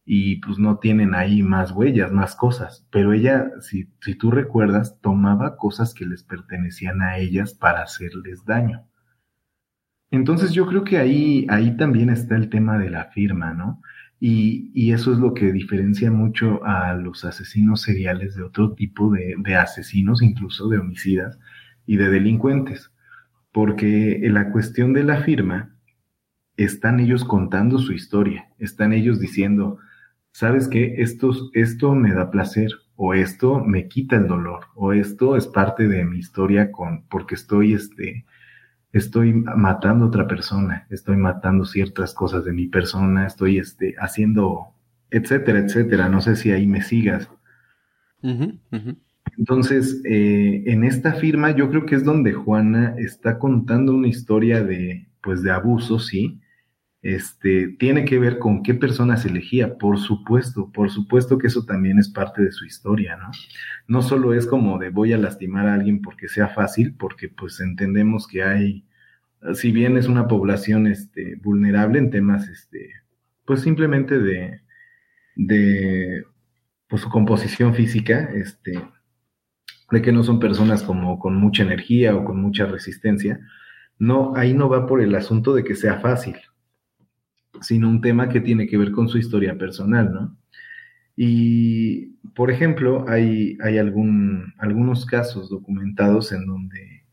y 0.08 0.36
pues 0.36 0.58
no 0.58 0.78
tienen 0.78 1.14
ahí 1.14 1.42
más 1.42 1.72
huellas, 1.72 2.12
más 2.12 2.36
cosas. 2.36 2.86
Pero 2.92 3.12
ella, 3.12 3.50
si, 3.60 3.90
si 4.00 4.14
tú 4.14 4.30
recuerdas, 4.30 5.00
tomaba 5.00 5.56
cosas 5.56 5.92
que 5.92 6.06
les 6.06 6.22
pertenecían 6.22 7.02
a 7.02 7.18
ellas 7.18 7.54
para 7.54 7.82
hacerles 7.82 8.44
daño. 8.44 8.86
Entonces 10.12 10.52
yo 10.52 10.66
creo 10.66 10.84
que 10.84 10.98
ahí, 10.98 11.44
ahí 11.50 11.76
también 11.76 12.10
está 12.10 12.36
el 12.36 12.48
tema 12.48 12.78
de 12.78 12.88
la 12.88 13.06
firma, 13.06 13.52
¿no? 13.52 13.82
Y, 14.20 14.70
y, 14.74 14.92
eso 14.92 15.12
es 15.12 15.18
lo 15.18 15.34
que 15.34 15.52
diferencia 15.52 16.10
mucho 16.10 16.64
a 16.64 16.94
los 16.94 17.24
asesinos 17.24 17.82
seriales 17.82 18.34
de 18.34 18.44
otro 18.44 18.72
tipo 18.74 19.12
de, 19.12 19.34
de 19.38 19.56
asesinos, 19.56 20.22
incluso 20.22 20.68
de 20.68 20.78
homicidas 20.78 21.38
y 21.84 21.96
de 21.96 22.08
delincuentes. 22.08 22.92
Porque 23.52 24.24
en 24.24 24.34
la 24.34 24.52
cuestión 24.52 24.94
de 24.94 25.04
la 25.04 25.22
firma, 25.22 25.76
están 26.56 27.00
ellos 27.00 27.24
contando 27.24 27.78
su 27.78 27.92
historia, 27.92 28.48
están 28.58 28.92
ellos 28.92 29.20
diciendo, 29.20 29.78
¿sabes 30.36 30.68
qué? 30.68 30.96
Esto, 30.98 31.32
esto 31.54 31.94
me 31.94 32.12
da 32.12 32.30
placer, 32.30 32.70
o 32.96 33.14
esto 33.14 33.64
me 33.64 33.88
quita 33.88 34.16
el 34.16 34.26
dolor, 34.26 34.66
o 34.74 34.92
esto 34.92 35.34
es 35.34 35.46
parte 35.46 35.88
de 35.88 36.04
mi 36.04 36.18
historia 36.18 36.70
con, 36.70 37.06
porque 37.08 37.36
estoy, 37.36 37.72
este, 37.72 38.26
estoy 38.92 39.32
matando 39.32 40.04
a 40.04 40.08
otra 40.08 40.28
persona, 40.28 40.86
estoy 40.90 41.16
matando 41.16 41.64
ciertas 41.64 42.12
cosas 42.12 42.44
de 42.44 42.52
mi 42.52 42.68
persona, 42.68 43.26
estoy 43.26 43.56
este, 43.56 43.94
haciendo, 43.98 44.74
etcétera, 45.10 45.60
etcétera. 45.60 46.10
No 46.10 46.20
sé 46.20 46.36
si 46.36 46.52
ahí 46.52 46.66
me 46.66 46.82
sigas. 46.82 47.30
Entonces, 49.38 50.02
eh, 50.04 50.64
en 50.66 50.84
esta 50.84 51.14
firma 51.14 51.52
yo 51.52 51.70
creo 51.70 51.86
que 51.86 51.94
es 51.94 52.04
donde 52.04 52.34
Juana 52.34 52.94
está 52.98 53.38
contando 53.38 53.94
una 53.94 54.08
historia 54.08 54.62
de, 54.62 55.08
pues, 55.22 55.42
de 55.42 55.50
abuso, 55.50 55.98
sí. 55.98 56.42
Este, 57.08 57.68
tiene 57.78 58.04
que 58.04 58.18
ver 58.18 58.40
con 58.40 58.64
qué 58.64 58.74
personas 58.74 59.24
elegía, 59.24 59.78
por 59.78 59.98
supuesto, 60.00 60.72
por 60.72 60.90
supuesto 60.90 61.38
que 61.38 61.46
eso 61.46 61.64
también 61.64 62.00
es 62.00 62.08
parte 62.08 62.42
de 62.42 62.50
su 62.50 62.64
historia, 62.64 63.16
¿no? 63.16 63.30
No 63.86 64.02
solo 64.02 64.34
es 64.34 64.44
como 64.44 64.78
de 64.80 64.90
voy 64.90 65.12
a 65.12 65.18
lastimar 65.18 65.68
a 65.68 65.74
alguien 65.74 66.02
porque 66.02 66.26
sea 66.26 66.48
fácil, 66.48 66.96
porque 66.98 67.28
pues 67.28 67.60
entendemos 67.60 68.26
que 68.26 68.42
hay 68.42 68.84
si 69.54 69.70
bien 69.70 69.96
es 69.96 70.08
una 70.08 70.26
población 70.26 70.88
este, 70.88 71.36
vulnerable 71.36 72.00
en 72.00 72.10
temas, 72.10 72.48
este, 72.48 72.90
pues 73.44 73.60
simplemente 73.60 74.18
de, 74.18 74.62
de 75.36 76.24
pues, 76.88 77.02
su 77.02 77.08
composición 77.08 77.74
física, 77.74 78.30
este, 78.34 78.82
de 79.92 80.02
que 80.02 80.10
no 80.10 80.24
son 80.24 80.40
personas 80.40 80.82
como 80.82 81.20
con 81.20 81.36
mucha 81.36 81.62
energía 81.62 82.16
o 82.16 82.24
con 82.24 82.40
mucha 82.40 82.66
resistencia, 82.66 83.38
no, 83.96 84.34
ahí 84.34 84.54
no 84.54 84.68
va 84.68 84.88
por 84.88 85.00
el 85.00 85.14
asunto 85.14 85.54
de 85.54 85.62
que 85.62 85.76
sea 85.76 86.00
fácil, 86.00 86.36
sino 87.60 87.88
un 87.88 88.00
tema 88.00 88.28
que 88.28 88.40
tiene 88.40 88.66
que 88.66 88.78
ver 88.78 88.92
con 88.92 89.08
su 89.08 89.18
historia 89.18 89.56
personal, 89.56 90.12
¿no? 90.12 90.36
Y, 91.16 92.16
por 92.34 92.50
ejemplo, 92.50 93.06
hay, 93.08 93.56
hay 93.62 93.78
algún, 93.78 94.52
algunos 94.58 95.06
casos 95.06 95.48
documentados 95.48 96.32
en 96.32 96.46
donde 96.46 97.04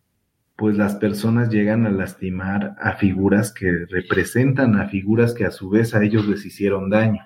pues 0.56 0.78
las 0.78 0.96
personas 0.96 1.50
llegan 1.50 1.86
a 1.86 1.90
lastimar 1.90 2.76
a 2.80 2.94
figuras 2.94 3.52
que 3.52 3.86
representan 3.90 4.76
a 4.76 4.88
figuras 4.88 5.34
que 5.34 5.46
a 5.46 5.52
su 5.52 5.70
vez 5.70 5.96
a 5.96 6.04
ellos 6.04 6.28
les 6.28 6.46
hicieron 6.46 6.90
daño. 6.90 7.24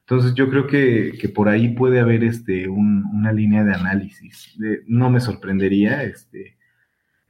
Entonces 0.00 0.34
yo 0.34 0.50
creo 0.50 0.66
que, 0.66 1.32
por 1.34 1.48
ahí 1.48 1.70
puede 1.70 2.00
haber 2.00 2.24
este, 2.24 2.68
una 2.68 3.32
línea 3.32 3.64
de 3.64 3.74
análisis. 3.74 4.54
no 4.86 5.08
me 5.08 5.20
sorprendería 5.20 6.02
este, 6.02 6.58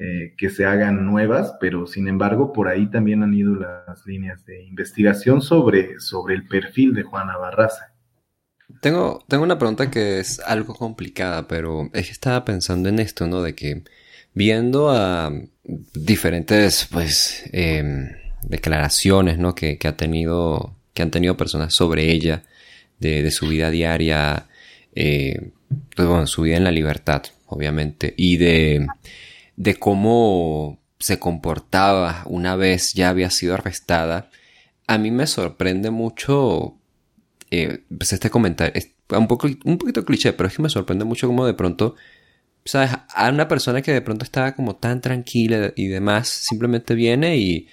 eh, 0.05 0.35
que 0.37 0.51
se 0.51 0.65
hagan 0.65 1.07
nuevas, 1.07 1.55
pero 1.61 1.87
sin 1.87 2.09
embargo 2.09 2.53
por 2.53 2.67
ahí 2.67 2.91
también 2.91 3.23
han 3.23 3.33
ido 3.35 3.55
las 3.55 4.05
líneas 4.05 4.45
de 4.45 4.65
investigación 4.65 5.41
sobre, 5.41 6.01
sobre 6.01 6.35
el 6.35 6.49
perfil 6.49 6.93
de 6.93 7.05
Juana 7.05 7.37
Barraza. 7.37 7.95
Tengo, 8.81 9.23
tengo 9.29 9.45
una 9.45 9.59
pregunta 9.59 9.93
que 9.93 10.19
es 10.19 10.41
algo 10.41 10.75
complicada, 10.75 11.47
pero 11.47 11.89
es 11.93 12.07
que 12.07 12.13
estaba 12.13 12.45
pensando 12.45 12.89
en 12.89 12.99
esto, 12.99 13.29
¿no? 13.29 13.43
De 13.43 13.55
que 13.55 13.85
viendo 14.35 14.91
a 14.91 15.33
diferentes, 15.95 16.89
pues, 16.91 17.45
em, 17.53 18.09
declaraciones, 18.43 19.39
¿no? 19.39 19.55
Que, 19.55 19.79
ha 19.85 19.97
tenido, 19.97 20.75
que 20.95 21.03
han 21.03 21.13
tenido 21.13 21.37
personas 21.37 21.75
sobre 21.77 22.11
ella, 22.11 22.43
de, 22.99 23.31
su 23.31 23.47
vida 23.47 23.71
diaria, 23.71 24.49
eh, 24.97 25.53
pues, 25.95 26.09
bueno, 26.09 26.27
su 26.27 26.43
vida 26.43 26.57
en 26.57 26.65
la 26.65 26.73
libertad, 26.73 27.23
obviamente, 27.47 28.15
y 28.17 28.39
de, 28.39 28.89
de 29.57 29.77
cómo 29.77 30.81
se 30.99 31.19
comportaba 31.19 32.23
una 32.27 32.57
vez 32.57 32.93
ya 32.95 33.09
había 33.11 33.31
sido 33.31 33.55
arrestada, 33.55 34.31
a 34.87 34.99
mí 34.99 35.11
me 35.11 35.27
sorprende 35.27 35.91
mucho, 35.91 36.79
eh, 37.51 37.85
pues 37.97 38.13
este 38.13 38.31
comentario, 38.31 38.73
es 38.75 38.93
un, 39.11 39.29
poco, 39.29 39.49
un 39.65 39.79
poquito 39.79 40.05
cliché, 40.05 40.33
pero 40.33 40.49
es 40.49 40.57
que 40.57 40.63
me 40.63 40.69
sorprende 40.69 41.05
mucho 41.05 41.27
cómo 41.27 41.47
de 41.47 41.55
pronto 41.55 41.97
¿sabes? 42.65 42.91
A 43.15 43.29
una 43.31 43.49
persona 43.49 43.83
que 43.83 43.93
de 43.93 44.03
pronto 44.03 44.25
estaba 44.25 44.53
como 44.55 44.77
tan 44.77 45.01
tranquila 45.01 45.73
y 45.77 45.89
demás, 45.89 46.29
simplemente 46.29 46.95
viene 46.95 47.37
y 47.37 47.69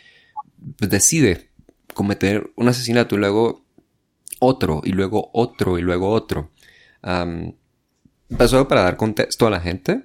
pues, 0.77 0.89
decide 0.89 1.49
cometer 1.93 2.51
un 2.55 2.67
asesinato 2.67 3.15
y 3.15 3.19
luego 3.19 3.65
otro, 4.39 4.81
y 4.83 4.91
luego 4.91 5.29
otro, 5.33 5.77
y 5.77 5.81
luego 5.81 6.09
otro. 6.09 6.51
Um, 7.03 7.53
pasó 8.37 8.67
para 8.67 8.83
dar 8.83 8.97
contexto 8.97 9.47
a 9.47 9.49
la 9.49 9.59
gente. 9.59 10.03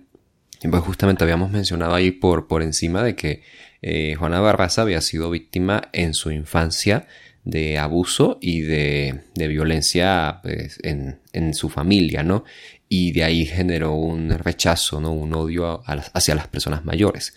Pues 0.71 0.83
justamente 0.83 1.25
habíamos 1.25 1.51
mencionado 1.51 1.95
ahí 1.95 2.11
por, 2.11 2.47
por 2.47 2.63
encima 2.63 3.03
de 3.03 3.15
que 3.15 3.43
eh, 3.83 4.15
Juana 4.15 4.41
Barraza 4.41 4.83
había 4.83 5.01
sido 5.01 5.31
víctima 5.31 5.91
en 5.93 6.15
su 6.15 6.31
infancia 6.31 7.07
de 7.45 7.79
abuso 7.79 8.39
y 8.41 8.63
de, 8.63 9.25
de 9.35 9.49
violencia 9.49 10.41
pues, 10.43 10.79
en, 10.83 11.21
en, 11.33 11.53
su 11.53 11.69
familia, 11.69 12.23
¿no? 12.23 12.45
y 12.89 13.13
de 13.13 13.25
ahí 13.25 13.45
generó 13.45 13.93
un 13.93 14.31
rechazo, 14.31 15.01
¿no? 15.01 15.13
un 15.13 15.35
odio 15.35 15.83
hacia 15.87 16.35
las 16.35 16.49
personas 16.49 16.87
mayores, 16.87 17.35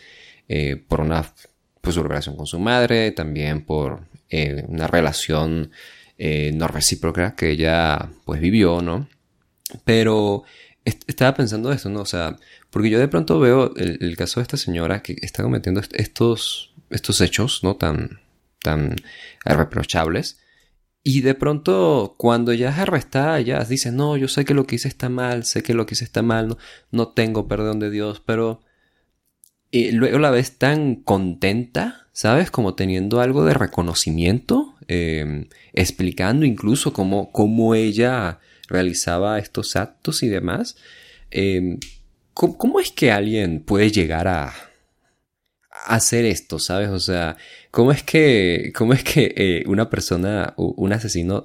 eh, 0.47 0.77
por 0.77 1.01
una 1.01 1.33
pues, 1.81 1.95
su 1.95 2.03
relación 2.03 2.37
con 2.37 2.47
su 2.47 2.59
madre, 2.59 3.11
también 3.11 3.65
por 3.65 4.07
eh, 4.29 4.63
una 4.67 4.87
relación 4.87 5.71
no 6.19 6.67
recíproca 6.67 7.35
que 7.35 7.51
ella 7.51 8.09
pues 8.25 8.41
vivió, 8.41 8.81
¿no? 8.81 9.07
Pero 9.83 10.45
estaba 11.05 11.33
pensando 11.33 11.71
esto, 11.71 11.89
¿no? 11.89 12.01
O 12.01 12.05
sea, 12.05 12.37
porque 12.69 12.89
yo 12.89 12.99
de 12.99 13.07
pronto 13.07 13.39
veo 13.39 13.73
el, 13.75 14.15
caso 14.17 14.39
de 14.39 14.43
esta 14.43 14.57
señora 14.57 15.01
que 15.01 15.15
está 15.21 15.43
cometiendo 15.43 15.81
estos, 15.93 16.73
estos 16.89 17.21
hechos, 17.21 17.63
¿no? 17.63 17.75
Tan, 17.75 18.19
tan 18.61 18.95
reprochables 19.45 20.39
y 21.09 21.21
de 21.21 21.35
pronto, 21.35 22.15
cuando 22.17 22.51
ya 22.51 22.69
es 22.69 22.77
arrestada, 22.79 23.39
ya 23.39 23.63
dice, 23.63 23.93
no, 23.93 24.17
yo 24.17 24.27
sé 24.27 24.43
que 24.43 24.53
lo 24.53 24.67
que 24.67 24.75
hice 24.75 24.89
está 24.89 25.07
mal, 25.07 25.45
sé 25.45 25.63
que 25.63 25.73
lo 25.73 25.85
que 25.85 25.93
hice 25.93 26.03
está 26.03 26.21
mal, 26.21 26.49
no, 26.49 26.57
no 26.91 27.07
tengo 27.13 27.47
perdón 27.47 27.79
de 27.79 27.89
Dios, 27.89 28.21
pero 28.25 28.59
y 29.71 29.91
luego 29.91 30.19
la 30.19 30.31
ves 30.31 30.57
tan 30.57 30.95
contenta, 30.95 32.07
¿sabes? 32.11 32.51
Como 32.51 32.75
teniendo 32.75 33.21
algo 33.21 33.45
de 33.45 33.53
reconocimiento, 33.53 34.75
em, 34.89 35.47
explicando 35.71 36.45
incluso 36.45 36.91
cómo, 36.91 37.31
cómo, 37.31 37.73
ella 37.73 38.39
realizaba 38.67 39.39
estos 39.39 39.77
actos 39.77 40.23
y 40.23 40.27
demás. 40.27 40.75
Em, 41.31 41.79
¿cómo, 42.37 42.79
es 42.79 42.91
que 42.91 43.11
alguien 43.11 43.61
puede 43.61 43.91
llegar 43.91 44.27
a, 44.27 44.53
hacer 45.85 46.25
esto, 46.25 46.59
¿sabes? 46.59 46.89
O 46.89 46.99
sea, 46.99 47.37
¿cómo 47.71 47.91
es 47.91 48.03
que, 48.03 48.71
cómo 48.75 48.93
es 48.93 49.03
que 49.03 49.33
eh, 49.35 49.63
una 49.67 49.89
persona, 49.89 50.53
un 50.57 50.91
asesino, 50.93 51.43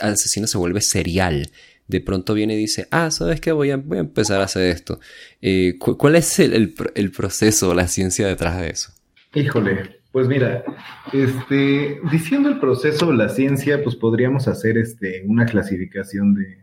asesino 0.00 0.46
se 0.46 0.58
vuelve 0.58 0.80
serial? 0.80 1.50
De 1.88 2.00
pronto 2.00 2.34
viene 2.34 2.54
y 2.54 2.58
dice, 2.58 2.86
ah, 2.90 3.10
¿sabes 3.10 3.40
qué? 3.40 3.52
Voy 3.52 3.70
a, 3.70 3.76
voy 3.76 3.98
a 3.98 4.00
empezar 4.00 4.40
a 4.40 4.44
hacer 4.44 4.70
esto. 4.70 5.00
Eh, 5.40 5.74
¿Cuál 5.78 6.16
es 6.16 6.38
el, 6.38 6.74
el, 6.94 7.10
proceso, 7.10 7.74
la 7.74 7.88
ciencia 7.88 8.26
detrás 8.26 8.60
de 8.60 8.70
eso? 8.70 8.92
Híjole, 9.34 10.00
pues 10.12 10.28
mira, 10.28 10.64
este, 11.12 12.00
diciendo 12.10 12.48
el 12.48 12.60
proceso, 12.60 13.12
la 13.12 13.28
ciencia, 13.28 13.82
pues 13.82 13.96
podríamos 13.96 14.48
hacer 14.48 14.78
este, 14.78 15.22
una 15.26 15.44
clasificación 15.46 16.34
de, 16.34 16.61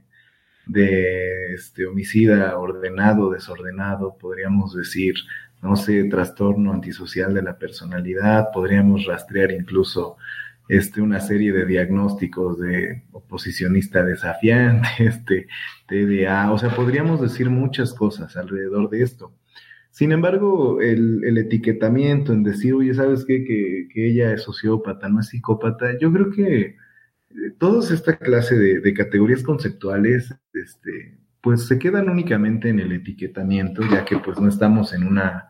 de 0.69 1.53
este, 1.53 1.85
homicida 1.85 2.57
ordenado, 2.57 3.31
desordenado, 3.31 4.15
podríamos 4.19 4.75
decir 4.75 5.15
no 5.61 5.75
sé, 5.75 6.03
trastorno 6.05 6.71
antisocial 6.71 7.33
de 7.33 7.41
la 7.41 7.57
personalidad, 7.57 8.49
podríamos 8.53 9.05
rastrear 9.05 9.51
incluso 9.51 10.17
este, 10.69 11.01
una 11.01 11.19
serie 11.19 11.51
de 11.51 11.65
diagnósticos 11.65 12.59
de 12.59 13.03
oposicionista 13.11 14.03
desafiante, 14.03 14.87
este, 14.99 15.47
TDA, 15.87 16.51
o 16.51 16.57
sea, 16.57 16.69
podríamos 16.69 17.21
decir 17.21 17.49
muchas 17.49 17.93
cosas 17.93 18.37
alrededor 18.37 18.89
de 18.89 19.03
esto. 19.03 19.33
Sin 19.91 20.11
embargo, 20.11 20.81
el, 20.81 21.23
el 21.25 21.37
etiquetamiento 21.39 22.31
en 22.31 22.43
decir, 22.43 22.73
oye, 22.75 22.93
¿sabes 22.93 23.25
qué? 23.25 23.43
Que, 23.43 23.87
que, 23.91 24.07
ella 24.07 24.31
es 24.31 24.43
sociópata, 24.43 25.09
no 25.09 25.19
es 25.19 25.27
psicópata, 25.27 25.97
yo 25.99 26.13
creo 26.13 26.29
que 26.29 26.77
todas 27.57 27.91
esta 27.91 28.17
clase 28.17 28.57
de, 28.57 28.93
categorías 28.93 29.43
conceptuales, 29.43 30.33
este, 30.53 31.19
pues 31.41 31.67
se 31.67 31.79
quedan 31.79 32.09
únicamente 32.09 32.69
en 32.69 32.79
el 32.79 32.91
etiquetamiento, 32.91 33.81
ya 33.89 34.05
que 34.05 34.17
pues 34.17 34.39
no 34.39 34.49
estamos 34.49 34.93
en 34.93 35.05
una... 35.05 35.49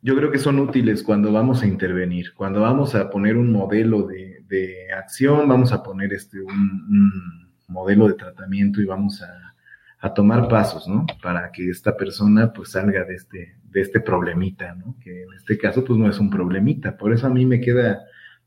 Yo 0.00 0.16
creo 0.16 0.30
que 0.30 0.38
son 0.38 0.60
útiles 0.60 1.02
cuando 1.02 1.32
vamos 1.32 1.62
a 1.62 1.66
intervenir, 1.66 2.32
cuando 2.34 2.60
vamos 2.60 2.94
a 2.94 3.10
poner 3.10 3.36
un 3.36 3.52
modelo 3.52 4.06
de, 4.06 4.44
de, 4.46 4.92
acción, 4.92 5.48
vamos 5.48 5.72
a 5.72 5.82
poner 5.82 6.12
este, 6.12 6.40
un, 6.40 7.48
modelo 7.66 8.06
de 8.06 8.14
tratamiento 8.14 8.80
y 8.80 8.84
vamos 8.84 9.20
a, 9.22 9.54
a, 9.98 10.14
tomar 10.14 10.48
pasos, 10.48 10.86
¿no? 10.88 11.04
Para 11.20 11.50
que 11.50 11.68
esta 11.68 11.96
persona 11.96 12.52
pues 12.52 12.70
salga 12.70 13.04
de 13.04 13.14
este, 13.14 13.56
de 13.64 13.80
este 13.80 14.00
problemita, 14.00 14.74
¿no? 14.74 14.96
Que 15.00 15.24
en 15.24 15.32
este 15.34 15.58
caso 15.58 15.84
pues 15.84 15.98
no 15.98 16.08
es 16.08 16.18
un 16.18 16.30
problemita. 16.30 16.96
Por 16.96 17.12
eso 17.12 17.26
a 17.26 17.30
mí 17.30 17.44
me 17.44 17.60
queda, 17.60 18.00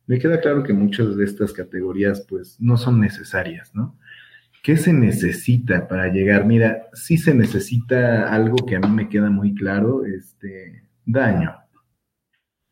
me 0.08 0.20
queda 0.20 0.42
claro 0.42 0.64
que 0.64 0.74
muchas 0.74 1.16
de 1.16 1.26
estas 1.26 1.54
categorías 1.54 2.26
pues 2.28 2.58
no 2.60 2.78
son 2.78 3.00
necesarias, 3.00 3.74
¿no? 3.74 3.98
¿Qué 4.64 4.78
se 4.78 4.94
necesita 4.94 5.88
para 5.88 6.08
llegar? 6.10 6.46
Mira, 6.46 6.88
sí 6.94 7.18
se 7.18 7.34
necesita 7.34 8.32
algo 8.32 8.58
que 8.58 8.76
a 8.76 8.80
mí 8.80 8.90
me 8.90 9.10
queda 9.10 9.30
muy 9.30 9.56
claro, 9.56 10.06
este, 10.06 10.84
daño. 11.06 11.56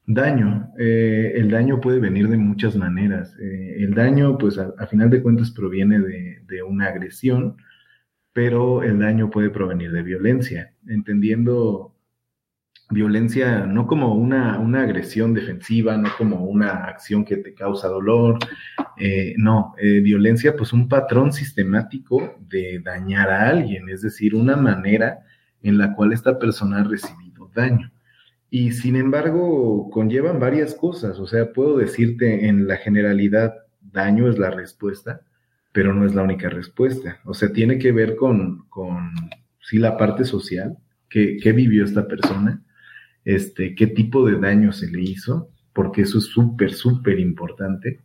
Daño. 0.05 0.71
Eh, 0.77 1.33
el 1.35 1.49
daño 1.49 1.81
puede 1.81 1.99
venir 1.99 2.27
de 2.29 2.37
muchas 2.37 2.75
maneras. 2.75 3.35
Eh, 3.39 3.77
el 3.79 3.93
daño, 3.93 4.37
pues 4.37 4.57
a, 4.59 4.85
final 4.87 5.09
de 5.09 5.21
cuentas, 5.21 5.51
proviene 5.51 5.99
de, 5.99 6.41
de, 6.47 6.63
una 6.63 6.87
agresión, 6.87 7.57
pero 8.33 8.83
el 8.83 8.99
daño 8.99 9.29
puede 9.31 9.49
provenir 9.49 9.91
de 9.91 10.03
violencia, 10.03 10.73
entendiendo 10.87 11.95
violencia 12.89 13.65
no 13.65 13.85
como 13.85 14.15
una, 14.15 14.59
una, 14.59 14.81
agresión 14.81 15.33
defensiva, 15.33 15.95
no 15.97 16.09
como 16.17 16.43
una 16.45 16.85
acción 16.85 17.23
que 17.23 17.37
te 17.37 17.53
causa 17.53 17.87
dolor, 17.87 18.39
eh, 18.97 19.35
no, 19.37 19.75
eh, 19.77 19.99
violencia 20.01 20.55
pues 20.55 20.73
un 20.73 20.89
patrón 20.89 21.31
sistemático 21.31 22.35
de 22.39 22.79
dañar 22.83 23.29
a 23.29 23.47
alguien, 23.49 23.89
es 23.89 24.01
decir, 24.01 24.33
una 24.33 24.55
manera 24.55 25.19
en 25.61 25.77
la 25.77 25.93
cual 25.93 26.13
esta 26.13 26.39
persona 26.39 26.79
ha 26.79 26.83
recibido 26.83 27.49
daño. 27.53 27.91
Y 28.49 28.71
sin 28.71 28.95
embargo, 28.95 29.91
conllevan 29.91 30.39
varias 30.39 30.73
cosas, 30.73 31.19
o 31.19 31.27
sea, 31.27 31.53
puedo 31.53 31.77
decirte 31.77 32.47
en 32.47 32.67
la 32.67 32.77
generalidad, 32.77 33.53
daño 33.81 34.27
es 34.27 34.39
la 34.39 34.49
respuesta, 34.49 35.21
pero 35.71 35.93
no 35.93 36.05
es 36.05 36.15
la 36.15 36.23
única 36.23 36.49
respuesta, 36.49 37.19
o 37.25 37.35
sea, 37.35 37.53
tiene 37.53 37.77
que 37.77 37.91
ver 37.91 38.15
con, 38.15 38.67
con 38.69 39.11
sí, 39.61 39.77
la 39.77 39.97
parte 39.97 40.23
social, 40.25 40.77
que, 41.07 41.37
que 41.37 41.51
vivió 41.51 41.85
esta 41.85 42.07
persona, 42.07 42.63
este, 43.35 43.75
qué 43.75 43.85
tipo 43.85 44.25
de 44.25 44.39
daño 44.39 44.71
se 44.71 44.89
le 44.89 45.01
hizo, 45.01 45.49
porque 45.71 46.01
eso 46.01 46.17
es 46.17 46.25
súper, 46.25 46.73
súper 46.73 47.19
importante. 47.19 47.99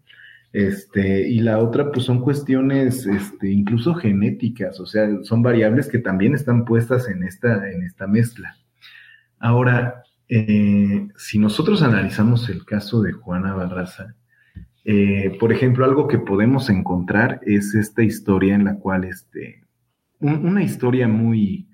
Este, 0.53 1.27
y 1.27 1.41
la 1.41 1.59
otra, 1.59 1.91
pues 1.91 2.05
son 2.05 2.21
cuestiones, 2.21 3.07
este, 3.07 3.51
incluso 3.51 3.95
genéticas, 3.95 4.79
o 4.81 4.87
sea, 4.87 5.09
son 5.23 5.43
variables 5.43 5.89
que 5.89 5.99
también 5.99 6.35
están 6.35 6.67
puestas 6.67 7.09
en 7.09 7.25
esta, 7.25 7.71
en 7.71 7.83
esta 7.83 8.07
mezcla. 8.07 8.55
Ahora, 9.39 10.03
eh, 10.29 11.09
si 11.17 11.39
nosotros 11.39 11.83
analizamos 11.83 12.51
el 12.51 12.67
caso 12.67 13.01
de 13.01 13.13
Juana 13.13 13.55
Barraza, 13.55 14.15
eh, 14.85 15.37
por 15.41 15.53
ejemplo, 15.53 15.87
algo 15.87 16.07
que 16.07 16.19
podemos 16.19 16.69
encontrar 16.69 17.41
es 17.47 17.75
esta 17.75 18.03
historia 18.03 18.55
en 18.55 18.65
la 18.65 18.77
cual, 18.77 19.05
este, 19.05 19.65
una 20.21 20.63
historia 20.63 21.09
muy, 21.09 21.67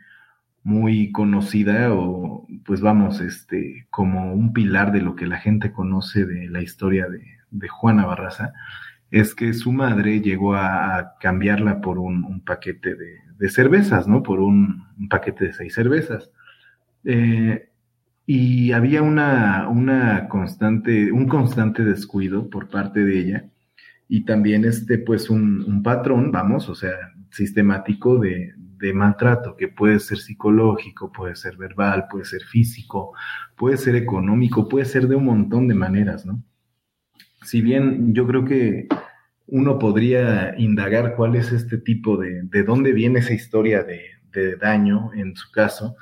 muy 0.62 1.10
conocida 1.12 1.92
o 1.94 2.46
pues 2.64 2.80
vamos, 2.80 3.20
este, 3.20 3.86
como 3.90 4.34
un 4.34 4.52
pilar 4.52 4.92
de 4.92 5.00
lo 5.00 5.16
que 5.16 5.26
la 5.26 5.38
gente 5.38 5.72
conoce 5.72 6.26
de 6.26 6.48
la 6.48 6.62
historia 6.62 7.08
de, 7.08 7.24
de 7.50 7.68
Juana 7.68 8.06
Barraza, 8.06 8.52
es 9.10 9.34
que 9.34 9.52
su 9.54 9.72
madre 9.72 10.20
llegó 10.20 10.54
a, 10.54 11.14
cambiarla 11.20 11.80
por 11.80 11.98
un, 11.98 12.42
paquete 12.44 12.94
de, 12.94 13.48
cervezas, 13.48 14.06
¿no? 14.06 14.22
Por 14.22 14.40
un, 14.40 14.84
paquete 15.08 15.46
de 15.46 15.52
seis 15.52 15.74
cervezas. 15.74 16.30
Eh, 17.04 17.68
y 18.26 18.72
había 18.72 19.02
una, 19.02 19.68
una 19.68 20.28
constante, 20.28 21.10
un 21.10 21.26
constante 21.26 21.84
descuido 21.84 22.48
por 22.48 22.68
parte 22.68 23.04
de 23.04 23.18
ella 23.18 23.44
y 24.08 24.24
también 24.24 24.64
este, 24.64 24.98
pues 24.98 25.30
un, 25.30 25.64
un 25.64 25.82
patrón, 25.82 26.30
vamos, 26.30 26.68
o 26.68 26.74
sea, 26.74 26.92
sistemático 27.30 28.18
de, 28.18 28.54
de 28.80 28.94
maltrato, 28.94 29.56
que 29.56 29.68
puede 29.68 30.00
ser 30.00 30.18
psicológico, 30.18 31.12
puede 31.12 31.36
ser 31.36 31.56
verbal, 31.56 32.06
puede 32.10 32.24
ser 32.24 32.42
físico, 32.42 33.12
puede 33.56 33.76
ser 33.76 33.94
económico, 33.94 34.68
puede 34.68 34.86
ser 34.86 35.06
de 35.06 35.16
un 35.16 35.26
montón 35.26 35.68
de 35.68 35.74
maneras, 35.74 36.24
¿no? 36.24 36.42
Si 37.42 37.60
bien 37.60 38.14
yo 38.14 38.26
creo 38.26 38.44
que 38.44 38.86
uno 39.46 39.78
podría 39.78 40.54
indagar 40.58 41.14
cuál 41.16 41.36
es 41.36 41.52
este 41.52 41.78
tipo 41.78 42.16
de, 42.16 42.42
de 42.44 42.62
dónde 42.62 42.92
viene 42.92 43.18
esa 43.18 43.34
historia 43.34 43.82
de, 43.82 44.00
de 44.32 44.56
daño 44.56 45.10
en 45.14 45.34
su 45.36 45.50
caso, 45.50 45.96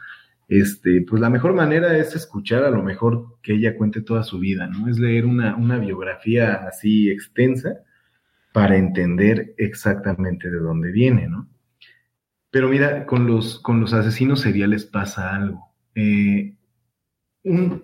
este, 0.48 1.04
pues 1.08 1.20
la 1.20 1.30
mejor 1.30 1.54
manera 1.54 1.96
es 1.96 2.14
escuchar 2.14 2.64
a 2.64 2.70
lo 2.70 2.82
mejor 2.82 3.38
que 3.42 3.54
ella 3.54 3.76
cuente 3.76 4.00
toda 4.00 4.22
su 4.22 4.38
vida, 4.38 4.66
¿no? 4.66 4.88
Es 4.88 4.98
leer 4.98 5.26
una, 5.26 5.56
una 5.56 5.78
biografía 5.78 6.54
así 6.66 7.10
extensa 7.10 7.80
para 8.52 8.76
entender 8.76 9.54
exactamente 9.58 10.50
de 10.50 10.58
dónde 10.58 10.90
viene, 10.90 11.28
¿no? 11.28 11.48
Pero 12.50 12.68
mira, 12.68 13.04
con 13.04 13.26
los, 13.26 13.58
con 13.60 13.80
los 13.80 13.92
asesinos 13.92 14.40
seriales 14.40 14.86
pasa 14.86 15.34
algo. 15.34 15.68
Eh, 15.94 16.54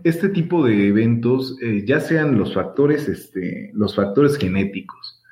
este 0.05 0.29
tipo 0.29 0.65
de 0.65 0.89
eventos, 0.89 1.59
eh, 1.63 1.85
ya 1.87 2.01
sean 2.01 2.39
los 2.39 2.55
factores, 2.55 3.09
este, 3.09 3.71
los 3.75 3.95
factores 3.95 4.37
genéticos, 4.37 5.23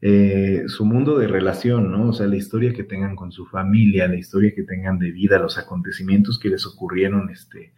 eh, 0.00 0.64
su 0.66 0.84
mundo 0.84 1.18
de 1.18 1.26
relación, 1.26 1.90
¿no? 1.90 2.10
O 2.10 2.12
sea, 2.12 2.26
la 2.26 2.36
historia 2.36 2.72
que 2.72 2.84
tengan 2.84 3.16
con 3.16 3.32
su 3.32 3.46
familia, 3.46 4.08
la 4.08 4.16
historia 4.16 4.54
que 4.54 4.62
tengan 4.62 4.98
de 4.98 5.10
vida, 5.10 5.38
los 5.38 5.58
acontecimientos 5.58 6.38
que 6.38 6.48
les 6.50 6.66
ocurrieron, 6.66 7.30
este, 7.30 7.72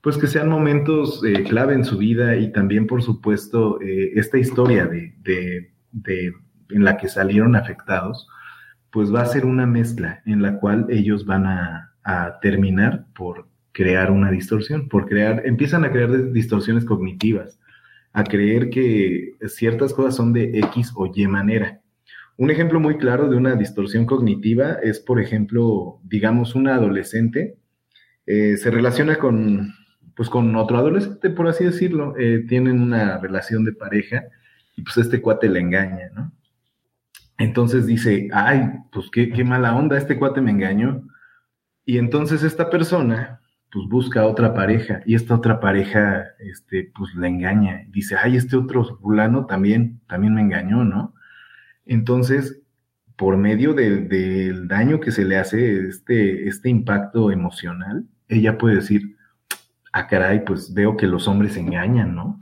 pues 0.00 0.16
que 0.18 0.26
sean 0.26 0.48
momentos 0.48 1.20
clave 1.48 1.74
en 1.74 1.84
su 1.84 1.98
vida 1.98 2.36
y 2.36 2.52
también, 2.52 2.86
por 2.86 3.02
supuesto, 3.02 3.80
esta 3.80 4.38
historia 4.38 4.86
de, 4.86 5.14
de, 5.18 5.72
de, 5.90 6.32
en 6.70 6.84
la 6.84 6.96
que 6.96 7.08
salieron 7.08 7.56
afectados, 7.56 8.28
pues 8.96 9.14
va 9.14 9.20
a 9.20 9.26
ser 9.26 9.44
una 9.44 9.66
mezcla 9.66 10.22
en 10.24 10.40
la 10.40 10.58
cual 10.58 10.86
ellos 10.88 11.26
van 11.26 11.44
a, 11.44 11.92
terminar 12.40 13.04
por 13.14 13.46
crear 13.72 14.10
una 14.10 14.30
distorsión, 14.30 14.88
por 14.88 15.06
crear, 15.06 15.42
empiezan 15.44 15.84
a 15.84 15.92
crear 15.92 16.32
distorsiones 16.32 16.86
cognitivas, 16.86 17.60
a 18.14 18.24
creer 18.24 18.70
que 18.70 19.34
ciertas 19.48 19.92
cosas 19.92 20.16
son 20.16 20.32
de 20.32 20.60
X 20.60 20.94
o 20.96 21.12
Y 21.14 21.26
manera. 21.26 21.82
Un 22.38 22.50
ejemplo 22.50 22.80
muy 22.80 22.96
claro 22.96 23.28
de 23.28 23.36
una 23.36 23.54
distorsión 23.54 24.06
cognitiva 24.06 24.78
es, 24.82 24.98
por 24.98 25.20
ejemplo, 25.20 26.00
digamos, 26.02 26.54
una 26.54 26.76
adolescente 26.76 27.58
eh, 28.24 28.56
se 28.56 28.70
relaciona 28.70 29.18
con, 29.18 29.74
pues, 30.14 30.30
con 30.30 30.56
otro 30.56 30.78
adolescente, 30.78 31.28
por 31.28 31.48
así 31.48 31.64
decirlo, 31.64 32.14
eh, 32.18 32.46
tienen 32.48 32.80
una 32.80 33.18
relación 33.18 33.62
de 33.66 33.74
pareja 33.74 34.24
y 34.74 34.80
pues 34.80 34.96
este 34.96 35.20
cuate 35.20 35.50
le 35.50 35.60
engaña, 35.60 36.08
¿no? 36.14 36.32
Entonces 37.38 37.86
dice, 37.86 38.28
ay, 38.32 38.70
pues 38.92 39.10
qué, 39.10 39.30
qué 39.30 39.44
mala 39.44 39.74
onda, 39.74 39.98
este 39.98 40.18
cuate 40.18 40.40
me 40.40 40.50
engañó. 40.50 41.02
Y 41.84 41.98
entonces 41.98 42.42
esta 42.42 42.70
persona, 42.70 43.40
pues 43.70 43.86
busca 43.88 44.26
otra 44.26 44.54
pareja 44.54 45.02
y 45.04 45.14
esta 45.14 45.34
otra 45.34 45.60
pareja, 45.60 46.24
este, 46.38 46.90
pues 46.96 47.14
le 47.14 47.28
engaña. 47.28 47.84
Dice, 47.88 48.16
ay, 48.16 48.36
este 48.36 48.56
otro 48.56 48.84
fulano 48.84 49.46
también, 49.46 50.00
también 50.08 50.34
me 50.34 50.40
engañó, 50.40 50.84
¿no? 50.84 51.14
Entonces, 51.84 52.62
por 53.16 53.36
medio 53.36 53.74
del 53.74 54.68
daño 54.68 55.00
que 55.00 55.10
se 55.10 55.24
le 55.24 55.38
hace, 55.38 55.88
este, 55.88 56.48
este 56.48 56.68
impacto 56.68 57.30
emocional, 57.30 58.06
ella 58.28 58.58
puede 58.58 58.76
decir, 58.76 59.16
ah, 59.92 60.06
caray, 60.06 60.44
pues 60.44 60.74
veo 60.74 60.96
que 60.96 61.06
los 61.06 61.28
hombres 61.28 61.56
engañan, 61.56 62.14
¿no? 62.14 62.38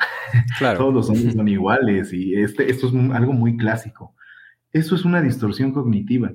Claro. 0.59 0.79
Todos 0.79 0.95
los 0.95 1.11
hombres 1.11 1.35
son 1.37 1.49
iguales 1.49 2.13
y 2.13 2.35
este, 2.35 2.71
esto 2.71 2.89
es 2.89 2.95
algo 3.13 3.33
muy 3.33 3.57
clásico. 3.57 4.15
Eso 4.75 4.97
es 4.97 5.05
una 5.05 5.23
distorsión 5.23 5.71
cognitiva. 5.71 6.33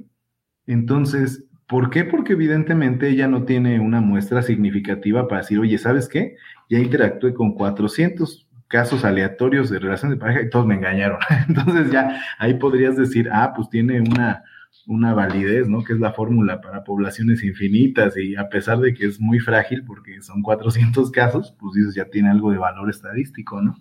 Entonces, 0.65 1.43
¿por 1.67 1.89
qué? 1.89 2.05
Porque 2.05 2.33
evidentemente 2.33 3.09
ella 3.09 3.27
no 3.27 3.43
tiene 3.43 3.81
una 3.81 3.99
muestra 3.99 4.41
significativa 4.41 5.27
para 5.27 5.41
decir, 5.41 5.59
oye, 5.59 5.77
¿sabes 5.77 6.07
qué? 6.07 6.37
Ya 6.69 6.79
interactué 6.79 7.33
con 7.33 7.53
400 7.53 8.47
casos 8.69 9.03
aleatorios 9.03 9.69
de 9.69 9.79
relación 9.79 10.11
de 10.11 10.17
pareja 10.17 10.41
y 10.43 10.49
todos 10.49 10.65
me 10.65 10.75
engañaron. 10.75 11.19
Entonces 11.49 11.91
ya 11.91 12.21
ahí 12.37 12.53
podrías 12.53 12.95
decir, 12.95 13.29
ah, 13.29 13.51
pues 13.53 13.69
tiene 13.69 13.99
una, 13.99 14.41
una 14.87 15.13
validez, 15.13 15.67
¿no? 15.67 15.83
Que 15.83 15.91
es 15.91 15.99
la 15.99 16.13
fórmula 16.13 16.61
para 16.61 16.85
poblaciones 16.85 17.43
infinitas 17.43 18.15
y 18.15 18.37
a 18.37 18.47
pesar 18.47 18.79
de 18.79 18.93
que 18.93 19.05
es 19.05 19.19
muy 19.19 19.39
frágil 19.39 19.83
porque 19.83 20.21
son 20.21 20.41
400 20.41 21.11
casos, 21.11 21.53
pues 21.59 21.73
dices, 21.73 21.93
ya 21.93 22.05
tiene 22.05 22.29
algo 22.29 22.51
de 22.51 22.57
valor 22.57 22.89
estadístico, 22.89 23.61
¿no? 23.61 23.75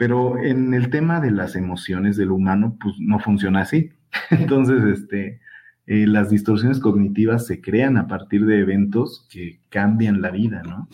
Pero 0.00 0.38
en 0.38 0.72
el 0.72 0.88
tema 0.88 1.20
de 1.20 1.30
las 1.30 1.54
emociones 1.56 2.16
del 2.16 2.30
humano, 2.30 2.78
pues 2.80 2.94
no 3.00 3.18
funciona 3.18 3.60
así. 3.60 3.90
Entonces, 4.30 4.82
este, 4.82 5.42
eh, 5.86 6.06
las 6.06 6.30
distorsiones 6.30 6.80
cognitivas 6.80 7.46
se 7.46 7.60
crean 7.60 7.98
a 7.98 8.08
partir 8.08 8.46
de 8.46 8.60
eventos 8.60 9.28
que 9.30 9.60
cambian 9.68 10.22
la 10.22 10.30
vida, 10.30 10.62
¿no? 10.62 10.88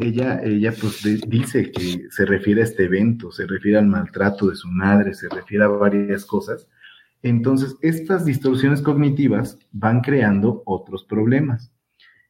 Ella, 0.00 0.40
ella 0.42 0.72
pues 0.72 1.04
dice 1.28 1.70
que 1.70 2.08
se 2.10 2.26
refiere 2.26 2.62
a 2.62 2.64
este 2.64 2.86
evento, 2.86 3.30
se 3.30 3.46
refiere 3.46 3.78
al 3.78 3.86
maltrato 3.86 4.48
de 4.48 4.56
su 4.56 4.66
madre, 4.66 5.14
se 5.14 5.28
refiere 5.28 5.62
a 5.62 5.68
varias 5.68 6.24
cosas. 6.24 6.66
Entonces, 7.22 7.76
estas 7.80 8.24
distorsiones 8.24 8.82
cognitivas 8.82 9.56
van 9.70 10.00
creando 10.00 10.64
otros 10.66 11.04
problemas, 11.04 11.72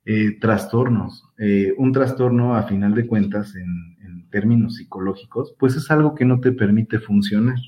eh, 0.04 0.36
trastornos. 0.38 1.24
Eh, 1.38 1.72
un 1.78 1.90
trastorno, 1.90 2.54
a 2.54 2.64
final 2.64 2.94
de 2.94 3.06
cuentas, 3.06 3.56
en, 3.56 3.96
términos 4.32 4.74
psicológicos, 4.74 5.54
pues 5.60 5.76
es 5.76 5.88
algo 5.92 6.16
que 6.16 6.24
no 6.24 6.40
te 6.40 6.50
permite 6.50 6.98
funcionar. 6.98 7.58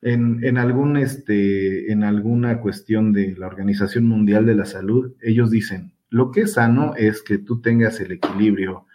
En, 0.00 0.42
en, 0.42 0.56
algún, 0.56 0.96
este, 0.96 1.92
en 1.92 2.02
alguna 2.02 2.60
cuestión 2.60 3.12
de 3.12 3.36
la 3.36 3.46
Organización 3.46 4.06
Mundial 4.06 4.46
de 4.46 4.54
la 4.54 4.64
Salud, 4.64 5.14
ellos 5.20 5.50
dicen, 5.50 5.92
lo 6.08 6.30
que 6.30 6.42
es 6.42 6.54
sano 6.54 6.94
es 6.96 7.22
que 7.22 7.38
tú 7.38 7.60
tengas 7.60 8.00
el 8.00 8.12
equilibrio 8.12 8.86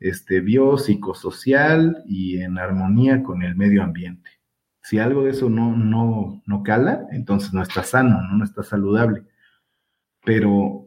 este, 0.00 0.40
biopsicosocial 0.40 2.02
y 2.06 2.38
en 2.38 2.58
armonía 2.58 3.22
con 3.22 3.42
el 3.42 3.56
medio 3.56 3.82
ambiente. 3.82 4.30
Si 4.82 4.98
algo 4.98 5.24
de 5.24 5.30
eso 5.32 5.50
no, 5.50 5.76
no, 5.76 6.42
no 6.46 6.62
cala, 6.62 7.06
entonces 7.10 7.52
no 7.52 7.62
está 7.62 7.82
sano, 7.82 8.22
¿no? 8.22 8.38
no 8.38 8.44
está 8.44 8.62
saludable. 8.62 9.24
Pero 10.24 10.85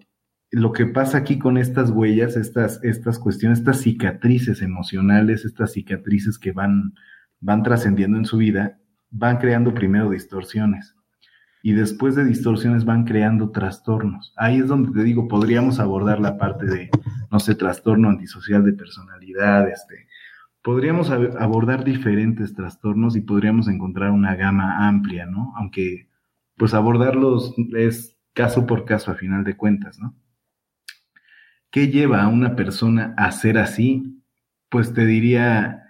lo 0.52 0.72
que 0.72 0.86
pasa 0.86 1.20
aquí 1.20 1.38
con 1.38 1.58
estas 1.58 1.92
huellas, 1.92 2.36
estas, 2.36 2.84
estas 2.84 3.20
cuestiones, 3.20 3.60
estas 3.60 3.82
cicatrices 3.82 4.62
emocionales, 4.62 5.46
estas 5.46 5.74
cicatrices 5.74 6.40
que 6.40 6.52
van, 6.52 6.94
van 7.40 7.64
trascendiendo 7.64 8.18
en 8.18 8.26
su 8.26 8.38
vida, 8.38 8.80
van 9.12 9.38
creando 9.38 9.74
primero 9.74 10.10
distorsiones 10.10 10.96
y 11.62 11.74
después 11.74 12.16
de 12.16 12.26
distorsiones 12.26 12.86
van 12.86 13.04
creando 13.04 13.52
trastornos. 13.52 14.34
Ahí 14.38 14.60
es 14.60 14.68
donde 14.68 14.92
te 14.92 15.04
digo, 15.04 15.28
podríamos 15.28 15.80
abordar 15.80 16.20
la 16.20 16.38
parte 16.38 16.66
de, 16.66 16.90
no 17.32 17.40
sé, 17.40 17.56
trastorno 17.56 18.10
antisocial 18.10 18.64
de 18.64 18.74
personalidad, 18.74 19.68
este, 19.68 20.08
podríamos 20.64 21.10
abordar 21.10 21.84
diferentes 21.84 22.54
trastornos 22.54 23.16
y 23.16 23.22
podríamos 23.22 23.68
encontrar 23.68 24.12
una 24.12 24.36
gama 24.36 24.88
amplia, 24.88 25.26
¿no? 25.26 25.54
Aunque, 25.58 26.08
pues 26.58 26.74
abordarlos 26.74 27.54
es 27.76 28.18
caso 28.34 28.66
por 28.66 28.86
caso 28.86 29.12
a 29.12 29.16
final 29.16 29.44
de 29.44 29.58
cuentas, 29.58 30.00
¿no? 30.00 30.16
¿Qué 31.72 31.90
lleva 31.90 32.24
a 32.24 32.28
una 32.28 32.56
persona 32.56 33.14
a 33.18 33.32
ser 33.32 33.58
así? 33.58 34.24
Pues 34.70 34.94
te 34.94 35.06
diría, 35.06 35.84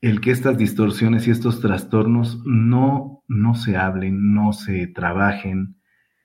el 0.00 0.20
que 0.20 0.30
estas 0.30 0.56
distorsiones 0.56 1.28
y 1.28 1.30
estos 1.30 1.60
trastornos 1.60 2.40
no, 2.44 3.22
no 3.28 3.54
se 3.54 3.76
hablen, 3.76 4.34
no 4.34 4.52
se 4.52 4.86
trabajen. 4.86 5.76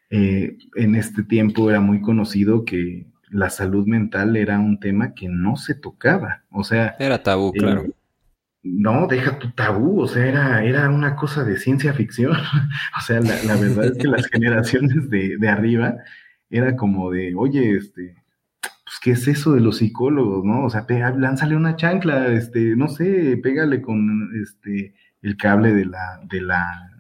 Eh, 0.10 0.58
en 0.76 0.96
este 0.96 1.24
tiempo 1.24 1.70
era 1.70 1.82
muy 1.82 2.02
conocido 2.02 2.64
que 2.64 3.08
la 3.30 3.50
salud 3.50 3.86
mental 3.86 4.38
era 4.38 4.58
un 4.60 4.80
tema 4.80 5.14
que 5.14 5.28
no 5.28 5.58
se 5.58 5.76
tocaba. 5.76 6.44
O 6.50 6.64
sea. 6.64 6.96
Era 6.98 7.22
tabú, 7.22 7.52
eh, 7.54 7.60
claro. 7.60 7.86
No, 8.64 9.08
deja 9.08 9.38
tu 9.38 9.52
tabú, 9.52 10.02
o 10.02 10.08
sea, 10.08 10.26
era, 10.26 10.64
era 10.64 10.90
una 10.90 11.16
cosa 11.16 11.44
de 11.44 11.58
ciencia 11.58 11.94
ficción. 11.94 12.32
o 12.98 13.02
sea, 13.02 13.20
la, 13.20 13.56
verdad 13.56 13.86
es 13.86 13.98
que 13.98 14.08
las 14.08 14.28
generaciones 14.32 15.10
de, 15.10 15.38
de 15.38 15.50
arriba 15.50 15.96
era 16.50 16.76
como 16.76 17.12
de, 17.12 17.34
oye, 17.36 17.76
este, 17.76 18.16
¿qué 19.08 19.14
es 19.14 19.26
eso 19.30 19.54
de 19.54 19.62
los 19.62 19.78
psicólogos, 19.78 20.44
no? 20.44 20.66
O 20.66 20.70
sea, 20.70 20.86
lánzale 21.16 21.56
una 21.56 21.78
chancla, 21.78 22.28
este, 22.34 22.76
no 22.76 22.90
sé, 22.90 23.40
pégale 23.42 23.82
con 23.82 24.30
este 24.44 24.96
el 25.22 25.38
cable 25.38 25.74
de 25.74 25.86
la, 25.86 26.20
de 26.30 26.42
la, 26.42 26.92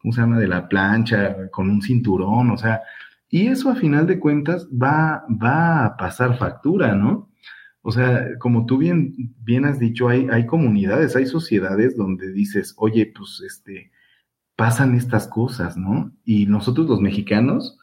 ¿cómo 0.00 0.12
se 0.12 0.20
llama? 0.20 0.38
De 0.38 0.46
la 0.46 0.68
plancha, 0.68 1.50
con 1.50 1.68
un 1.68 1.82
cinturón, 1.82 2.52
o 2.52 2.56
sea, 2.56 2.82
y 3.28 3.48
eso 3.48 3.70
a 3.70 3.74
final 3.74 4.06
de 4.06 4.20
cuentas 4.20 4.68
va, 4.68 5.24
va 5.30 5.84
a 5.84 5.96
pasar 5.96 6.38
factura, 6.38 6.94
¿no? 6.94 7.28
O 7.82 7.90
sea, 7.90 8.38
como 8.38 8.64
tú 8.64 8.78
bien, 8.78 9.34
bien 9.42 9.64
has 9.64 9.80
dicho, 9.80 10.08
hay, 10.08 10.28
hay 10.30 10.46
comunidades, 10.46 11.16
hay 11.16 11.26
sociedades 11.26 11.96
donde 11.96 12.30
dices, 12.30 12.72
oye, 12.76 13.12
pues 13.12 13.42
este, 13.44 13.90
pasan 14.54 14.94
estas 14.94 15.26
cosas, 15.26 15.76
¿no? 15.76 16.12
Y 16.24 16.46
nosotros 16.46 16.86
los 16.86 17.00
mexicanos, 17.00 17.80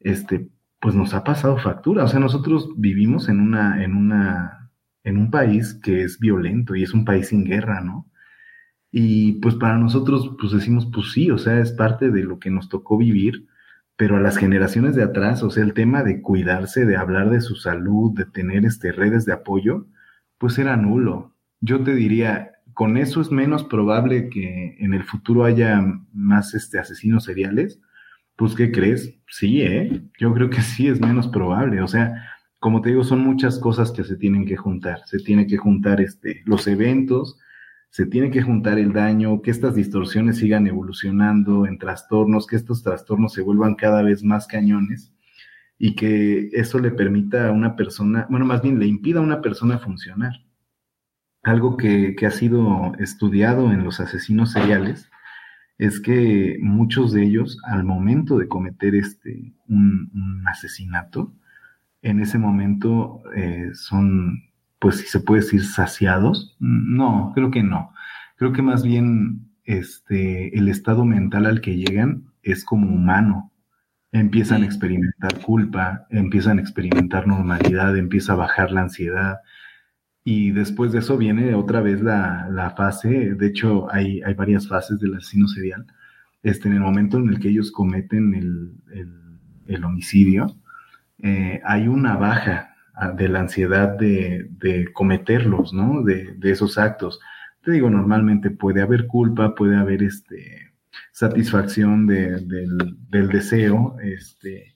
este, 0.00 0.50
pues 0.84 0.94
nos 0.94 1.14
ha 1.14 1.24
pasado 1.24 1.56
factura. 1.56 2.04
O 2.04 2.08
sea, 2.08 2.20
nosotros 2.20 2.68
vivimos 2.76 3.30
en 3.30 3.40
una, 3.40 3.82
en 3.82 3.96
una, 3.96 4.70
en 5.02 5.16
un 5.16 5.30
país 5.30 5.80
que 5.82 6.02
es 6.02 6.18
violento 6.18 6.76
y 6.76 6.82
es 6.82 6.92
un 6.92 7.06
país 7.06 7.28
sin 7.28 7.42
guerra, 7.42 7.80
¿no? 7.80 8.06
Y 8.90 9.40
pues 9.40 9.54
para 9.54 9.78
nosotros, 9.78 10.36
pues 10.38 10.52
decimos, 10.52 10.86
pues 10.92 11.12
sí, 11.12 11.30
o 11.30 11.38
sea, 11.38 11.58
es 11.58 11.72
parte 11.72 12.10
de 12.10 12.22
lo 12.22 12.38
que 12.38 12.50
nos 12.50 12.68
tocó 12.68 12.98
vivir, 12.98 13.46
pero 13.96 14.18
a 14.18 14.20
las 14.20 14.36
generaciones 14.36 14.94
de 14.94 15.04
atrás, 15.04 15.42
o 15.42 15.48
sea, 15.48 15.64
el 15.64 15.72
tema 15.72 16.02
de 16.02 16.20
cuidarse, 16.20 16.84
de 16.84 16.98
hablar 16.98 17.30
de 17.30 17.40
su 17.40 17.56
salud, 17.56 18.12
de 18.14 18.26
tener 18.26 18.66
este, 18.66 18.92
redes 18.92 19.24
de 19.24 19.32
apoyo, 19.32 19.86
pues 20.36 20.58
era 20.58 20.76
nulo. 20.76 21.34
Yo 21.62 21.82
te 21.82 21.94
diría, 21.94 22.52
con 22.74 22.98
eso 22.98 23.22
es 23.22 23.32
menos 23.32 23.64
probable 23.64 24.28
que 24.28 24.76
en 24.78 24.92
el 24.92 25.04
futuro 25.04 25.44
haya 25.44 25.82
más 26.12 26.52
este, 26.52 26.78
asesinos 26.78 27.24
seriales, 27.24 27.80
pues, 28.36 28.54
¿qué 28.54 28.72
crees? 28.72 29.14
Sí, 29.28 29.62
¿eh? 29.62 30.02
Yo 30.18 30.34
creo 30.34 30.50
que 30.50 30.62
sí 30.62 30.88
es 30.88 31.00
menos 31.00 31.28
probable. 31.28 31.80
O 31.82 31.88
sea, 31.88 32.14
como 32.58 32.80
te 32.80 32.90
digo, 32.90 33.04
son 33.04 33.20
muchas 33.20 33.58
cosas 33.58 33.92
que 33.92 34.04
se 34.04 34.16
tienen 34.16 34.46
que 34.46 34.56
juntar. 34.56 35.02
Se 35.06 35.18
tiene 35.18 35.46
que 35.46 35.56
juntar 35.56 36.00
este, 36.00 36.42
los 36.44 36.66
eventos, 36.66 37.38
se 37.90 38.06
tiene 38.06 38.30
que 38.30 38.42
juntar 38.42 38.78
el 38.78 38.92
daño, 38.92 39.40
que 39.40 39.52
estas 39.52 39.74
distorsiones 39.76 40.38
sigan 40.38 40.66
evolucionando 40.66 41.66
en 41.66 41.78
trastornos, 41.78 42.46
que 42.46 42.56
estos 42.56 42.82
trastornos 42.82 43.32
se 43.32 43.42
vuelvan 43.42 43.76
cada 43.76 44.02
vez 44.02 44.24
más 44.24 44.46
cañones 44.48 45.12
y 45.78 45.94
que 45.94 46.48
eso 46.52 46.78
le 46.80 46.90
permita 46.90 47.48
a 47.48 47.52
una 47.52 47.76
persona, 47.76 48.26
bueno, 48.30 48.46
más 48.46 48.62
bien 48.62 48.78
le 48.78 48.86
impida 48.86 49.20
a 49.20 49.22
una 49.22 49.42
persona 49.42 49.78
funcionar. 49.78 50.32
Algo 51.42 51.76
que, 51.76 52.16
que 52.16 52.26
ha 52.26 52.30
sido 52.30 52.94
estudiado 52.98 53.70
en 53.70 53.84
los 53.84 54.00
asesinos 54.00 54.52
seriales 54.52 55.10
es 55.78 56.00
que 56.00 56.58
muchos 56.60 57.12
de 57.12 57.24
ellos, 57.24 57.58
al 57.64 57.84
momento 57.84 58.38
de 58.38 58.48
cometer 58.48 58.94
este, 58.94 59.52
un, 59.68 60.42
asesinato, 60.46 61.32
en 62.02 62.20
ese 62.20 62.38
momento 62.38 63.22
eh, 63.34 63.70
son, 63.74 64.44
pues 64.78 64.98
si 64.98 65.06
se 65.06 65.20
puede 65.20 65.42
decir, 65.42 65.64
saciados. 65.64 66.56
No, 66.60 67.32
creo 67.34 67.50
que 67.50 67.62
no. 67.62 67.92
Creo 68.36 68.52
que 68.52 68.62
más 68.62 68.84
bien 68.84 69.48
este, 69.64 70.56
el 70.56 70.68
estado 70.68 71.04
mental 71.04 71.46
al 71.46 71.60
que 71.60 71.76
llegan 71.76 72.24
es 72.42 72.64
como 72.64 72.88
humano. 72.88 73.52
Empiezan 74.12 74.62
a 74.62 74.66
experimentar 74.66 75.40
culpa, 75.40 76.06
empiezan 76.10 76.58
a 76.58 76.60
experimentar 76.60 77.26
normalidad, 77.26 77.96
empieza 77.96 78.34
a 78.34 78.36
bajar 78.36 78.70
la 78.70 78.82
ansiedad, 78.82 79.38
y 80.24 80.52
después 80.52 80.92
de 80.92 81.00
eso 81.00 81.18
viene 81.18 81.54
otra 81.54 81.82
vez 81.82 82.00
la, 82.00 82.48
la 82.50 82.70
fase, 82.70 83.34
de 83.34 83.46
hecho 83.46 83.92
hay, 83.92 84.22
hay, 84.22 84.32
varias 84.32 84.66
fases 84.66 84.98
del 84.98 85.14
asesino 85.14 85.46
serial. 85.48 85.86
Este, 86.42 86.68
en 86.68 86.74
el 86.74 86.80
momento 86.80 87.18
en 87.18 87.28
el 87.28 87.38
que 87.38 87.50
ellos 87.50 87.70
cometen 87.70 88.34
el, 88.34 88.72
el, 89.66 89.84
homicidio, 89.84 90.56
eh, 91.22 91.60
hay 91.64 91.88
una 91.88 92.16
baja 92.16 92.74
ah, 92.94 93.12
de 93.12 93.28
la 93.28 93.40
ansiedad 93.40 93.98
de, 93.98 94.48
de 94.50 94.92
cometerlos, 94.92 95.74
¿no? 95.74 96.02
De, 96.02 96.34
de, 96.38 96.50
esos 96.50 96.78
actos. 96.78 97.20
Te 97.62 97.72
digo, 97.72 97.90
normalmente 97.90 98.50
puede 98.50 98.80
haber 98.80 99.06
culpa, 99.06 99.54
puede 99.54 99.76
haber 99.76 100.02
este, 100.02 100.72
satisfacción 101.12 102.06
de, 102.06 102.40
del, 102.40 102.96
del 103.10 103.28
deseo, 103.28 103.96
este, 104.02 104.73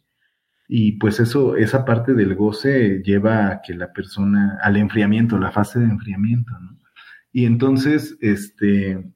y 0.69 0.93
pues 0.93 1.19
eso, 1.19 1.57
esa 1.57 1.85
parte 1.87 2.13
del 2.13 2.35
goce 2.35 3.03
lleva 3.03 3.49
a 3.49 3.63
que 3.63 3.75
la 3.75 3.93
persona, 3.93 4.59
al 4.63 4.77
enfriamiento, 4.77 5.39
la 5.39 5.51
fase 5.51 5.79
de 5.79 5.87
enfriamiento, 5.87 6.53
¿no? 6.61 6.79
Y 7.33 7.47
entonces, 7.47 8.19
este, 8.21 9.13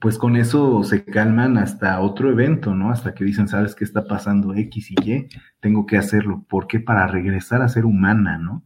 pues 0.00 0.16
con 0.18 0.36
eso 0.36 0.84
se 0.84 1.04
calman 1.04 1.58
hasta 1.58 2.00
otro 2.00 2.30
evento, 2.30 2.74
¿no? 2.74 2.90
Hasta 2.90 3.14
que 3.14 3.24
dicen, 3.24 3.48
¿sabes 3.48 3.74
qué 3.74 3.84
está 3.84 4.04
pasando 4.04 4.54
X 4.54 4.90
y 4.92 4.94
Y? 5.04 5.28
Tengo 5.60 5.84
que 5.86 5.98
hacerlo. 5.98 6.44
¿Por 6.48 6.66
qué? 6.66 6.80
Para 6.80 7.06
regresar 7.06 7.60
a 7.62 7.68
ser 7.68 7.84
humana, 7.84 8.38
¿no? 8.38 8.64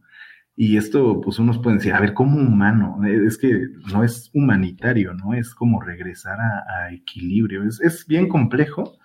Y 0.55 0.77
esto, 0.77 1.21
pues 1.21 1.37
unos 1.37 1.59
pueden 1.59 1.79
decir, 1.79 1.93
a 1.93 1.99
ver, 1.99 2.13
¿cómo 2.13 2.39
humano? 2.39 2.99
Es 3.05 3.37
que 3.37 3.67
no 3.91 4.03
es 4.03 4.31
humanitario, 4.33 5.13
¿no? 5.13 5.33
Es 5.33 5.53
como 5.53 5.81
regresar 5.81 6.39
a, 6.39 6.91
equilibrio. 6.93 7.63
Es, 7.63 7.81
es 7.81 8.07
bien 8.07 8.27
complejo, 8.27 8.97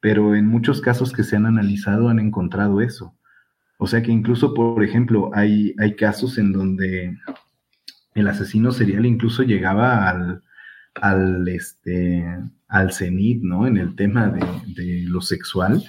pero 0.00 0.34
en 0.34 0.46
muchos 0.46 0.80
casos 0.80 1.12
que 1.12 1.24
se 1.24 1.36
han 1.36 1.46
analizado 1.46 2.08
han 2.08 2.18
encontrado 2.18 2.80
eso. 2.80 3.14
O 3.78 3.86
sea 3.86 4.02
que 4.02 4.12
incluso, 4.12 4.52
por 4.54 4.82
ejemplo, 4.84 5.30
hay, 5.34 5.74
hay 5.78 5.96
casos 5.96 6.38
en 6.38 6.52
donde 6.52 7.16
el 8.14 8.28
asesino 8.28 8.72
serial 8.72 9.06
incluso 9.06 9.42
llegaba 9.42 10.08
al, 10.08 10.42
al, 10.94 11.48
este, 11.48 12.26
al 12.68 12.92
cenit, 12.92 13.42
¿no? 13.42 13.66
En 13.66 13.76
el 13.76 13.96
tema 13.96 14.28
de, 14.28 15.04
lo 15.06 15.20
sexual 15.20 15.82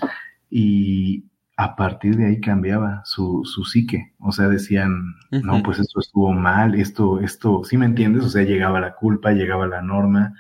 y 0.49 1.25
a 1.57 1.75
partir 1.75 2.15
de 2.15 2.25
ahí 2.27 2.39
cambiaba 2.39 3.01
su, 3.05 3.43
su 3.45 3.63
psique. 3.63 4.13
O 4.19 4.31
sea, 4.31 4.47
decían, 4.47 5.15
no, 5.29 5.61
pues 5.61 5.79
esto 5.79 5.99
estuvo 5.99 6.33
mal, 6.33 6.75
esto, 6.75 7.19
esto, 7.19 7.63
¿sí 7.63 7.77
me 7.77 7.85
entiendes? 7.85 8.23
O 8.23 8.29
sea, 8.29 8.43
llegaba 8.43 8.79
la 8.79 8.95
culpa, 8.95 9.31
llegaba 9.31 9.67
la 9.67 9.81
norma, 9.81 10.33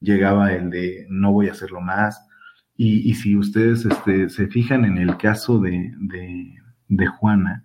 llegaba 0.00 0.52
el 0.52 0.70
de 0.70 1.06
no 1.08 1.32
voy 1.32 1.48
a 1.48 1.52
hacerlo 1.52 1.80
más. 1.80 2.27
Y, 2.80 3.12
si 3.14 3.36
ustedes 3.36 3.84
este, 3.84 4.28
se 4.28 4.46
fijan 4.46 4.84
en 4.84 4.98
el 4.98 5.16
caso 5.16 5.58
de, 5.58 5.92
de, 6.86 7.06
Juana, 7.08 7.64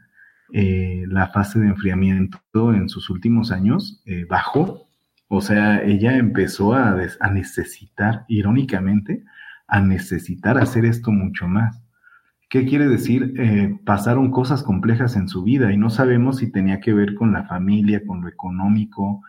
eh, 0.51 1.03
la 1.07 1.27
fase 1.27 1.59
de 1.59 1.67
enfriamiento 1.67 2.73
en 2.73 2.89
sus 2.89 3.11
últimos 3.11 3.51
años 3.51 4.01
eh, 4.07 4.25
bajó. 4.27 4.87
O 5.27 5.39
sea, 5.41 5.83
ella 5.83 6.17
empezó 6.17 6.73
a, 6.73 6.97
a, 7.19 7.29
necesitar, 7.31 8.25
irónicamente, 8.27 9.23
a 9.67 9.81
necesitar 9.81 10.57
hacer 10.57 10.83
esto 10.83 11.11
mucho 11.11 11.47
más. 11.47 11.83
¿Qué 12.49 12.65
quiere 12.65 12.87
decir? 12.87 13.35
Eh, 13.37 13.79
pasaron 13.85 14.31
cosas 14.31 14.63
complejas 14.63 15.15
en 15.15 15.27
su 15.27 15.43
vida 15.43 15.71
y 15.71 15.77
no 15.77 15.91
sabemos 15.91 16.37
si 16.37 16.51
tenía 16.51 16.79
que 16.79 16.93
ver 16.93 17.13
con 17.13 17.33
la 17.33 17.43
familia, 17.43 18.03
con 18.03 18.21
lo 18.21 18.29
económico, 18.29 19.21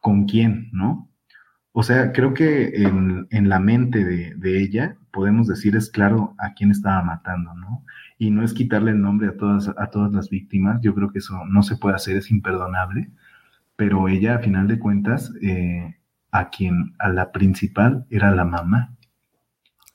con 0.00 0.26
quién, 0.26 0.68
¿no? 0.72 1.09
O 1.72 1.82
sea, 1.82 2.12
creo 2.12 2.34
que 2.34 2.82
en, 2.82 3.26
en 3.30 3.48
la 3.48 3.60
mente 3.60 4.04
de, 4.04 4.34
de, 4.34 4.60
ella 4.60 4.96
podemos 5.12 5.46
decir 5.46 5.76
es 5.76 5.90
claro 5.90 6.34
a 6.38 6.54
quién 6.54 6.70
estaba 6.70 7.02
matando, 7.02 7.54
¿no? 7.54 7.84
Y 8.18 8.30
no 8.30 8.42
es 8.42 8.52
quitarle 8.54 8.90
el 8.90 9.00
nombre 9.00 9.28
a 9.28 9.36
todas, 9.36 9.68
a 9.68 9.86
todas 9.86 10.12
las 10.12 10.30
víctimas, 10.30 10.80
yo 10.82 10.94
creo 10.94 11.12
que 11.12 11.20
eso 11.20 11.44
no 11.46 11.62
se 11.62 11.76
puede 11.76 11.96
hacer, 11.96 12.16
es 12.16 12.30
imperdonable, 12.30 13.10
pero 13.76 14.08
ella 14.08 14.36
a 14.36 14.38
final 14.40 14.68
de 14.68 14.78
cuentas, 14.78 15.32
eh, 15.42 15.96
a 16.32 16.50
quien, 16.50 16.94
a 16.98 17.08
la 17.08 17.32
principal 17.32 18.06
era 18.10 18.30
la 18.30 18.44
mamá. 18.44 18.94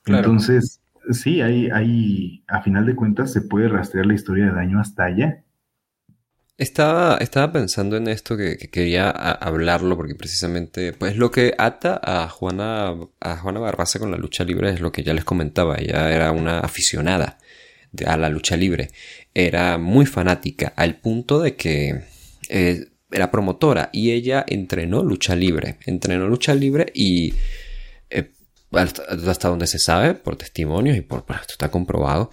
Entonces, 0.06 0.82
sí, 1.10 1.40
hay, 1.40 1.70
hay, 1.70 2.44
a 2.48 2.62
final 2.62 2.86
de 2.86 2.96
cuentas 2.96 3.32
se 3.32 3.42
puede 3.42 3.68
rastrear 3.68 4.06
la 4.06 4.14
historia 4.14 4.46
de 4.46 4.52
daño 4.52 4.80
hasta 4.80 5.04
allá. 5.04 5.42
Estaba, 6.58 7.18
estaba 7.18 7.52
pensando 7.52 7.98
en 7.98 8.08
esto 8.08 8.34
que, 8.34 8.56
quería 8.56 9.10
hablarlo 9.10 9.94
porque 9.94 10.14
precisamente 10.14 10.94
pues 10.94 11.16
lo 11.16 11.30
que 11.30 11.54
ata 11.58 12.00
a 12.02 12.28
Juana, 12.30 12.94
a 13.20 13.36
Juana 13.36 13.60
Barraza 13.60 13.98
con 13.98 14.10
la 14.10 14.16
lucha 14.16 14.42
libre 14.42 14.70
es 14.70 14.80
lo 14.80 14.90
que 14.90 15.02
ya 15.02 15.12
les 15.12 15.24
comentaba. 15.24 15.76
Ella 15.76 16.10
era 16.14 16.32
una 16.32 16.60
aficionada 16.60 17.38
a 18.06 18.16
la 18.16 18.30
lucha 18.30 18.56
libre. 18.56 18.90
Era 19.34 19.76
muy 19.76 20.06
fanática 20.06 20.72
al 20.76 20.96
punto 20.96 21.40
de 21.40 21.56
que 21.56 22.04
eh, 22.48 22.86
era 23.10 23.30
promotora 23.30 23.90
y 23.92 24.12
ella 24.12 24.42
entrenó 24.48 25.02
lucha 25.02 25.36
libre. 25.36 25.76
Entrenó 25.84 26.26
lucha 26.26 26.54
libre 26.54 26.90
y 26.94 27.34
eh, 28.08 28.30
hasta 28.72 29.48
donde 29.48 29.66
se 29.66 29.78
sabe, 29.78 30.14
por 30.14 30.36
testimonios 30.36 30.96
y 30.96 31.02
por, 31.02 31.26
esto 31.28 31.52
está 31.52 31.70
comprobado, 31.70 32.30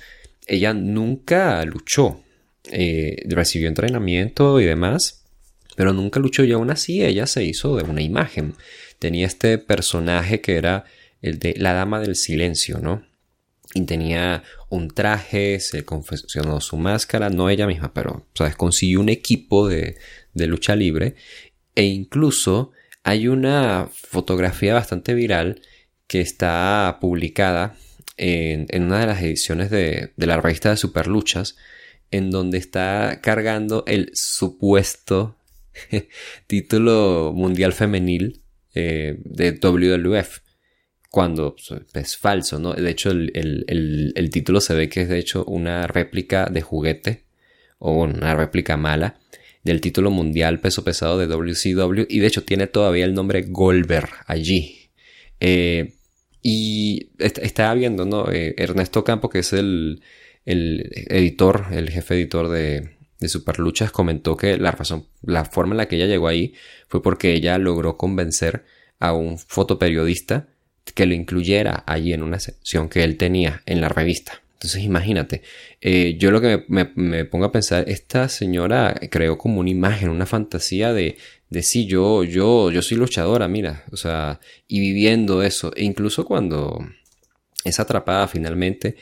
ella 0.47 0.73
nunca 0.73 1.63
luchó 1.65 2.23
eh, 2.71 3.23
recibió 3.27 3.67
entrenamiento 3.67 4.59
y 4.59 4.65
demás, 4.65 5.25
pero 5.75 5.93
nunca 5.93 6.19
luchó 6.19 6.43
y 6.43 6.51
aún 6.51 6.69
así 6.71 7.03
ella 7.03 7.27
se 7.27 7.43
hizo 7.43 7.75
de 7.75 7.83
una 7.83 8.01
imagen. 8.01 8.55
Tenía 8.99 9.27
este 9.27 9.57
personaje 9.57 10.41
que 10.41 10.55
era 10.55 10.85
el 11.21 11.39
de 11.39 11.55
la 11.57 11.73
Dama 11.73 11.99
del 11.99 12.15
Silencio, 12.15 12.79
¿no? 12.79 13.05
Y 13.73 13.81
tenía 13.85 14.43
un 14.69 14.89
traje, 14.89 15.59
se 15.59 15.83
confeccionó 15.83 16.61
su 16.61 16.77
máscara, 16.77 17.29
no 17.29 17.49
ella 17.49 17.65
misma, 17.65 17.93
pero. 17.93 18.27
Consiguió 18.57 18.99
un 18.99 19.09
equipo 19.09 19.67
de, 19.67 19.97
de 20.33 20.47
lucha 20.47 20.75
libre 20.75 21.15
e 21.75 21.83
incluso 21.83 22.71
hay 23.03 23.27
una 23.27 23.89
fotografía 23.91 24.73
bastante 24.73 25.13
viral 25.13 25.61
que 26.07 26.21
está 26.21 26.97
publicada 27.01 27.75
en, 28.17 28.67
en 28.69 28.83
una 28.83 28.99
de 28.99 29.07
las 29.07 29.21
ediciones 29.21 29.69
de, 29.71 30.13
de 30.15 30.27
la 30.27 30.39
revista 30.39 30.69
de 30.69 30.77
Superluchas 30.77 31.55
en 32.13 32.29
donde 32.29 32.59
está 32.59 33.21
cargando 33.23 33.83
el 33.87 34.11
supuesto 34.13 35.35
título 36.47 37.33
mundial 37.35 37.73
femenil 37.73 38.43
eh, 38.75 39.17
de 39.25 39.51
WWF. 39.53 40.39
Cuando 41.09 41.55
pues, 41.55 41.81
es 41.95 42.17
falso, 42.17 42.59
¿no? 42.59 42.73
De 42.73 42.89
hecho, 42.89 43.09
el, 43.09 44.29
título 44.31 44.61
se 44.61 44.75
ve 44.75 44.89
que 44.89 45.01
es 45.01 45.09
de 45.09 45.17
hecho 45.17 45.43
una 45.45 45.87
réplica 45.87 46.45
de 46.45 46.61
juguete 46.61 47.23
o 47.79 48.03
una 48.03 48.35
réplica 48.35 48.77
mala 48.77 49.19
del 49.63 49.81
título 49.81 50.11
mundial 50.11 50.59
peso 50.59 50.83
pesado 50.83 51.17
de 51.17 51.25
WCW 51.25 52.05
y 52.09 52.19
de 52.19 52.27
hecho 52.27 52.43
tiene 52.43 52.67
todavía 52.67 53.05
el 53.05 53.15
nombre 53.15 53.41
Goldberg 53.41 54.09
allí. 54.27 54.89
Eh, 55.39 55.95
y 56.43 57.09
estaba 57.17 57.73
viendo, 57.73 58.05
¿no? 58.05 58.31
Eh, 58.31 58.53
Ernesto 58.57 59.03
Campo, 59.03 59.29
que 59.29 59.39
es 59.39 59.53
el, 59.53 60.01
el 60.45 60.89
editor, 61.09 61.67
el 61.71 61.89
jefe 61.89 62.15
editor 62.15 62.49
de, 62.49 62.97
de 63.19 63.29
Superluchas, 63.29 63.91
comentó 63.91 64.37
que 64.37 64.57
la 64.57 64.71
razón, 64.71 65.07
la 65.21 65.45
forma 65.45 65.73
en 65.73 65.77
la 65.77 65.87
que 65.87 65.95
ella 65.95 66.07
llegó 66.07 66.27
ahí 66.27 66.53
fue 66.87 67.01
porque 67.01 67.33
ella 67.33 67.57
logró 67.57 67.97
convencer 67.97 68.65
a 68.99 69.13
un 69.13 69.37
fotoperiodista 69.37 70.47
que 70.93 71.05
lo 71.05 71.13
incluyera 71.13 71.83
allí 71.87 72.13
en 72.13 72.23
una 72.23 72.39
sección 72.39 72.89
que 72.89 73.03
él 73.03 73.17
tenía 73.17 73.61
en 73.65 73.81
la 73.81 73.89
revista. 73.89 74.41
Entonces 74.53 74.83
imagínate, 74.83 75.41
eh, 75.81 76.15
yo 76.17 76.31
lo 76.31 76.39
que 76.39 76.63
me, 76.69 77.25
pongo 77.25 77.43
a 77.43 77.51
pensar, 77.51 77.83
esta 77.89 78.29
señora 78.29 78.95
creó 79.11 79.37
como 79.37 79.59
una 79.59 79.69
imagen, 79.69 80.07
una 80.07 80.25
fantasía 80.25 80.93
de, 80.93 81.17
de 81.49 81.63
sí, 81.63 81.85
yo, 81.85 82.23
yo, 82.23 82.71
yo 82.71 82.81
soy 82.81 82.95
luchadora, 82.95 83.49
mira, 83.49 83.83
o 83.91 83.97
sea, 83.97 84.39
y 84.69 84.79
viviendo 84.79 85.43
eso, 85.43 85.73
e 85.75 85.83
incluso 85.83 86.23
cuando 86.23 86.79
es 87.65 87.81
atrapada 87.81 88.29
finalmente, 88.29 88.95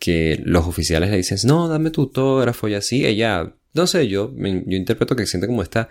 que 0.00 0.40
los 0.44 0.66
oficiales 0.66 1.10
le 1.10 1.18
dicen, 1.18 1.38
no, 1.44 1.68
dame 1.68 1.90
tu 1.90 2.00
autógrafo 2.00 2.66
y 2.66 2.74
así, 2.74 3.06
ella, 3.06 3.54
no 3.74 3.86
sé, 3.86 4.08
yo, 4.08 4.32
yo 4.34 4.76
interpreto 4.76 5.14
que 5.14 5.26
siente 5.26 5.46
como 5.46 5.62
esta 5.62 5.90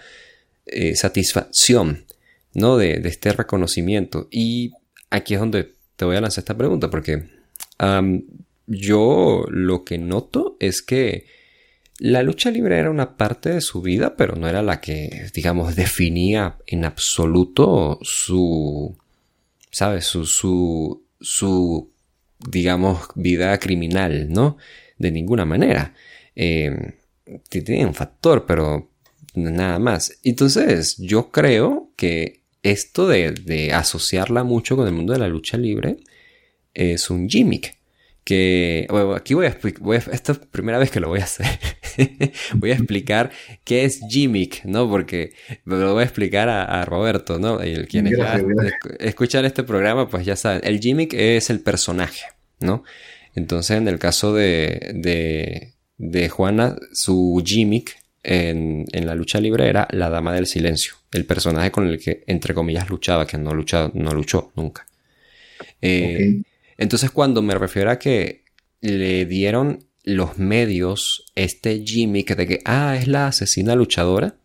eh, 0.65 0.95
satisfacción, 0.95 2.05
¿no? 2.53 2.75
De, 2.75 2.99
este 3.05 3.31
reconocimiento. 3.31 4.27
Y 4.31 4.73
aquí 5.11 5.35
es 5.35 5.39
donde 5.39 5.75
te 5.95 6.05
voy 6.05 6.17
a 6.17 6.21
lanzar 6.21 6.41
esta 6.41 6.57
pregunta, 6.57 6.89
porque 6.89 7.29
yo 8.65 9.45
lo 9.49 9.85
que 9.85 9.97
noto 9.97 10.57
es 10.59 10.81
que 10.81 11.25
la 11.99 12.23
lucha 12.23 12.49
libre 12.49 12.79
era 12.79 12.89
una 12.89 13.15
parte 13.15 13.49
de 13.49 13.61
su 13.61 13.81
vida, 13.81 14.15
pero 14.15 14.35
no 14.35 14.47
era 14.47 14.63
la 14.63 14.81
que, 14.81 15.29
digamos, 15.35 15.75
definía 15.75 16.57
en 16.65 16.83
absoluto 16.83 17.99
su, 18.01 18.97
¿sabes? 19.69 20.05
Su, 20.05 20.25
su, 20.25 21.03
su 21.21 21.91
digamos, 22.39 23.09
vida 23.15 23.57
criminal, 23.59 24.29
¿no? 24.29 24.57
De 24.97 25.11
ninguna 25.11 25.45
manera. 25.45 25.93
Eh, 26.35 26.95
tiene 27.49 27.85
un 27.85 27.93
factor, 27.93 28.45
pero 28.45 28.89
nada 29.35 29.79
más. 29.79 30.19
Entonces, 30.23 30.97
yo 30.97 31.31
creo 31.31 31.91
que 31.95 32.41
esto 32.63 33.07
de, 33.07 33.71
asociarla 33.73 34.43
mucho 34.43 34.75
con 34.75 34.87
el 34.87 34.93
mundo 34.93 35.13
de 35.13 35.19
la 35.19 35.27
lucha 35.27 35.57
libre 35.57 35.97
es 36.73 37.09
un 37.09 37.29
gimmick. 37.29 37.77
Que, 38.29 38.85
bueno, 38.91 39.15
aquí 39.15 39.33
voy 39.33 39.47
a 39.47 39.49
explicar, 39.49 40.13
esta 40.13 40.33
es 40.33 40.37
la 40.37 40.45
primera 40.45 40.77
vez 40.77 40.91
que 40.91 40.99
lo 40.99 41.07
voy 41.07 41.19
a 41.19 41.23
hacer. 41.23 41.47
voy 42.53 42.69
a 42.69 42.75
explicar 42.75 43.31
qué 43.63 43.85
es 43.85 44.01
gimmick, 44.07 44.65
¿no? 44.65 44.87
Porque 44.87 45.33
lo 45.65 45.93
voy 45.93 46.01
a 46.01 46.05
explicar 46.05 46.47
a, 46.47 46.85
Roberto, 46.85 47.39
¿no? 47.39 47.59
El 47.59 47.87
quienes 47.87 48.15
ya 48.15 48.39
escuchan 48.99 49.45
este 49.45 49.63
programa, 49.63 50.07
pues 50.07 50.27
ya 50.27 50.35
saben, 50.35 50.61
el 50.63 50.79
gimmick 50.79 51.15
es 51.15 51.49
el 51.49 51.61
personaje, 51.61 52.21
¿no? 52.59 52.83
Entonces, 53.33 53.77
en 53.77 53.87
el 53.87 53.97
caso 53.97 54.35
de, 54.35 54.91
de, 54.93 55.73
de 55.97 56.29
Juana, 56.29 56.75
su 56.93 57.41
gimmick 57.43 57.97
en, 58.21 58.85
en, 58.91 59.07
la 59.07 59.15
lucha 59.15 59.41
libre 59.41 59.67
era 59.67 59.87
la 59.89 60.11
Dama 60.11 60.35
del 60.35 60.45
Silencio, 60.45 60.93
el 61.13 61.25
personaje 61.25 61.71
con 61.71 61.87
el 61.87 61.99
que, 61.99 62.23
entre 62.27 62.53
comillas, 62.53 62.91
luchaba, 62.91 63.25
que 63.25 63.39
no, 63.39 63.55
luchado, 63.55 63.89
no 63.95 64.11
luchó 64.11 64.51
nunca. 64.55 64.85
Eh, 65.81 66.43
entonces, 66.79 67.11
cuando 67.11 67.41
me 67.41 67.55
refiero 67.55 67.91
a 67.91 67.99
que 67.99 68.45
le 68.79 69.25
dieron 69.25 69.85
los 70.05 70.37
medios 70.37 71.25
este 71.35 71.83
gimmick 71.85 72.37
de 72.37 72.47
que, 72.47 72.61
ah, 72.63 72.95
es 72.97 73.07
la 73.07 73.27
asesina 73.27 73.75
luchadora, 73.75 74.37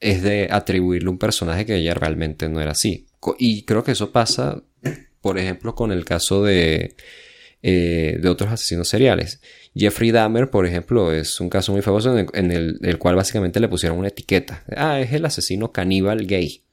es 0.00 0.22
de 0.22 0.48
atribuirle 0.50 1.08
un 1.08 1.18
personaje 1.18 1.64
que 1.64 1.76
ella 1.76 1.94
realmente 1.94 2.48
no 2.48 2.60
era 2.60 2.72
así. 2.72 3.06
Y 3.38 3.62
creo 3.62 3.84
que 3.84 3.92
eso 3.92 4.10
pasa, 4.10 4.64
por 5.20 5.38
ejemplo, 5.38 5.76
con 5.76 5.92
el 5.92 6.04
caso 6.04 6.42
de, 6.42 6.96
eh, 7.62 8.18
de 8.20 8.28
otros 8.28 8.50
asesinos 8.50 8.88
seriales. 8.88 9.40
Jeffrey 9.72 10.10
Dahmer, 10.10 10.50
por 10.50 10.66
ejemplo, 10.66 11.12
es 11.12 11.40
un 11.40 11.48
caso 11.48 11.70
muy 11.70 11.82
famoso 11.82 12.18
en, 12.18 12.50
el, 12.50 12.98
cual 12.98 13.14
básicamente 13.14 13.60
le 13.60 13.68
pusieron 13.68 13.96
una 13.96 14.08
etiqueta. 14.08 14.64
Ah, 14.76 14.98
es 14.98 15.12
el 15.12 15.24
asesino 15.24 15.70
caníbal 15.70 16.26
gay. 16.26 16.64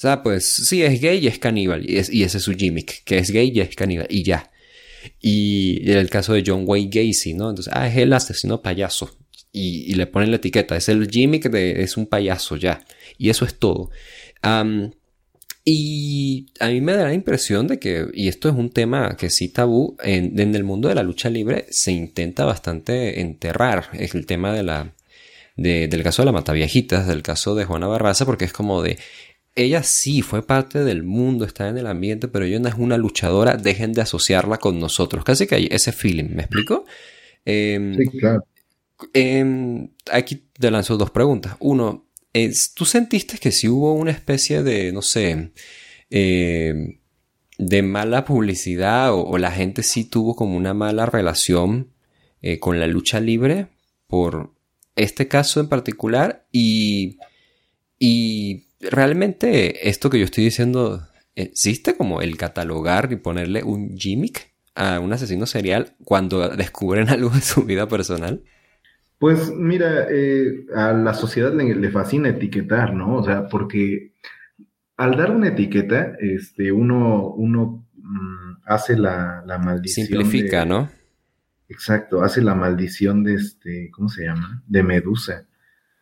O 0.00 0.02
sea, 0.02 0.22
pues 0.22 0.46
sí, 0.46 0.82
es 0.82 0.98
gay 0.98 1.18
y 1.18 1.26
es 1.26 1.38
caníbal. 1.38 1.84
Y, 1.84 1.96
y 2.10 2.22
ese 2.22 2.38
es 2.38 2.42
su 2.42 2.54
gimmick, 2.54 3.04
que 3.04 3.18
es 3.18 3.30
gay 3.30 3.52
y 3.54 3.60
es 3.60 3.76
caníbal. 3.76 4.06
Y 4.08 4.22
ya. 4.22 4.50
Y 5.20 5.90
en 5.90 5.98
el 5.98 6.08
caso 6.08 6.32
de 6.32 6.42
John 6.46 6.64
Wayne 6.66 6.88
Gacy, 6.90 7.34
¿no? 7.34 7.50
Entonces, 7.50 7.70
ah, 7.76 7.86
es 7.86 7.98
el 7.98 8.10
asesino 8.14 8.62
payaso. 8.62 9.14
Y, 9.52 9.92
le 9.92 10.06
ponen 10.06 10.30
la 10.30 10.36
etiqueta, 10.36 10.74
es 10.74 10.88
el 10.88 11.06
Jimmy 11.10 11.38
que 11.38 11.82
es 11.82 11.98
un 11.98 12.06
payaso 12.06 12.56
ya. 12.56 12.82
Y 13.18 13.28
eso 13.28 13.44
es 13.44 13.58
todo. 13.58 13.90
y 15.66 16.46
a 16.60 16.68
mí 16.68 16.80
me 16.80 16.92
da 16.94 17.04
la 17.04 17.12
impresión 17.12 17.66
de 17.66 17.78
que, 17.78 18.06
y 18.14 18.28
esto 18.28 18.48
es 18.48 18.54
un 18.54 18.70
tema 18.70 19.18
que 19.18 19.28
sí 19.28 19.50
tabú, 19.50 19.98
en, 20.02 20.40
en, 20.40 20.54
el 20.54 20.64
mundo 20.64 20.88
de 20.88 20.94
la 20.94 21.02
lucha 21.02 21.28
libre 21.28 21.66
se 21.68 21.92
intenta 21.92 22.46
bastante 22.46 23.20
enterrar 23.20 23.90
es 23.92 24.14
el 24.14 24.24
tema 24.24 24.54
de 24.54 24.62
la, 24.62 24.94
del 25.56 26.02
caso 26.02 26.22
de 26.22 26.26
la 26.26 26.32
Mataviejitas, 26.32 27.06
del 27.06 27.22
caso 27.22 27.54
de 27.54 27.66
Juana 27.66 27.86
Barraza, 27.86 28.24
porque 28.24 28.46
es 28.46 28.52
como 28.52 28.82
de, 28.82 28.98
ella 29.54 29.82
sí 29.82 30.22
fue 30.22 30.46
parte 30.46 30.84
del 30.84 31.02
mundo, 31.02 31.44
está 31.44 31.68
en 31.68 31.78
el 31.78 31.86
ambiente, 31.86 32.28
pero 32.28 32.44
ella 32.44 32.58
no 32.58 32.68
es 32.68 32.74
una 32.76 32.96
luchadora, 32.96 33.56
dejen 33.56 33.92
de 33.92 34.02
asociarla 34.02 34.58
con 34.58 34.78
nosotros. 34.78 35.24
Casi 35.24 35.46
que 35.46 35.56
hay 35.56 35.68
ese 35.70 35.92
feeling, 35.92 36.34
¿me 36.34 36.42
explico? 36.42 36.84
Em, 37.44 37.96
sí, 37.96 38.06
claro. 38.18 38.44
Em, 39.12 39.88
aquí 40.12 40.44
te 40.58 40.70
lanzo 40.70 40.96
dos 40.96 41.10
preguntas. 41.10 41.56
Uno, 41.58 42.06
¿tú 42.74 42.84
sentiste 42.84 43.38
que 43.38 43.50
si 43.50 43.68
hubo 43.68 43.94
una 43.94 44.10
especie 44.10 44.62
de, 44.62 44.92
no 44.92 45.02
sé, 45.02 45.52
em, 46.10 46.98
de 47.58 47.82
mala 47.82 48.24
publicidad 48.24 49.12
o, 49.12 49.36
la 49.36 49.50
gente 49.50 49.82
sí 49.82 50.04
tuvo 50.04 50.34
como 50.34 50.56
una 50.56 50.74
mala 50.74 51.06
relación 51.06 51.92
eh, 52.40 52.58
con 52.58 52.80
la 52.80 52.86
lucha 52.86 53.20
libre 53.20 53.66
por 54.06 54.54
este 54.96 55.28
caso 55.28 55.60
en 55.60 55.68
particular 55.68 56.46
y, 56.50 57.18
y 57.98 58.69
realmente 58.80 59.88
esto 59.88 60.10
que 60.10 60.18
yo 60.18 60.24
estoy 60.24 60.44
diciendo, 60.44 61.06
¿existe 61.34 61.96
como 61.96 62.22
el 62.22 62.36
catalogar 62.36 63.12
y 63.12 63.16
ponerle 63.16 63.62
un 63.62 63.96
gimmick 63.96 64.52
a 64.74 65.00
un 65.00 65.12
asesino 65.12 65.46
serial 65.46 65.94
cuando 66.04 66.48
descubren 66.48 67.08
algo 67.10 67.30
de 67.30 67.40
su 67.40 67.64
vida 67.64 67.88
personal? 67.88 68.42
Pues 69.18 69.52
mira, 69.54 70.06
eh, 70.10 70.64
a 70.74 70.94
la 70.94 71.12
sociedad 71.12 71.52
le, 71.52 71.90
fascina 71.90 72.30
etiquetar, 72.30 72.94
¿no? 72.94 73.16
O 73.16 73.22
sea, 73.22 73.48
porque 73.48 74.14
al 74.96 75.16
dar 75.16 75.30
una 75.30 75.48
etiqueta, 75.48 76.16
este, 76.18 76.72
uno, 76.72 77.28
uno 77.34 77.86
mm, 77.96 78.62
hace 78.64 78.96
la, 78.96 79.44
maldición. 79.62 80.06
Simplifica, 80.06 80.64
¿no? 80.64 80.88
Exacto, 81.68 82.22
hace 82.22 82.40
la 82.40 82.54
maldición 82.54 83.22
de 83.22 83.34
este, 83.34 83.90
¿cómo 83.90 84.08
se 84.08 84.24
llama? 84.24 84.62
De 84.66 84.82
Medusa. 84.82 85.46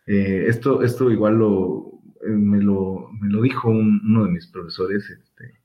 Eh, 0.06 0.44
esto, 0.46 0.84
esto 0.84 1.10
igual 1.10 1.38
lo, 1.38 1.97
me, 2.26 2.62
lo, 2.62 3.10
me 3.20 3.28
lo 3.30 3.42
dijo 3.42 3.70
uno 3.70 4.24
de 4.24 4.30
mis 4.30 4.46
profesores 4.46 5.08
este, 5.10 5.60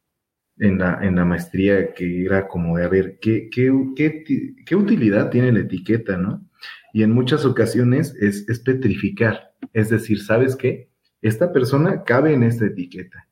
en, 0.57 0.79
la, 0.79 0.99
en 1.01 1.15
la 1.15 1.25
maestría, 1.25 1.93
que 1.93 2.25
era 2.25 2.47
como 2.47 2.77
de, 2.77 2.85
a 2.85 2.89
ver, 2.89 3.19
¿qué, 3.19 3.49
qué, 3.49 3.71
qué, 3.95 4.23
qué 4.65 4.75
utilidad 4.75 5.29
tiene 5.29 5.51
la 5.51 5.59
etiqueta, 5.59 6.17
¿no? 6.17 6.47
Y 6.93 7.01
en 7.01 7.11
muchas 7.11 7.43
ocasiones 7.45 8.15
es, 8.15 8.59
petrificar. 8.59 9.53
Es 9.73 9.89
decir, 9.89 10.21
¿sabes 10.21 10.55
qué? 10.55 10.89
Esta 11.21 11.51
persona 11.51 12.03
cabe 12.03 12.33
en 12.33 12.43
esta 12.43 12.65
etiqueta. 12.65 13.27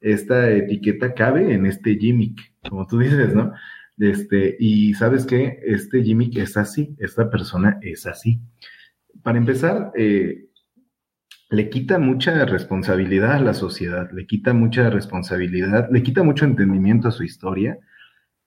Esta 0.00 0.50
etiqueta 0.50 1.14
cabe 1.14 1.54
en 1.54 1.66
este 1.66 1.96
gimmick, 1.96 2.38
como 2.68 2.86
tú 2.86 2.98
dices, 2.98 3.34
¿no? 3.34 3.52
Este, 3.98 4.56
y 4.60 4.94
sabes 4.94 5.24
qué? 5.24 5.58
Este 5.64 6.02
gimmick 6.02 6.36
es 6.36 6.56
así, 6.56 6.94
esta 6.98 7.30
persona 7.30 7.78
es 7.80 8.06
así. 8.06 8.40
Para 9.22 9.38
empezar, 9.38 9.90
eh, 9.96 10.47
le 11.50 11.70
quita 11.70 11.98
mucha 11.98 12.44
responsabilidad 12.44 13.32
a 13.32 13.40
la 13.40 13.54
sociedad, 13.54 14.10
le 14.12 14.26
quita 14.26 14.52
mucha 14.52 14.90
responsabilidad, 14.90 15.88
le 15.90 16.02
quita 16.02 16.22
mucho 16.22 16.44
entendimiento 16.44 17.08
a 17.08 17.12
su 17.12 17.24
historia 17.24 17.78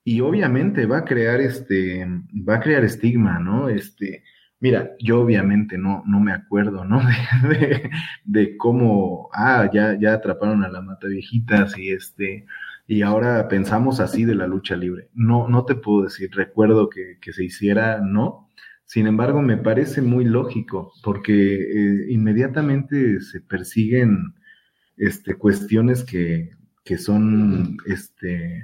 y 0.04 0.22
obviamente 0.22 0.86
va 0.86 1.00
a 1.00 1.06
crear 1.06 1.42
este, 1.42 2.06
va 2.48 2.56
a 2.56 2.60
crear 2.60 2.84
estigma, 2.84 3.40
¿no? 3.40 3.70
Este, 3.70 4.24
Mira, 4.62 4.92
yo 5.00 5.22
obviamente 5.22 5.76
no, 5.80 6.04
no 6.06 6.20
me 6.20 6.32
acuerdo, 6.34 6.86
¿no? 6.86 7.02
De, 7.50 7.90
de, 8.26 8.58
cómo, 8.58 9.30
ah, 9.34 9.68
ya, 9.74 9.98
ya 10.00 10.14
atraparon 10.14 10.64
a 10.64 10.70
la 10.70 10.82
mata 10.82 11.08
viejitas 11.08 11.76
y 11.80 11.90
este, 11.90 12.46
y 12.86 13.02
ahora 13.02 13.48
pensamos 13.48 14.00
así 14.00 14.24
de 14.24 14.36
la 14.36 14.46
lucha 14.46 14.76
libre. 14.76 15.10
No, 15.16 15.48
no 15.48 15.66
te 15.66 15.74
puedo 15.74 16.04
decir, 16.04 16.30
recuerdo 16.34 16.90
que, 16.90 17.18
que 17.20 17.34
se 17.34 17.44
hiciera, 17.44 18.02
no. 18.02 18.50
Sin 18.92 19.08
embargo, 19.08 19.42
me 19.42 19.56
parece 19.56 20.02
muy 20.02 20.26
lógico, 20.26 20.92
porque 21.02 21.56
eh, 21.56 22.08
inmediatamente 22.10 23.22
se 23.22 23.40
persiguen 23.40 24.34
este, 24.98 25.36
cuestiones 25.38 26.04
que, 26.04 26.50
que 26.84 26.98
son, 26.98 27.78
este, 27.86 28.62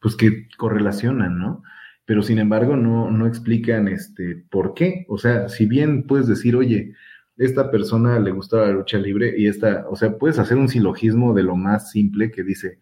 pues 0.00 0.16
que 0.16 0.48
correlacionan, 0.58 1.38
¿no? 1.38 1.62
pero 2.04 2.22
sin 2.22 2.38
embargo 2.40 2.76
no, 2.76 3.10
no 3.10 3.26
explican 3.26 3.88
este 3.88 4.44
por 4.50 4.74
qué. 4.74 5.06
O 5.08 5.16
sea, 5.16 5.48
si 5.48 5.64
bien 5.64 6.06
puedes 6.06 6.26
decir, 6.26 6.56
oye, 6.56 6.92
esta 7.38 7.70
persona 7.70 8.18
le 8.18 8.32
gusta 8.32 8.58
la 8.58 8.72
lucha 8.72 8.98
libre 8.98 9.32
y 9.34 9.46
esta, 9.46 9.86
o 9.88 9.96
sea, 9.96 10.18
puedes 10.18 10.38
hacer 10.38 10.58
un 10.58 10.68
silogismo 10.68 11.32
de 11.32 11.42
lo 11.42 11.56
más 11.56 11.90
simple 11.90 12.30
que 12.30 12.42
dice, 12.42 12.80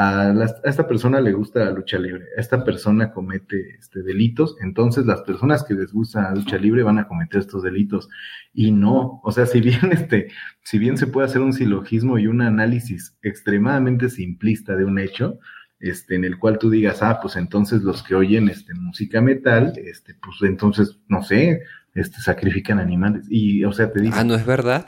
a, 0.00 0.32
esta 0.62 0.86
persona 0.86 1.20
le 1.20 1.32
gusta 1.32 1.64
la 1.64 1.72
lucha 1.72 1.98
libre, 1.98 2.26
esta 2.36 2.62
persona 2.62 3.10
comete 3.10 3.74
este, 3.80 4.04
delitos, 4.04 4.54
entonces 4.62 5.04
las 5.06 5.22
personas 5.22 5.64
que 5.64 5.74
les 5.74 5.92
gusta 5.92 6.22
la 6.22 6.36
lucha 6.36 6.56
libre 6.56 6.84
van 6.84 7.00
a 7.00 7.08
cometer 7.08 7.40
estos 7.40 7.64
delitos. 7.64 8.08
Y 8.54 8.70
no, 8.70 9.20
o 9.24 9.32
sea, 9.32 9.46
si 9.46 9.60
bien 9.60 9.80
este, 9.90 10.28
si 10.62 10.78
bien 10.78 10.96
se 10.98 11.08
puede 11.08 11.26
hacer 11.26 11.40
un 11.40 11.52
silogismo 11.52 12.16
y 12.16 12.28
un 12.28 12.42
análisis 12.42 13.18
extremadamente 13.22 14.08
simplista 14.08 14.76
de 14.76 14.84
un 14.84 15.00
hecho, 15.00 15.40
este, 15.80 16.14
en 16.14 16.24
el 16.24 16.38
cual 16.38 16.60
tú 16.60 16.70
digas, 16.70 17.02
ah, 17.02 17.18
pues 17.20 17.34
entonces 17.34 17.82
los 17.82 18.04
que 18.04 18.14
oyen 18.14 18.48
este, 18.48 18.74
música 18.74 19.20
metal, 19.20 19.72
este, 19.84 20.14
pues 20.14 20.36
entonces, 20.42 21.00
no 21.08 21.24
sé, 21.24 21.62
este, 21.94 22.20
sacrifican 22.20 22.78
animales. 22.78 23.26
Y, 23.28 23.64
o 23.64 23.72
sea, 23.72 23.90
te 23.90 24.00
digo. 24.00 24.14
Ah, 24.16 24.24
¿no 24.24 24.34
es 24.34 24.46
verdad? 24.46 24.86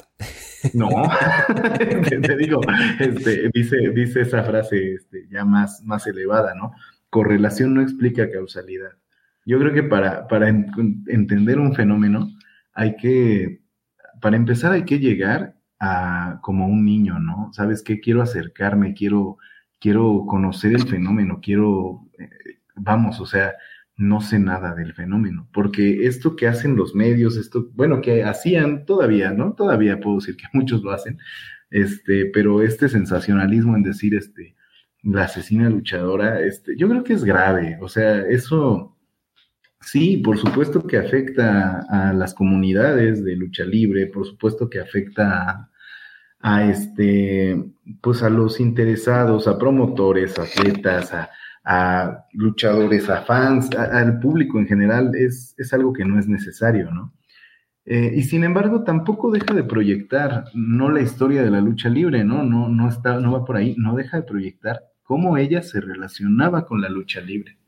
No, 0.74 0.88
te, 1.78 2.36
digo, 2.36 2.60
este, 2.98 3.50
dice, 3.54 3.76
dice 3.94 4.20
esa 4.20 4.42
frase 4.42 4.94
este, 4.94 5.26
ya 5.30 5.44
más, 5.44 5.82
más 5.84 6.06
elevada, 6.06 6.54
¿no? 6.54 6.72
Correlación 7.08 7.74
no 7.74 7.80
explica 7.80 8.30
causalidad. 8.30 8.90
Yo 9.46 9.58
creo 9.58 9.72
que 9.72 9.82
para, 9.82 10.28
para 10.28 10.48
entender 10.48 11.58
un 11.58 11.74
fenómeno 11.74 12.28
hay 12.74 12.96
que, 12.96 13.62
para 14.20 14.36
empezar 14.36 14.72
hay 14.72 14.84
que 14.84 14.98
llegar 14.98 15.56
a 15.78 16.40
como 16.42 16.66
un 16.66 16.84
niño, 16.84 17.18
¿no? 17.18 17.50
¿Sabes 17.54 17.82
qué? 17.82 18.00
Quiero 18.00 18.20
acercarme, 18.20 18.92
quiero 18.92 19.38
quiero 19.80 20.26
conocer 20.26 20.74
el 20.74 20.86
fenómeno, 20.86 21.40
quiero, 21.42 22.06
eh, 22.18 22.28
vamos, 22.76 23.18
o 23.18 23.26
sea, 23.26 23.54
no 24.00 24.22
sé 24.22 24.38
nada 24.38 24.74
del 24.74 24.94
fenómeno, 24.94 25.46
porque 25.52 26.06
esto 26.06 26.34
que 26.34 26.48
hacen 26.48 26.74
los 26.74 26.94
medios, 26.94 27.36
esto, 27.36 27.68
bueno, 27.74 28.00
que 28.00 28.24
hacían 28.24 28.86
todavía, 28.86 29.30
¿no? 29.30 29.52
Todavía 29.52 30.00
puedo 30.00 30.16
decir 30.16 30.36
que 30.38 30.46
muchos 30.54 30.82
lo 30.82 30.90
hacen, 30.92 31.18
este, 31.70 32.24
pero 32.26 32.62
este 32.62 32.88
sensacionalismo 32.88 33.76
en 33.76 33.82
decir, 33.82 34.14
este, 34.14 34.56
la 35.02 35.24
asesina 35.24 35.68
luchadora, 35.68 36.40
este, 36.40 36.76
yo 36.78 36.88
creo 36.88 37.04
que 37.04 37.12
es 37.12 37.24
grave, 37.24 37.76
o 37.82 37.88
sea, 37.88 38.22
eso, 38.22 38.96
sí, 39.82 40.16
por 40.16 40.38
supuesto 40.38 40.86
que 40.86 40.96
afecta 40.96 41.84
a 41.90 42.14
las 42.14 42.32
comunidades 42.32 43.22
de 43.22 43.36
lucha 43.36 43.64
libre, 43.64 44.06
por 44.06 44.26
supuesto 44.26 44.70
que 44.70 44.80
afecta 44.80 45.70
a, 46.40 46.70
este, 46.70 47.70
pues 48.00 48.22
a 48.22 48.30
los 48.30 48.60
interesados, 48.60 49.46
a 49.46 49.58
promotores, 49.58 50.38
a 50.38 50.44
atletas, 50.44 51.12
a, 51.12 51.28
luchadores, 52.32 53.08
a 53.10 53.22
fans, 53.22 53.70
al 53.74 54.18
público 54.18 54.58
en 54.58 54.66
general, 54.66 55.14
es, 55.14 55.54
es, 55.58 55.72
algo 55.72 55.92
que 55.92 56.04
no 56.04 56.18
es 56.18 56.26
necesario, 56.26 56.90
¿no? 56.90 57.14
Eh, 57.84 58.12
y 58.16 58.22
sin 58.22 58.44
embargo, 58.44 58.84
tampoco 58.84 59.30
deja 59.30 59.54
de 59.54 59.64
proyectar, 59.64 60.44
no 60.54 60.90
la 60.90 61.00
historia 61.00 61.42
de 61.42 61.50
la 61.50 61.60
lucha 61.60 61.88
libre, 61.88 62.24
¿no? 62.24 62.44
No, 62.44 62.68
no, 62.68 62.88
está, 62.88 63.18
no 63.18 63.32
va 63.32 63.44
por 63.44 63.56
ahí, 63.56 63.74
no 63.78 63.94
deja 63.96 64.18
de 64.18 64.22
proyectar 64.22 64.80
cómo 65.02 65.36
ella 65.36 65.62
se 65.62 65.80
relacionaba 65.80 66.66
con 66.66 66.80
la 66.80 66.88
lucha 66.88 67.20
libre. 67.20 67.58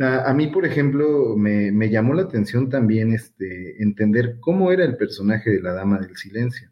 A, 0.00 0.32
mí, 0.32 0.46
por 0.46 0.64
ejemplo, 0.64 1.36
me, 1.36 1.72
me, 1.72 1.90
llamó 1.90 2.14
la 2.14 2.22
atención 2.22 2.68
también 2.68 3.12
este, 3.12 3.82
entender 3.82 4.38
cómo 4.38 4.70
era 4.70 4.84
el 4.84 4.96
personaje 4.96 5.50
de 5.50 5.60
la 5.60 5.72
Dama 5.72 5.98
del 5.98 6.16
Silencio. 6.16 6.70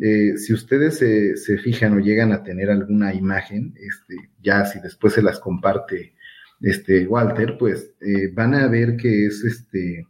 Eh, 0.00 0.38
si 0.38 0.54
ustedes 0.54 0.98
se, 0.98 1.58
fijan 1.58 1.92
o 1.92 2.00
llegan 2.00 2.32
a 2.32 2.42
tener 2.42 2.70
alguna 2.70 3.12
imagen, 3.12 3.74
este, 3.76 4.30
ya 4.42 4.64
si 4.64 4.80
después 4.80 5.12
se 5.12 5.22
las 5.22 5.38
comparte 5.38 6.14
este 6.60 7.06
Walter, 7.06 7.56
pues 7.58 7.94
eh, 8.00 8.30
van 8.32 8.54
a 8.54 8.66
ver 8.68 8.96
que 8.96 9.26
es 9.26 9.44
este 9.44 10.06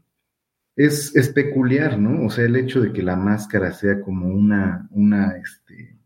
es, 0.76 1.32
peculiar, 1.34 1.98
¿no? 1.98 2.24
O 2.26 2.30
sea, 2.30 2.44
el 2.44 2.56
hecho 2.56 2.80
de 2.80 2.92
que 2.92 3.02
la 3.02 3.16
máscara 3.16 3.72
sea 3.72 4.00
como 4.00 4.28
una, 4.28 4.88
una, 4.92 5.36
este, 5.36 5.98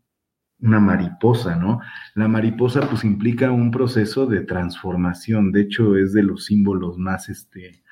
una 0.59 0.79
mariposa, 0.79 1.55
¿no? 1.55 1.79
La 2.15 2.27
mariposa 2.27 2.89
pues 2.89 3.03
implica 3.03 3.51
un 3.51 3.71
proceso 3.71 4.25
de 4.25 4.41
transformación, 4.41 5.51
de 5.51 5.61
hecho 5.61 5.95
es 5.95 6.11
de 6.13 6.23
los 6.23 6.45
símbolos 6.45 6.97
más, 6.97 7.29
este, 7.29 7.83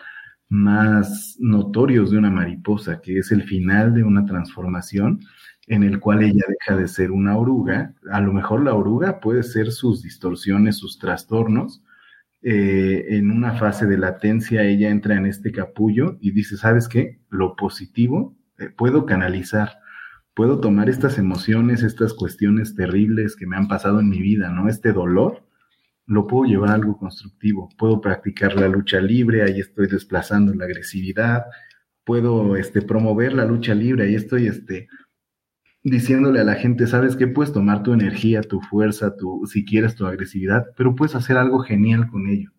más 0.50 1.38
notorios 1.39 2.12
de 2.12 2.18
una 2.18 2.32
mariposa, 2.32 3.00
que 3.02 3.20
es 3.20 3.32
el 3.32 3.44
final 3.44 3.94
de 3.94 4.04
una 4.04 4.26
transformación 4.26 5.22
en 5.68 5.84
el 5.84 5.99
cual 5.99 6.24
ella 6.24 6.43
deja 6.47 6.78
de 6.80 6.88
ser 6.88 7.11
una 7.11 7.38
oruga. 7.38 7.93
A 8.11 8.22
lo 8.22 8.34
mejor 8.34 8.64
la 8.64 8.74
oruga 8.74 9.20
puede 9.20 9.43
ser 9.43 9.72
sus 9.72 10.01
distorsiones, 10.03 10.78
sus 10.78 10.99
trastornos. 10.99 11.84
Eh, 12.41 13.18
en 13.18 13.32
una 13.32 13.53
fase 13.53 13.86
de 13.86 13.97
latencia 13.97 14.64
ella 14.64 14.89
entra 14.89 15.16
en 15.16 15.26
este 15.26 15.51
capullo 15.51 16.18
y 16.20 16.32
dice, 16.32 16.57
¿sabes 16.57 16.89
qué? 16.89 17.22
Lo 17.30 17.55
positivo 17.55 18.36
eh, 18.59 18.70
puedo 18.70 19.05
canalizar, 19.05 19.78
puedo 20.34 20.59
tomar 20.59 20.89
estas 20.89 21.18
emociones, 21.18 21.84
estas 21.84 22.14
cuestiones 22.14 22.76
terribles 22.76 23.36
que 23.36 23.47
me 23.47 23.55
han 23.55 23.68
pasado 23.68 23.99
en 23.99 24.09
mi 24.09 24.22
vida, 24.22 24.49
¿no? 24.49 24.68
Este 24.68 24.93
dolor, 24.93 25.47
lo 26.05 26.28
puedo 26.28 26.43
llevar 26.43 26.72
a 26.72 26.74
algo 26.74 26.97
constructivo, 26.97 27.70
puedo 27.78 28.01
practicar 28.01 28.55
la 28.55 28.68
lucha 28.68 28.99
libre, 28.99 29.43
ahí 29.43 29.59
estoy 29.59 29.88
desplazando 29.88 30.53
la 30.53 30.66
agresividad, 30.66 31.45
puedo 32.03 32.55
este, 32.57 32.82
promover 32.82 33.34
la 33.34 33.45
lucha 33.45 33.74
libre, 33.74 34.03
ahí 34.03 34.16
estoy 34.16 34.47
este, 34.47 34.88
diciéndole 35.84 36.40
a 36.40 36.46
la 36.46 36.56
gente, 36.56 36.88
sabes 36.88 37.16
que 37.16 37.28
puedes 37.28 37.52
tomar 37.52 37.84
tu 37.84 37.94
energía, 37.94 38.42
tu 38.42 38.62
fuerza, 38.62 39.16
tu, 39.16 39.46
si 39.46 39.66
quieres, 39.66 39.96
tu 39.96 40.06
agresividad, 40.06 40.68
pero 40.78 40.96
puedes 40.96 41.16
hacer 41.16 41.38
algo 41.38 41.60
genial 41.60 42.08
con 42.10 42.28
ello. 42.28 42.52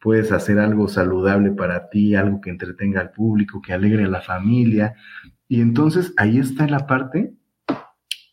Puedes 0.00 0.32
hacer 0.32 0.58
algo 0.58 0.88
saludable 0.88 1.52
para 1.52 1.88
ti, 1.88 2.14
algo 2.14 2.40
que 2.40 2.50
entretenga 2.50 3.00
al 3.00 3.12
público, 3.12 3.62
que 3.62 3.72
alegre 3.72 4.04
a 4.04 4.08
la 4.08 4.20
familia. 4.20 4.94
Y 5.46 5.60
entonces 5.60 6.12
ahí 6.16 6.38
está 6.38 6.66
la 6.66 6.86
parte 6.86 7.34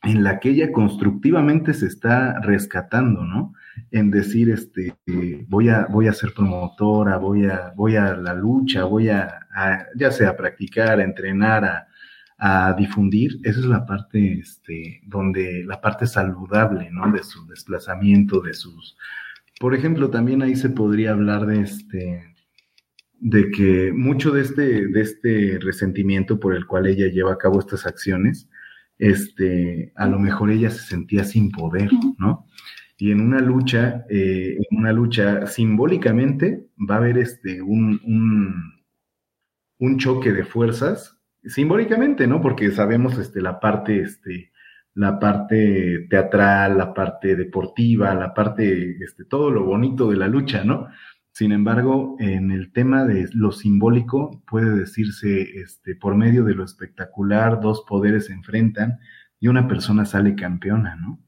en 0.04 0.24
la 0.24 0.40
que 0.40 0.50
ella 0.50 0.72
constructivamente 0.72 1.74
se 1.74 1.86
está 1.86 2.40
rescatando, 2.40 3.26
¿no? 3.26 3.54
En 3.92 4.10
decir, 4.10 4.50
este, 4.50 4.96
voy 5.48 5.70
a, 5.70 5.86
voy 5.90 6.08
a 6.08 6.14
ser 6.14 6.34
promotora, 6.34 7.18
voy 7.18 7.46
a, 7.46 7.74
voy 7.76 7.98
a 7.98 8.16
la 8.16 8.34
lucha, 8.34 8.86
voy 8.86 9.10
a, 9.10 9.46
ya 9.96 10.12
sea 10.12 10.30
a 10.30 10.38
practicar, 10.38 11.00
a 11.00 11.04
entrenar, 11.04 11.66
a, 11.66 11.89
a 12.40 12.74
difundir, 12.74 13.40
esa 13.44 13.60
es 13.60 13.66
la 13.66 13.86
parte, 13.86 14.40
este, 14.40 15.02
donde, 15.06 15.64
la 15.66 15.82
parte 15.82 16.08
saludable, 16.08 16.90
¿no? 16.92 17.12
De 17.12 17.24
su 17.24 17.46
desplazamiento, 17.48 18.42
de 18.42 18.54
sus, 18.54 18.98
por 19.60 19.76
ejemplo, 19.76 20.10
también 20.10 20.42
ahí 20.42 20.56
se 20.56 20.70
podría 20.70 21.12
hablar 21.12 21.46
de 21.46 21.62
este, 21.62 22.34
de 23.20 23.52
que 23.52 23.92
mucho 23.94 24.32
de 24.32 24.42
este, 24.42 24.88
de 24.88 25.02
este 25.02 25.60
resentimiento 25.62 26.40
por 26.40 26.56
el 26.56 26.66
cual 26.66 26.88
ella 26.88 27.08
lleva 27.08 27.34
a 27.34 27.38
cabo 27.38 27.60
estas 27.60 27.86
acciones, 27.86 28.50
este, 28.98 29.92
a 29.96 30.08
lo 30.08 30.18
mejor 30.18 30.50
ella 30.52 30.70
se 30.70 30.84
sentía 30.84 31.26
sin 31.26 31.52
poder, 31.52 31.90
¿no? 32.18 32.46
Y 32.98 33.12
en 33.12 33.22
una 33.22 33.40
lucha, 33.40 34.06
eh, 34.10 34.58
en 34.58 34.78
una 34.78 34.92
lucha 34.92 35.46
simbólicamente 35.48 36.68
va 36.78 36.96
a 36.96 36.98
haber 36.98 37.18
este, 37.18 37.62
un, 37.62 38.02
un, 38.06 38.74
un, 39.80 39.98
choque 39.98 40.34
de 40.34 40.44
fuerzas, 40.44 41.18
simbólicamente, 41.44 42.28
¿no? 42.28 42.42
Porque 42.42 42.72
sabemos 42.72 43.18
este, 43.18 43.42
la 43.42 43.60
parte, 43.60 44.02
este, 44.02 44.52
la 44.96 45.20
parte 45.20 46.08
teatral, 46.10 46.78
la 46.78 46.94
parte 46.94 47.36
deportiva, 47.36 48.14
la 48.14 48.34
parte, 48.34 48.98
este, 49.04 49.26
todo 49.26 49.52
lo 49.52 49.66
bonito 49.66 50.10
de 50.10 50.18
la 50.18 50.28
lucha, 50.28 50.64
¿no? 50.64 50.88
Sin 51.32 51.52
embargo, 51.52 52.18
en 52.20 52.52
el 52.52 52.74
tema 52.74 53.06
de 53.06 53.30
lo 53.34 53.52
simbólico, 53.52 54.44
puede 54.48 54.72
decirse, 54.78 55.42
este, 55.62 55.96
por 55.96 56.16
medio 56.16 56.44
de 56.44 56.56
lo 56.56 56.66
espectacular, 56.66 57.62
dos 57.62 57.86
poderes 57.88 58.26
se 58.26 58.34
enfrentan 58.34 59.00
y 59.40 59.48
una 59.48 59.68
persona 59.68 60.06
sale 60.06 60.36
campeona, 60.36 60.96
¿no? 60.96 61.20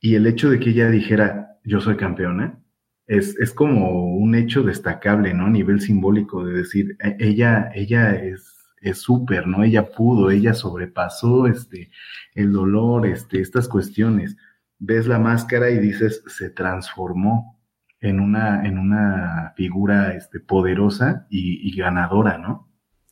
Y 0.00 0.14
el 0.14 0.26
hecho 0.26 0.50
de 0.50 0.60
que 0.60 0.70
ella 0.70 0.90
dijera, 0.90 1.58
yo 1.64 1.80
soy 1.80 1.96
campeona, 1.96 2.60
es, 3.06 3.38
es 3.38 3.52
como 3.54 4.14
un 4.14 4.34
hecho 4.34 4.62
destacable, 4.62 5.32
¿no? 5.32 5.46
A 5.46 5.50
nivel 5.50 5.80
simbólico 5.80 6.44
de 6.44 6.52
decir, 6.52 6.96
e, 7.02 7.16
ella, 7.18 7.70
ella 7.74 8.14
es 8.14 8.57
es 8.80 8.98
súper, 8.98 9.46
¿no? 9.46 9.64
Ella 9.64 9.90
pudo, 9.90 10.30
ella 10.30 10.54
sobrepasó 10.54 11.46
este, 11.46 11.90
el 12.34 12.52
dolor, 12.52 13.06
este, 13.06 13.40
estas 13.40 13.68
cuestiones. 13.68 14.36
Ves 14.78 15.06
la 15.06 15.18
máscara 15.18 15.70
y 15.70 15.78
dices, 15.78 16.22
se 16.26 16.50
transformó 16.50 17.60
en 18.00 18.20
una, 18.20 18.64
en 18.64 18.78
una 18.78 19.52
figura 19.56 20.14
este, 20.14 20.40
poderosa 20.40 21.26
y, 21.30 21.68
y 21.68 21.76
ganadora, 21.76 22.38
¿no? 22.38 22.68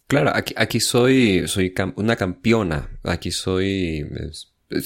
Claro, 0.06 0.30
aquí, 0.32 0.54
aquí 0.56 0.78
soy, 0.78 1.48
soy 1.48 1.74
una 1.96 2.14
campeona, 2.14 2.88
aquí 3.02 3.32
soy 3.32 4.06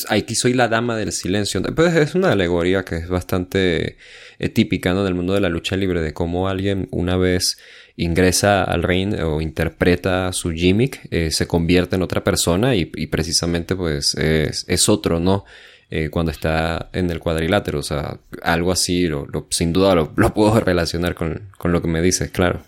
aquí 0.08 0.34
soy 0.34 0.52
la 0.54 0.68
dama 0.68 0.96
del 0.96 1.12
silencio. 1.12 1.62
Pues 1.74 1.94
es 1.94 2.14
una 2.14 2.32
alegoría 2.32 2.84
que 2.84 2.96
es 2.96 3.08
bastante 3.08 3.96
eh, 4.38 4.48
típica 4.48 4.92
¿no? 4.92 5.04
del 5.04 5.14
mundo 5.14 5.34
de 5.34 5.40
la 5.40 5.48
lucha 5.48 5.76
libre, 5.76 6.02
de 6.02 6.12
cómo 6.12 6.48
alguien 6.48 6.88
una 6.90 7.16
vez 7.16 7.58
ingresa 8.00 8.64
al 8.64 8.82
ring 8.82 9.14
o 9.22 9.40
interpreta 9.40 10.32
su 10.32 10.50
gimmick, 10.52 11.06
eh, 11.10 11.30
se 11.30 11.46
convierte 11.46 11.96
en 11.96 12.02
otra 12.02 12.24
persona 12.24 12.74
y, 12.74 12.86
precisamente 13.06 13.76
pues 13.76 14.14
es, 14.14 14.88
otro, 14.88 15.20
¿no? 15.20 15.44
Eh, 15.90 16.08
cuando 16.08 16.30
está 16.30 16.88
en 16.92 17.10
el 17.10 17.18
cuadrilátero, 17.18 17.80
o 17.80 17.82
sea, 17.82 18.18
algo 18.42 18.72
así, 18.72 19.06
lo, 19.06 19.26
sin 19.50 19.72
duda 19.72 19.94
lo, 19.94 20.12
lo, 20.16 20.32
puedo 20.32 20.58
relacionar 20.64 21.14
con, 21.14 21.48
con, 21.58 21.72
lo 21.72 21.82
que 21.82 21.88
me 21.88 22.00
dices, 22.00 22.30
claro. 22.30 22.60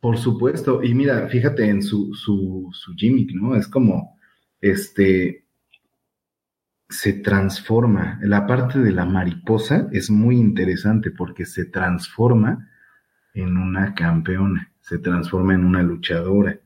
Por 0.00 0.18
supuesto, 0.18 0.82
y 0.82 0.94
mira, 0.94 1.28
fíjate 1.28 1.64
en 1.68 1.82
su, 1.82 2.14
su, 2.14 2.68
su 2.72 2.92
gimmick, 2.94 3.30
¿no? 3.34 3.56
Es 3.56 3.66
como, 3.68 4.18
este, 4.60 5.46
se 6.88 7.14
transforma. 7.14 8.20
La 8.22 8.46
parte 8.46 8.78
de 8.78 8.92
la 8.92 9.06
mariposa 9.06 9.88
es 9.92 10.10
muy 10.10 10.36
interesante 10.36 11.10
porque 11.10 11.46
se 11.46 11.64
transforma 11.64 12.68
en 13.34 13.56
una 13.56 13.94
campeona, 13.94 14.72
se 14.80 14.98
transforma 14.98 15.54
en 15.54 15.64
una 15.64 15.82
luchadora. 15.82 16.58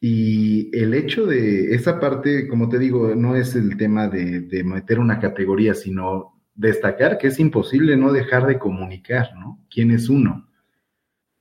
Y 0.00 0.74
el 0.76 0.94
hecho 0.94 1.26
de 1.26 1.74
esa 1.74 2.00
parte, 2.00 2.48
como 2.48 2.68
te 2.68 2.78
digo, 2.78 3.14
no 3.14 3.36
es 3.36 3.54
el 3.54 3.76
tema 3.76 4.08
de, 4.08 4.40
de, 4.40 4.64
meter 4.64 4.98
una 4.98 5.20
categoría, 5.20 5.74
sino 5.74 6.40
destacar 6.54 7.18
que 7.18 7.28
es 7.28 7.38
imposible 7.38 7.96
no 7.96 8.12
dejar 8.12 8.46
de 8.46 8.58
comunicar, 8.58 9.30
¿no? 9.38 9.64
¿Quién 9.70 9.90
es 9.90 10.08
uno? 10.08 10.48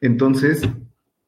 Entonces, 0.02 0.62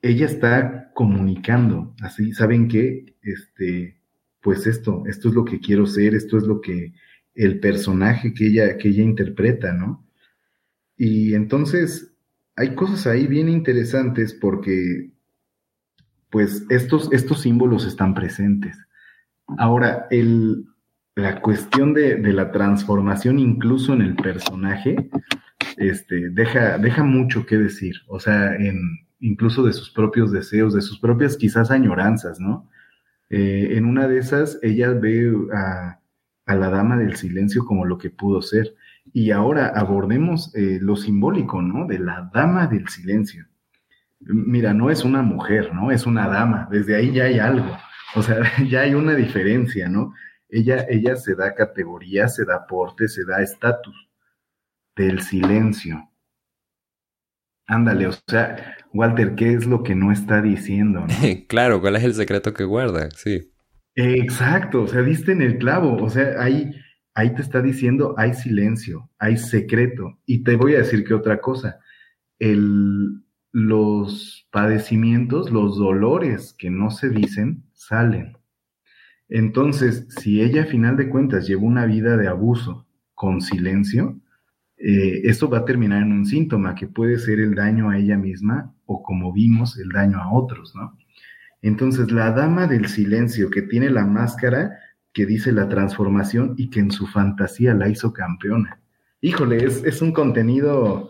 ella 0.02 0.26
está 0.26 0.92
comunicando, 0.94 1.96
así, 2.02 2.34
¿saben 2.34 2.68
qué? 2.68 3.16
Este, 3.22 3.98
pues 4.42 4.68
esto, 4.68 5.04
esto 5.08 5.30
es 5.30 5.36
lo 5.36 5.46
que 5.46 5.60
quiero 5.60 5.86
ser, 5.86 6.16
esto 6.16 6.38
es 6.38 6.44
lo 6.44 6.60
que 6.60 6.94
el 7.36 7.60
personaje 7.60 8.34
que 8.34 8.48
ella, 8.48 8.78
que 8.78 8.90
ella 8.90 9.04
interpreta, 9.04 9.74
¿no? 9.74 10.06
Y 10.98 11.34
entonces 11.34 12.11
hay 12.62 12.76
cosas 12.76 13.08
ahí 13.08 13.28
bien 13.28 13.50
interesantes 13.50 14.34
porque 14.34 15.12
pues 16.30 16.66
estos, 16.70 17.12
estos 17.12 17.42
símbolos 17.42 17.86
están 17.86 18.14
presentes. 18.14 18.78
Ahora, 19.58 20.08
el, 20.12 20.66
la 21.16 21.42
cuestión 21.42 21.94
de, 21.94 22.16
de, 22.16 22.34
la 22.34 22.52
transformación 22.52 23.40
incluso 23.40 23.94
en 23.94 24.02
el 24.02 24.16
personaje, 24.16 25.10
este, 25.78 26.30
deja, 26.30 26.78
deja 26.78 27.04
mucho 27.04 27.46
que 27.46 27.58
decir, 27.58 27.96
o 28.08 28.20
sea, 28.20 28.56
en, 28.56 28.80
incluso 29.20 29.64
de 29.64 29.74
sus 29.74 29.92
propios 29.92 30.32
deseos, 30.32 30.74
de 30.74 30.82
sus 30.82 31.00
propias 31.00 31.38
quizás 31.38 31.72
añoranzas, 31.72 32.40
¿no? 32.40 32.70
Eh, 33.30 33.78
en 33.78 33.86
una 33.86 34.08
de 34.08 34.20
esas, 34.20 34.60
ella 34.62 34.90
ve 34.92 35.34
a, 35.54 35.98
la 36.46 36.70
dama 36.70 36.98
del 36.98 37.16
silencio 37.16 37.66
como 37.66 37.86
lo 37.86 37.98
que 37.98 38.10
pudo 38.10 38.42
ser. 38.42 38.76
Y 39.14 39.32
ahora 39.32 39.68
abordemos 39.76 40.54
eh, 40.56 40.80
lo 40.82 40.96
simbólico, 40.96 41.62
¿no? 41.62 41.86
De 41.86 42.00
la 42.00 42.30
dama 42.34 42.68
del 42.68 42.88
silencio. 42.88 43.46
Mira, 44.20 44.74
no 44.74 44.90
es 44.90 45.04
una 45.04 45.22
mujer, 45.22 45.74
¿no? 45.74 45.92
Es 45.92 46.06
una 46.06 46.28
dama. 46.28 46.68
Desde 46.72 46.96
ahí 46.96 47.12
ya 47.12 47.26
hay 47.26 47.40
algo. 47.40 47.78
O 48.16 48.22
sea, 48.22 48.38
ya 48.70 48.82
hay 48.82 48.94
una 48.94 49.16
diferencia, 49.16 49.90
¿no? 49.90 50.14
Ella, 50.50 50.86
ella 50.90 51.16
se 51.16 51.36
da 51.36 51.56
categoría, 51.56 52.28
se 52.28 52.46
da 52.46 52.68
porte, 52.68 53.08
se 53.08 53.26
da 53.26 53.42
estatus 53.42 53.96
del 54.96 55.22
silencio. 55.22 56.10
Ándale, 57.68 58.08
o 58.08 58.12
sea, 58.28 58.76
Walter, 58.94 59.36
¿qué 59.36 59.54
es 59.54 59.66
lo 59.66 59.82
que 59.82 59.96
no 59.96 60.12
está 60.12 60.42
diciendo? 60.42 61.06
claro, 61.48 61.80
¿cuál 61.80 61.96
es 61.96 62.04
el 62.04 62.14
secreto 62.14 62.54
que 62.54 62.66
guarda? 62.66 63.10
Sí. 63.12 63.54
Exacto, 63.96 64.84
o 64.84 64.88
sea, 64.88 65.02
diste 65.02 65.32
en 65.32 65.42
el 65.42 65.58
clavo, 65.58 66.02
o 66.02 66.10
sea, 66.10 66.42
ahí, 66.42 66.72
ahí 67.14 67.34
te 67.34 67.42
está 67.42 67.62
diciendo, 67.62 68.16
hay 68.18 68.34
silencio, 68.34 69.10
hay 69.20 69.38
secreto. 69.38 70.18
Y 70.26 70.44
te 70.44 70.56
voy 70.56 70.76
a 70.76 70.80
decir 70.80 71.04
que 71.04 71.14
otra 71.14 71.40
cosa, 71.40 71.80
el, 72.40 73.22
los 73.52 74.48
padecimientos, 74.52 75.52
los 75.52 75.78
dolores 75.78 76.54
que 76.58 76.70
no 76.70 76.90
se 76.92 77.10
dicen, 77.10 77.64
salen. 77.74 78.38
Entonces, 79.30 80.08
si 80.10 80.42
ella 80.42 80.64
a 80.64 80.66
final 80.66 80.98
de 80.98 81.10
cuentas 81.10 81.48
lleva 81.48 81.62
una 81.64 81.86
vida 81.86 82.18
de 82.18 82.28
abuso 82.28 82.86
con 83.16 83.42
silencio, 83.42 84.20
eh, 84.78 85.22
esto 85.26 85.50
va 85.50 85.60
a 85.60 85.66
terminar 85.66 86.02
en 86.02 86.12
un 86.12 86.26
síntoma 86.26 86.76
que 86.76 86.88
puede 86.88 87.20
ser 87.20 87.40
el 87.40 87.56
daño 87.56 87.90
a 87.90 87.98
ella 87.98 88.18
misma 88.18 88.74
o 88.86 89.04
como 89.04 89.32
vimos, 89.32 89.78
el 89.78 89.90
daño 89.90 90.20
a 90.20 90.34
otros, 90.34 90.74
¿no? 90.76 90.98
Entonces, 91.62 92.12
la 92.12 92.32
dama 92.32 92.66
del 92.66 92.88
silencio 92.88 93.52
que 93.52 93.62
tiene 93.62 93.90
la 93.90 94.06
máscara 94.06 94.80
que 95.14 95.26
dice 95.26 95.52
la 95.52 95.68
transformación 95.68 96.56
y 96.58 96.70
que 96.70 96.80
en 96.80 96.92
su 96.92 97.08
fantasía 97.08 97.74
la 97.74 97.90
hizo 97.90 98.14
campeona. 98.14 98.80
Híjole, 99.22 99.64
es, 99.66 100.02
un 100.02 100.14
contenido 100.14 101.10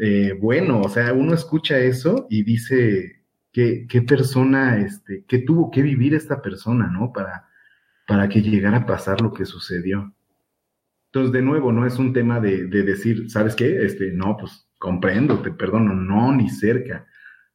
eh, 0.00 0.36
bueno, 0.40 0.80
o 0.80 0.88
sea, 0.88 1.12
uno 1.12 1.34
escucha 1.34 1.78
eso 1.78 2.26
y 2.28 2.42
dice, 2.42 3.24
¿qué, 3.52 3.86
qué 3.88 4.02
persona, 4.02 4.78
este, 4.78 5.24
qué 5.28 5.38
tuvo 5.38 5.70
que 5.70 5.82
vivir 5.82 6.14
esta 6.14 6.42
persona, 6.42 6.88
¿no? 6.88 7.12
Para, 7.12 7.48
para 8.06 8.28
que 8.28 8.42
llegara 8.42 8.78
a 8.78 8.86
pasar 8.86 9.20
lo 9.20 9.32
que 9.32 9.44
sucedió. 9.44 10.12
Entonces, 11.14 11.32
de 11.32 11.42
nuevo, 11.42 11.70
no 11.70 11.86
es 11.86 11.98
un 11.98 12.12
tema 12.12 12.40
de, 12.40 12.66
decir, 12.66 13.30
¿sabes 13.30 13.54
qué? 13.54 13.84
Este, 13.84 14.10
no, 14.10 14.36
pues 14.36 14.68
comprendo, 14.78 15.40
te 15.42 15.52
perdono, 15.52 15.94
no, 15.94 16.34
ni 16.34 16.50
cerca. 16.50 17.06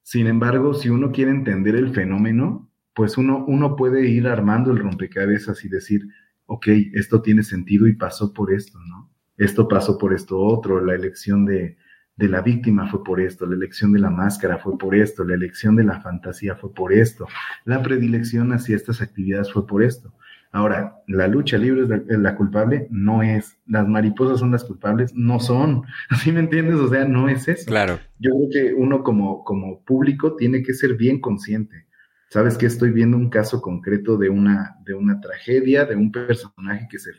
Sin 0.01 0.27
embargo, 0.27 0.73
si 0.73 0.89
uno 0.89 1.11
quiere 1.11 1.31
entender 1.31 1.75
el 1.75 1.93
fenómeno, 1.93 2.68
pues 2.99 3.17
uno, 3.17 3.45
uno 3.47 3.77
puede 3.77 4.09
ir 4.09 4.27
armando 4.27 4.73
el 4.73 4.77
rompecabezas 4.79 5.63
y 5.63 5.69
decir, 5.69 6.01
ok, 6.47 6.67
esto 6.95 7.21
tiene 7.21 7.43
sentido 7.43 7.87
y 7.87 7.95
pasó 7.95 8.33
por 8.33 8.51
esto, 8.51 8.77
¿no? 8.89 9.09
Esto 9.37 9.69
pasó 9.69 9.97
por 9.97 10.13
esto 10.13 10.37
otro, 10.37 10.83
la 10.83 10.95
elección 10.95 11.45
de, 11.45 11.77
de 12.17 12.27
la 12.27 12.41
víctima 12.41 12.91
fue 12.91 13.01
por 13.01 13.21
esto, 13.21 13.45
la 13.45 13.55
elección 13.55 13.93
de 13.93 13.99
la 13.99 14.09
máscara 14.09 14.57
fue 14.57 14.77
por 14.77 14.95
esto, 14.95 15.23
la 15.23 15.35
elección 15.35 15.77
de 15.77 15.85
la 15.85 16.01
fantasía 16.01 16.57
fue 16.57 16.73
por 16.73 16.91
esto, 16.91 17.25
la 17.63 17.81
predilección 17.81 18.51
hacia 18.51 18.75
estas 18.75 19.01
actividades 19.01 19.49
fue 19.53 19.65
por 19.65 19.81
esto. 19.81 20.13
Ahora, 20.51 20.97
la 21.07 21.29
lucha 21.29 21.57
libre 21.57 21.83
es 22.09 22.19
la, 22.19 22.35
culpable, 22.35 22.87
no 22.89 23.23
es. 23.23 23.57
Las 23.65 23.87
mariposas 23.87 24.39
son 24.39 24.51
las 24.51 24.65
culpables, 24.65 25.13
no 25.15 25.39
son. 25.39 25.83
¿Así 26.09 26.33
me 26.33 26.41
entiendes? 26.41 26.75
O 26.75 26.89
sea, 26.89 27.05
no 27.05 27.29
es 27.29 27.47
eso. 27.47 27.65
Claro. 27.65 27.97
Yo 28.19 28.31
creo 28.31 28.49
que 28.51 28.73
uno 28.73 29.03
como, 29.03 29.45
como 29.45 29.85
público 29.85 30.35
tiene 30.35 30.63
que 30.63 30.73
ser 30.73 30.95
bien 30.95 31.21
consciente. 31.21 31.87
Sabes 32.29 32.57
que 32.57 32.67
estoy 32.67 32.91
viendo 32.91 33.17
un 33.17 33.29
caso 33.29 33.61
concreto 33.61 34.17
de 34.17 34.29
una, 34.29 34.77
de 34.85 34.93
una 34.93 35.19
tragedia, 35.19 35.85
de 35.85 35.95
un 35.95 36.11
personaje 36.11 36.87
que 36.89 36.99
se, 36.99 37.11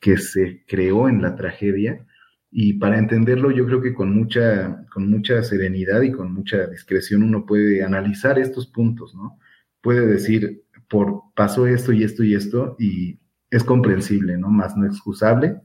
que, 0.00 0.16
se 0.16 0.64
creó 0.66 1.08
en 1.08 1.20
la 1.20 1.34
tragedia. 1.34 2.06
Y 2.50 2.74
para 2.74 2.98
entenderlo, 2.98 3.50
yo 3.50 3.66
creo 3.66 3.82
que 3.82 3.94
con 3.94 4.14
mucha, 4.14 4.86
con 4.92 5.10
mucha 5.10 5.42
serenidad 5.42 6.02
y 6.02 6.12
con 6.12 6.32
mucha 6.32 6.66
discreción 6.66 7.22
uno 7.22 7.44
puede 7.44 7.82
analizar 7.82 8.38
estos 8.38 8.66
puntos, 8.66 9.14
¿no? 9.14 9.38
puede 9.80 10.06
decir, 10.06 10.64
por 10.88 11.22
pasó 11.34 11.66
esto 11.66 11.92
y 11.92 12.04
esto 12.04 12.24
y 12.24 12.34
esto, 12.34 12.76
y 12.78 13.18
es 13.50 13.64
comprensible, 13.64 14.36
¿no? 14.36 14.48
Más 14.48 14.76
no 14.76 14.86
excusable 14.86 15.60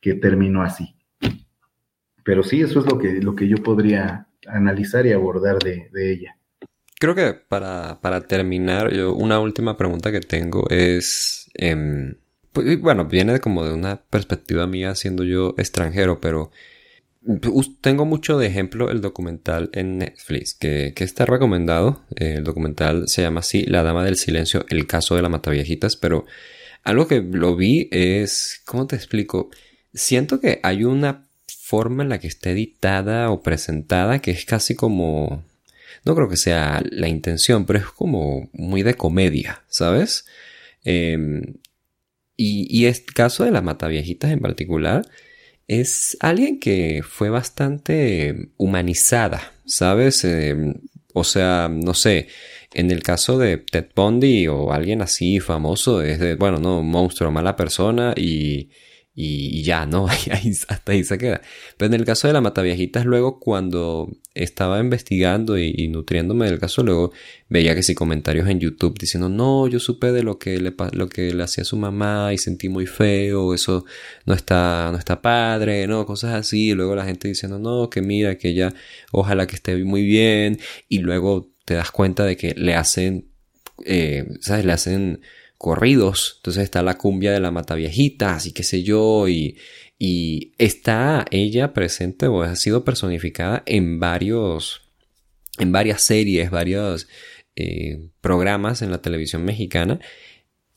que 0.00 0.14
terminó 0.14 0.62
así. 0.62 0.94
Pero 2.24 2.42
sí, 2.42 2.60
eso 2.60 2.80
es 2.80 2.86
lo 2.86 2.98
que, 2.98 3.20
lo 3.20 3.34
que 3.34 3.48
yo 3.48 3.58
podría 3.62 4.28
analizar 4.46 5.06
y 5.06 5.12
abordar 5.12 5.58
de, 5.58 5.88
ella. 5.94 6.38
Creo 6.98 7.14
que 7.14 7.34
para, 7.34 7.98
terminar, 8.28 8.92
yo, 8.92 9.14
una 9.14 9.40
última 9.40 9.76
pregunta 9.76 10.12
que 10.12 10.20
tengo 10.20 10.68
es, 10.70 11.50
em, 11.54 12.16
pues, 12.52 12.80
bueno, 12.80 13.06
viene 13.06 13.40
como 13.40 13.64
de 13.64 13.72
una 13.74 14.02
perspectiva 14.02 14.66
mía 14.66 14.94
siendo 14.94 15.24
yo 15.24 15.54
extranjero, 15.58 16.20
pero 16.20 16.50
tengo 17.80 18.04
mucho 18.04 18.38
de 18.38 18.46
ejemplo 18.46 18.90
el 18.90 19.00
documental 19.00 19.70
en 19.72 19.98
Netflix 19.98 20.54
que, 20.54 20.92
está 20.96 21.24
recomendado. 21.26 22.04
el 22.16 22.44
documental 22.44 23.08
se 23.08 23.22
llama 23.22 23.40
así 23.40 23.64
La 23.64 23.82
Dama 23.82 24.04
del 24.04 24.16
Silencio, 24.16 24.66
el 24.68 24.86
caso 24.86 25.16
de 25.16 25.22
la 25.22 25.28
Mataviejitas, 25.28 25.96
pero 25.96 26.26
algo 26.82 27.08
que 27.08 27.20
lo 27.20 27.56
vi 27.56 27.88
es, 27.92 28.62
¿cómo 28.66 28.86
te 28.86 28.96
explico? 28.96 29.50
Siento 29.94 30.40
que 30.40 30.60
hay 30.62 30.84
una 30.84 31.26
forma 31.46 32.02
en 32.02 32.10
la 32.10 32.20
que 32.20 32.28
está 32.28 32.50
editada 32.50 33.30
o 33.30 33.42
presentada 33.42 34.20
que 34.20 34.30
es 34.32 34.44
casi 34.44 34.74
como, 34.74 35.44
no 36.04 36.14
creo 36.14 36.28
que 36.28 36.36
sea 36.36 36.82
la 36.90 37.08
intención, 37.08 37.66
pero 37.66 37.78
es 37.78 37.86
como 37.86 38.48
muy 38.52 38.82
de 38.82 38.94
comedia, 38.94 39.64
¿sabes? 39.68 40.26
Em, 40.84 41.42
y, 42.36 42.66
y 42.70 42.86
el 42.86 43.04
caso 43.04 43.44
de 43.44 43.50
las 43.50 43.62
Mataviejitas 43.62 44.30
en 44.32 44.40
particular, 44.40 45.06
es 45.68 46.16
alguien 46.20 46.60
que 46.60 47.02
fue 47.08 47.30
bastante 47.30 48.50
humanizada, 48.56 49.54
¿sabes? 49.66 50.24
Em, 50.24 50.74
o 51.14 51.24
sea, 51.24 51.70
no 51.70 51.94
sé, 51.94 52.28
en 52.74 52.90
el 52.90 53.02
caso 53.02 53.38
de 53.38 53.58
Ted 53.58 53.86
Bundy 53.94 54.48
o 54.48 54.72
alguien 54.72 55.02
así 55.02 55.40
famoso, 55.40 56.02
es 56.02 56.18
de, 56.20 56.34
bueno, 56.36 56.58
no, 56.58 56.82
monstruo, 56.82 57.30
mala 57.30 57.56
persona 57.56 58.14
y 58.16 58.70
y, 59.14 59.62
ya, 59.62 59.86
¿no? 59.86 60.06
Hasta 60.68 60.92
ahí 60.92 61.04
se 61.04 61.18
queda. 61.18 61.40
Pero 61.76 61.94
en 61.94 62.00
el 62.00 62.04
caso 62.06 62.26
de 62.26 62.34
la 62.34 62.40
Mataviejitas, 62.40 63.04
luego 63.04 63.38
cuando 63.38 64.10
estaba 64.34 64.80
investigando 64.80 65.56
y, 65.58 65.88
nutriéndome 65.88 66.46
del 66.46 66.58
caso, 66.58 66.82
luego 66.82 67.12
veía 67.48 67.74
que 67.74 67.84
sí 67.84 67.94
comentarios 67.94 68.48
en 68.48 68.58
YouTube 68.58 68.98
diciendo, 68.98 69.28
no, 69.28 69.68
yo 69.68 69.78
supe 69.78 70.10
de 70.10 70.24
lo 70.24 70.38
que 70.38 70.58
le, 70.58 70.74
lo 70.92 71.08
que 71.08 71.32
le 71.32 71.42
hacía 71.42 71.62
a 71.62 71.64
su 71.64 71.76
mamá 71.76 72.32
y 72.32 72.38
sentí 72.38 72.68
muy 72.68 72.86
feo, 72.86 73.54
eso 73.54 73.84
no 74.26 74.34
está, 74.34 74.90
no 74.90 74.98
está 74.98 75.22
padre, 75.22 75.86
¿no? 75.86 76.04
Cosas 76.04 76.34
así. 76.34 76.70
Y 76.70 76.74
luego 76.74 76.96
la 76.96 77.04
gente 77.04 77.28
diciendo, 77.28 77.58
no, 77.58 77.88
que 77.90 78.02
mira, 78.02 78.36
que 78.36 78.48
ella, 78.48 78.74
ojalá 79.12 79.46
que 79.46 79.54
esté 79.54 79.76
muy 79.84 80.02
bien. 80.02 80.58
Y 80.88 80.98
luego 80.98 81.50
te 81.64 81.74
das 81.74 81.90
cuenta 81.92 82.24
de 82.24 82.36
que 82.36 82.54
le 82.56 82.74
hacen, 82.74 83.28
eh, 83.84 84.26
¿sabes? 84.40 84.64
Le 84.64 84.72
hacen 84.72 85.20
corridos. 85.64 86.34
Entonces 86.36 86.64
está 86.64 86.82
la 86.82 86.98
cumbia 86.98 87.32
de 87.32 87.40
la 87.40 87.50
mata 87.50 87.74
viejita, 87.74 88.34
así 88.34 88.52
que 88.52 88.62
sé 88.62 88.82
yo, 88.82 89.28
y, 89.28 89.56
y 89.98 90.52
está 90.58 91.24
ella 91.30 91.72
presente 91.72 92.26
o 92.26 92.42
ha 92.42 92.56
sido 92.56 92.84
personificada 92.84 93.62
en 93.66 94.00
varios, 94.00 94.82
en 95.58 95.72
varias 95.72 96.02
series, 96.02 96.50
varios 96.50 97.08
eh, 97.56 98.10
programas 98.20 98.82
en 98.82 98.90
la 98.90 99.00
televisión 99.02 99.44
mexicana. 99.44 100.00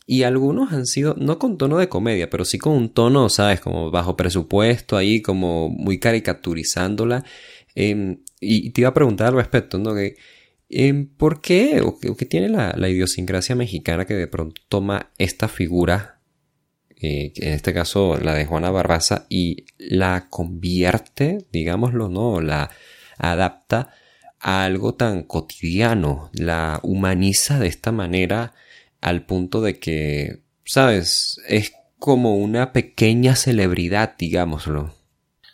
Y 0.06 0.24
algunos 0.24 0.72
han 0.72 0.86
sido, 0.86 1.16
no 1.18 1.38
con 1.38 1.58
tono 1.58 1.78
de 1.78 1.90
comedia, 1.90 2.30
pero 2.30 2.46
sí 2.46 2.58
con 2.58 2.74
un 2.74 2.90
tono, 2.94 3.28
¿sabes? 3.30 3.60
Como 3.60 3.92
bajo 3.92 4.16
presupuesto 4.16 4.96
ahí, 4.96 5.22
como 5.22 5.70
muy 5.70 6.00
caricaturizándola. 6.00 7.26
Em, 7.76 8.24
y 8.40 8.70
te 8.72 8.82
iba 8.82 8.90
a 8.90 8.94
preguntar 8.94 9.28
al 9.28 9.36
respecto, 9.36 9.78
¿no? 9.78 9.94
Em, 10.70 11.08
¿Por 11.08 11.42
qué 11.42 11.82
o 11.82 11.98
qué, 12.00 12.26
tiene 12.26 12.50
la, 12.50 12.90
idiosincrasia 12.90 13.56
mexicana 13.56 14.06
que 14.06 14.16
de 14.16 14.28
pronto 14.28 14.62
toma 14.70 15.12
esta 15.18 15.48
figura, 15.48 16.17
eh, 17.02 17.34
en 17.36 17.54
este 17.54 17.74
caso 17.74 18.18
la 18.18 18.34
de 18.34 18.46
Juana 18.46 18.72
Barraza, 18.72 19.26
y 19.30 19.66
la 19.78 20.28
convierte, 20.30 21.46
digámoslo, 21.52 22.10
¿no? 22.10 22.42
La 22.42 22.70
adapta 23.18 23.90
a 24.40 24.64
algo 24.66 24.96
tan 24.96 25.24
cotidiano, 25.24 26.30
la 26.34 26.80
humaniza 26.84 27.60
de 27.60 27.68
esta 27.68 27.92
manera 27.92 28.54
al 29.02 29.26
punto 29.26 29.62
de 29.62 29.80
que, 29.80 30.44
¿sabes? 30.66 31.42
Es 31.48 31.74
como 32.00 32.38
una 32.38 32.74
pequeña 32.74 33.36
celebridad, 33.36 34.16
digámoslo. 34.18 34.94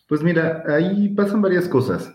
Pues 0.08 0.22
mira, 0.22 0.64
ahí 0.68 1.10
pasan 1.10 1.42
varias 1.42 1.68
cosas. 1.68 2.14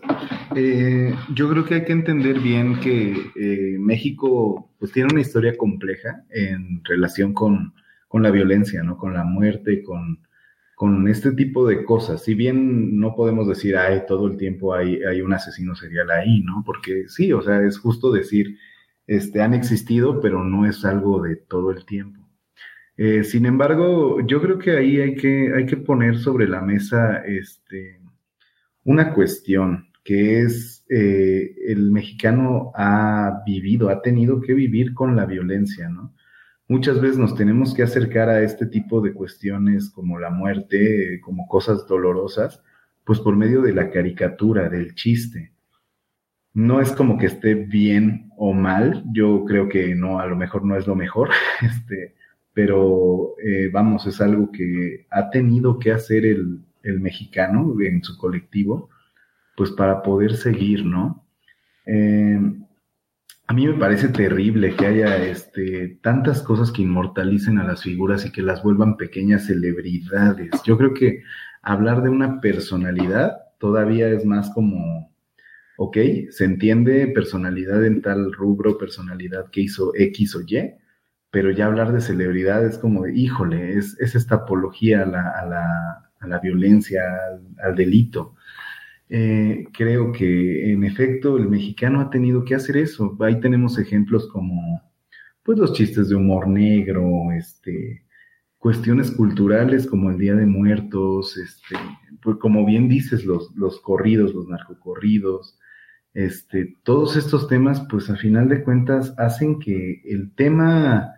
Eh, 0.55 1.13
yo 1.35 1.49
creo 1.49 1.65
que 1.65 1.75
hay 1.75 1.85
que 1.85 1.91
entender 1.91 2.39
bien 2.39 2.79
que 2.79 3.11
eh, 3.35 3.77
México 3.79 4.71
pues 4.79 4.91
tiene 4.91 5.09
una 5.11 5.21
historia 5.21 5.57
compleja 5.57 6.23
en 6.29 6.81
relación 6.85 7.33
con, 7.33 7.73
la 8.17 8.31
violencia, 8.31 8.83
¿no? 8.83 8.97
Con 8.97 9.13
la 9.13 9.23
muerte, 9.23 9.83
con, 9.83 10.19
con, 10.75 11.07
este 11.07 11.31
tipo 11.33 11.67
de 11.67 11.83
cosas. 11.85 12.23
Si 12.23 12.33
bien 12.33 12.99
no 12.99 13.15
podemos 13.15 13.47
decir, 13.47 13.77
ay, 13.77 14.03
todo 14.07 14.27
el 14.27 14.37
tiempo 14.37 14.73
hay, 14.73 15.01
hay 15.03 15.21
un 15.21 15.33
asesino 15.33 15.75
serial 15.75 16.09
ahí, 16.11 16.41
¿no? 16.41 16.63
Porque 16.65 17.07
sí, 17.07 17.31
o 17.33 17.41
sea, 17.41 17.61
es 17.61 17.77
justo 17.77 18.11
decir, 18.11 18.57
este, 19.07 19.41
han 19.41 19.53
existido, 19.53 20.19
pero 20.21 20.43
no 20.43 20.65
es 20.65 20.83
algo 20.85 21.21
de 21.21 21.35
todo 21.35 21.71
el 21.71 21.85
tiempo. 21.85 22.27
Eh, 22.97 23.23
sin 23.23 23.45
embargo, 23.45 24.19
yo 24.27 24.41
creo 24.41 24.59
que 24.59 24.71
ahí 24.71 24.99
hay 24.99 25.15
que, 25.15 25.53
hay 25.55 25.65
que 25.65 25.77
poner 25.77 26.17
sobre 26.17 26.47
la 26.49 26.61
mesa 26.61 27.23
este, 27.25 28.01
una 28.83 29.13
cuestión, 29.13 29.87
que 30.03 30.41
es 30.41 30.85
eh, 30.89 31.55
el 31.67 31.91
mexicano 31.91 32.71
ha 32.75 33.41
vivido, 33.45 33.89
ha 33.89 34.01
tenido 34.01 34.41
que 34.41 34.53
vivir 34.53 34.93
con 34.93 35.15
la 35.15 35.25
violencia, 35.25 35.87
¿no? 35.89 36.13
Muchas 36.69 37.01
veces 37.01 37.17
nos 37.17 37.33
tenemos 37.33 37.73
que 37.73 37.81
acercar 37.81 38.29
a 38.29 38.43
este 38.43 38.67
tipo 38.67 39.01
de 39.01 39.11
cuestiones 39.11 39.89
como 39.89 40.19
la 40.19 40.29
muerte, 40.29 41.19
como 41.19 41.47
cosas 41.47 41.87
dolorosas, 41.87 42.61
pues 43.03 43.19
por 43.19 43.35
medio 43.35 43.63
de 43.63 43.73
la 43.73 43.89
caricatura, 43.89 44.69
del 44.69 44.93
chiste. 44.93 45.51
No 46.53 46.79
es 46.79 46.91
como 46.91 47.17
que 47.17 47.25
esté 47.25 47.55
bien 47.55 48.29
o 48.37 48.53
mal, 48.53 49.03
yo 49.11 49.45
creo 49.45 49.67
que 49.67 49.95
no, 49.95 50.19
a 50.19 50.27
lo 50.27 50.35
mejor 50.35 50.63
no 50.63 50.77
es 50.77 50.85
lo 50.85 50.93
mejor, 50.93 51.31
este, 51.63 52.13
pero 52.53 53.33
eh, 53.43 53.71
vamos, 53.73 54.05
es 54.05 54.21
algo 54.21 54.51
que 54.51 55.07
ha 55.09 55.31
tenido 55.31 55.79
que 55.79 55.91
hacer 55.91 56.23
el, 56.23 56.65
mexicano 56.83 57.75
en 57.81 58.03
su 58.03 58.15
colectivo, 58.15 58.89
pues 59.57 59.71
para 59.71 60.03
poder 60.03 60.35
seguir, 60.35 60.85
¿no? 60.85 61.25
Eh, 61.85 62.39
a 63.49 63.53
mí 63.53 63.65
me 63.65 63.73
parece 63.73 64.09
terrible 64.09 64.75
que 64.75 64.85
haya 64.85 65.17
este, 65.25 65.97
tantas 66.03 66.43
cosas 66.43 66.71
que 66.71 66.83
inmortalicen 66.83 67.57
a 67.57 67.63
las 67.63 67.81
figuras 67.81 68.23
y 68.23 68.31
que 68.31 68.43
las 68.43 68.61
vuelvan 68.61 68.95
pequeñas 68.95 69.47
celebridades. 69.47 70.51
Yo 70.63 70.77
creo 70.77 70.93
que 70.93 71.23
hablar 71.63 72.03
de 72.03 72.09
una 72.09 72.41
personalidad 72.41 73.37
todavía 73.57 74.07
es 74.09 74.23
más 74.23 74.51
como, 74.51 75.11
ok, 75.77 75.97
se 76.29 76.45
entiende 76.45 77.07
personalidad 77.07 77.83
en 77.83 78.03
tal 78.03 78.31
rubro, 78.33 78.77
personalidad 78.77 79.49
que 79.49 79.61
hizo 79.61 79.93
X 79.95 80.35
o 80.35 80.41
Y, 80.41 80.75
pero 81.31 81.49
ya 81.49 81.65
hablar 81.65 81.91
de 81.91 82.01
celebridad 82.01 82.63
es 82.63 82.77
como, 82.77 83.07
híjole, 83.07 83.79
es, 83.79 83.97
esta 83.99 84.35
apología 84.35 85.01
a 85.01 85.05
la, 85.07 86.03
a 86.19 86.27
la, 86.27 86.39
violencia, 86.39 87.01
al, 87.63 87.73
delito. 87.73 88.35
Eh, 89.09 89.65
creo 89.73 90.11
que 90.11 90.71
en 90.71 90.83
efecto 90.83 91.37
el 91.37 91.49
mexicano 91.49 91.99
ha 91.99 92.09
tenido 92.09 92.45
que 92.45 92.55
hacer 92.55 92.77
eso. 92.77 93.17
Ahí 93.21 93.39
tenemos 93.39 93.77
ejemplos 93.79 94.27
como 94.31 94.81
pues 95.43 95.57
los 95.57 95.73
chistes 95.73 96.09
de 96.09 96.15
humor 96.15 96.47
negro, 96.47 97.31
este, 97.35 98.05
cuestiones 98.59 99.09
culturales 99.09 99.87
como 99.87 100.11
el 100.11 100.19
Día 100.19 100.35
de 100.35 100.45
Muertos, 100.45 101.37
este, 101.37 101.75
pues 102.21 102.37
como 102.37 102.65
bien 102.65 102.87
dices, 102.87 103.25
los, 103.25 103.51
los 103.55 103.79
corridos, 103.81 104.35
los 104.35 104.47
narcocorridos, 104.47 105.57
este, 106.13 106.77
todos 106.83 107.15
estos 107.15 107.47
temas, 107.47 107.83
pues 107.89 108.09
a 108.11 108.15
final 108.15 108.47
de 108.49 108.63
cuentas 108.63 109.15
hacen 109.17 109.59
que 109.59 110.01
el 110.05 110.35
tema 110.35 111.13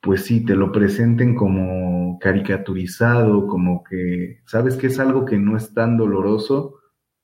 pues 0.00 0.24
sí, 0.24 0.44
te 0.44 0.56
lo 0.56 0.72
presenten 0.72 1.34
como 1.34 2.18
caricaturizado, 2.18 3.46
como 3.46 3.84
que, 3.84 4.40
sabes 4.46 4.76
que 4.76 4.86
es 4.86 4.98
algo 4.98 5.24
que 5.24 5.38
no 5.38 5.56
es 5.56 5.74
tan 5.74 5.96
doloroso, 5.96 6.80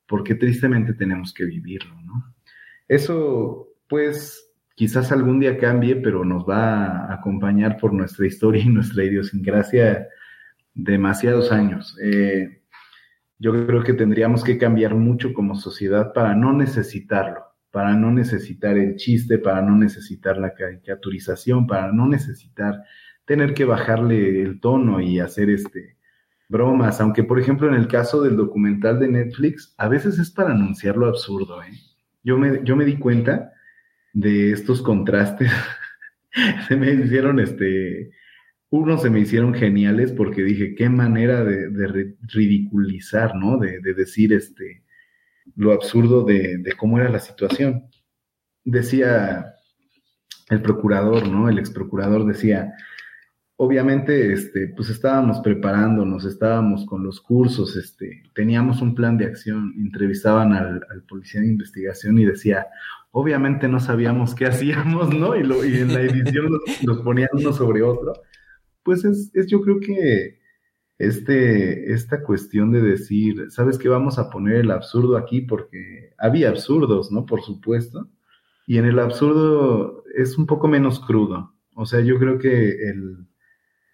porque 0.06 0.34
tristemente 0.34 0.92
tenemos 0.92 1.32
que 1.32 1.44
vivirlo, 1.44 2.00
¿no? 2.02 2.34
Eso, 2.86 3.68
pues, 3.88 4.52
quizás 4.74 5.10
algún 5.10 5.40
día 5.40 5.58
cambie, 5.58 5.96
pero 5.96 6.24
nos 6.24 6.44
va 6.44 7.06
a 7.06 7.14
acompañar 7.14 7.78
por 7.78 7.92
nuestra 7.92 8.26
historia 8.26 8.62
y 8.62 8.68
nuestra 8.68 9.04
idiosincrasia 9.04 10.06
demasiados 10.74 11.50
años. 11.52 11.96
Eh, 12.02 12.62
yo 13.38 13.66
creo 13.66 13.82
que 13.82 13.94
tendríamos 13.94 14.44
que 14.44 14.58
cambiar 14.58 14.94
mucho 14.94 15.32
como 15.32 15.54
sociedad 15.56 16.12
para 16.12 16.34
no 16.34 16.52
necesitarlo 16.52 17.45
para 17.76 17.94
no 17.94 18.10
necesitar 18.10 18.78
el 18.78 18.96
chiste, 18.96 19.36
para 19.36 19.60
no 19.60 19.76
necesitar 19.76 20.38
la 20.38 20.54
caricaturización, 20.54 21.66
para 21.66 21.92
no 21.92 22.08
necesitar 22.08 22.82
tener 23.26 23.52
que 23.52 23.66
bajarle 23.66 24.40
el 24.40 24.60
tono 24.60 24.98
y 25.02 25.20
hacer 25.20 25.50
este 25.50 25.98
bromas, 26.48 27.02
aunque 27.02 27.22
por 27.22 27.38
ejemplo 27.38 27.68
en 27.68 27.74
el 27.74 27.86
caso 27.86 28.22
del 28.22 28.38
documental 28.38 28.98
de 28.98 29.08
Netflix, 29.08 29.74
a 29.76 29.88
veces 29.88 30.18
es 30.18 30.30
para 30.30 30.52
anunciar 30.52 30.96
lo 30.96 31.06
absurdo, 31.06 31.62
¿eh? 31.62 31.74
Yo 32.24 32.38
me, 32.38 32.64
yo 32.64 32.76
me 32.76 32.86
di 32.86 32.96
cuenta 32.96 33.52
de 34.14 34.52
estos 34.52 34.80
contrastes 34.80 35.52
se 36.68 36.76
me 36.76 36.94
hicieron, 36.94 37.40
este, 37.40 38.10
unos 38.70 39.02
se 39.02 39.10
me 39.10 39.20
hicieron 39.20 39.52
geniales 39.52 40.12
porque 40.12 40.42
dije, 40.42 40.74
qué 40.74 40.88
manera 40.88 41.44
de, 41.44 42.16
ridiculizar, 42.22 43.34
¿no? 43.36 43.58
De, 43.58 43.80
decir, 43.94 44.32
este, 44.32 44.85
lo 45.54 45.72
absurdo 45.72 46.24
de, 46.24 46.58
de 46.58 46.72
cómo 46.72 46.98
era 46.98 47.08
la 47.08 47.20
situación. 47.20 47.88
Decía 48.64 49.54
el 50.48 50.62
procurador, 50.62 51.28
¿no? 51.28 51.48
El 51.48 51.58
ex 51.58 51.70
procurador 51.70 52.24
decía, 52.24 52.74
obviamente, 53.56 54.32
este, 54.32 54.68
pues 54.68 54.90
estábamos 54.90 55.40
preparándonos, 55.40 56.24
estábamos 56.24 56.86
con 56.86 57.02
los 57.02 57.20
cursos, 57.20 57.76
este, 57.76 58.22
teníamos 58.34 58.80
un 58.82 58.94
plan 58.94 59.16
de 59.16 59.26
acción, 59.26 59.74
entrevistaban 59.78 60.52
al, 60.52 60.84
policía 61.08 61.40
de 61.40 61.48
investigación 61.48 62.18
y 62.18 62.24
decía, 62.24 62.66
obviamente 63.10 63.66
no 63.68 63.80
sabíamos 63.80 64.34
qué 64.34 64.46
hacíamos, 64.46 65.14
¿no? 65.14 65.34
Y, 65.36 65.42
lo, 65.42 65.64
y 65.64 65.76
en 65.78 65.94
la 65.94 66.00
edición 66.02 66.48
los, 66.82 66.98
ponían 67.00 67.30
uno 67.32 67.52
sobre 67.52 67.82
otro. 67.82 68.12
Pues 68.82 69.04
es, 69.04 69.30
es, 69.34 69.46
yo 69.48 69.60
creo 69.62 69.80
que 69.80 70.38
este, 70.98 71.92
esta 71.92 72.22
cuestión 72.22 72.72
de 72.72 72.80
decir, 72.80 73.50
¿sabes 73.50 73.78
qué? 73.78 73.88
Vamos 73.88 74.18
a 74.18 74.30
poner 74.30 74.56
el 74.56 74.70
absurdo 74.70 75.16
aquí 75.16 75.42
porque 75.42 76.14
había 76.18 76.48
absurdos, 76.48 77.12
¿no? 77.12 77.26
Por 77.26 77.42
supuesto. 77.42 78.08
Y 78.66 78.78
en 78.78 78.86
el 78.86 78.98
absurdo 78.98 80.04
es 80.16 80.38
un 80.38 80.46
poco 80.46 80.68
menos 80.68 81.00
crudo. 81.00 81.54
O 81.74 81.84
sea, 81.84 82.00
yo 82.00 82.18
creo 82.18 82.38
que 82.38 82.70
el, 82.88 83.26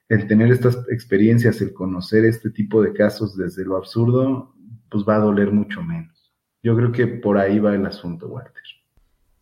el 0.08 0.26
tener 0.28 0.52
estas 0.52 0.78
experiencias, 0.90 1.60
el 1.60 1.72
conocer 1.72 2.24
este 2.24 2.50
tipo 2.50 2.80
de 2.82 2.92
casos 2.92 3.36
desde 3.36 3.64
lo 3.64 3.76
absurdo, 3.76 4.54
pues 4.88 5.04
va 5.08 5.16
a 5.16 5.20
doler 5.20 5.50
mucho 5.50 5.82
menos. 5.82 6.32
Yo 6.62 6.76
creo 6.76 6.92
que 6.92 7.06
por 7.06 7.38
ahí 7.38 7.58
va 7.58 7.74
el 7.74 7.84
asunto, 7.84 8.28
Walter. 8.28 8.62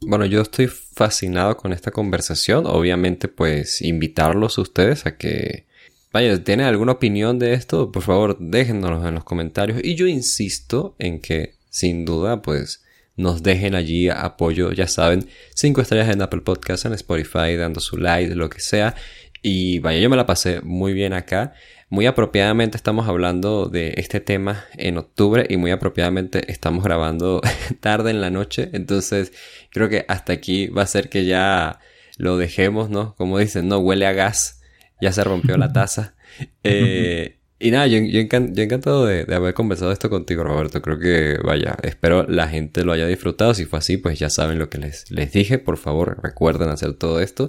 Bueno, 0.03 0.25
yo 0.25 0.41
estoy 0.41 0.67
fascinado 0.67 1.59
con 1.59 1.73
esta 1.75 1.91
conversación. 1.91 2.65
Obviamente, 2.67 3.29
pues 3.29 3.83
invitarlos 3.83 4.57
a 4.57 4.63
ustedes 4.63 5.05
a 5.05 5.19
que, 5.19 5.67
vaya, 6.13 6.43
¿tienen 6.43 6.67
alguna 6.67 6.93
opinión 6.93 7.39
de 7.39 7.55
esto? 7.55 7.93
Por 7.93 8.03
favor, 8.03 8.37
déjennos 8.39 9.07
en 9.07 9.15
los 9.15 9.25
comentarios. 9.25 9.81
Y 9.83 9.95
yo 9.95 10.07
insisto 10.07 10.95
en 10.99 11.21
que, 11.21 11.55
sin 11.69 12.05
duda, 12.05 12.43
pues 12.43 12.83
nos 13.17 13.43
dejen 13.43 13.75
allí 13.75 14.09
apoyo, 14.09 14.73
ya 14.73 14.87
saben, 14.87 15.29
cinco 15.55 15.81
estrellas 15.81 16.09
en 16.09 16.23
Apple 16.23 16.41
Podcast, 16.41 16.87
en 16.87 16.95
Spotify, 16.95 17.57
dando 17.57 17.81
su 17.81 17.97
like, 17.97 18.35
lo 18.35 18.49
que 18.49 18.61
sea. 18.61 18.95
Y 19.43 19.79
vaya, 19.79 20.01
yo 20.01 20.11
me 20.11 20.17
la 20.17 20.27
pasé 20.27 20.61
muy 20.63 20.93
bien 20.93 21.13
acá. 21.13 21.55
Muy 21.89 22.07
apropiadamente 22.07 22.77
estamos 22.77 23.09
hablando 23.09 23.67
de 23.67 23.95
este 23.97 24.21
tema 24.21 24.65
en 24.77 24.97
octubre 24.97 25.45
y 25.49 25.57
muy 25.57 25.73
apropiadamente 25.73 26.51
estamos 26.51 26.85
grabando 26.85 27.41
tarde 27.81 28.11
en 28.11 28.21
la 28.21 28.31
noche. 28.31 28.71
Entonces 28.73 29.33
creo 29.71 29.89
que 29.89 30.05
hasta 30.09 30.33
aquí 30.33 30.69
va 30.69 30.83
a 30.83 30.87
ser 30.87 31.09
que 31.09 31.25
ya 31.25 31.81
lo 32.17 32.37
dejemos, 32.37 32.91
¿no? 32.91 33.15
Como 33.17 33.39
dicen, 33.39 33.67
no 33.67 33.79
huele 33.79 34.07
a 34.07 34.13
gas, 34.13 34.60
ya 35.01 35.13
se 35.13 35.25
rompió 35.25 35.57
la 35.57 35.73
taza. 35.73 36.15
Eh, 36.63 37.41
y 37.59 37.71
nada, 37.73 37.87
yo, 37.89 37.99
yo, 37.99 38.21
encantado 38.21 39.05
de, 39.05 39.25
de, 39.25 39.35
haber 39.35 39.53
conversado 39.53 39.93
esto 39.93 40.09
contigo, 40.09 40.45
Roberto. 40.45 40.81
Creo 40.81 40.99
que, 40.99 41.39
vaya, 41.45 41.77
espero 41.83 42.23
la 42.23 42.49
gente 42.49 42.85
lo 42.85 42.93
haya 42.93 43.07
disfrutado. 43.07 43.53
Si 43.53 43.67
fue 43.67 43.81
así, 43.81 43.99
pues 43.99 44.19
ya 44.19 44.31
saben 44.31 44.59
lo 44.59 44.71
que 44.71 44.79
les, 44.79 45.11
les 45.11 45.33
dije. 45.33 45.59
Por 45.59 45.77
favor, 45.77 46.19
recuerden 46.23 46.71
hacer 46.71 46.95
todo 46.95 47.21
esto. 47.21 47.49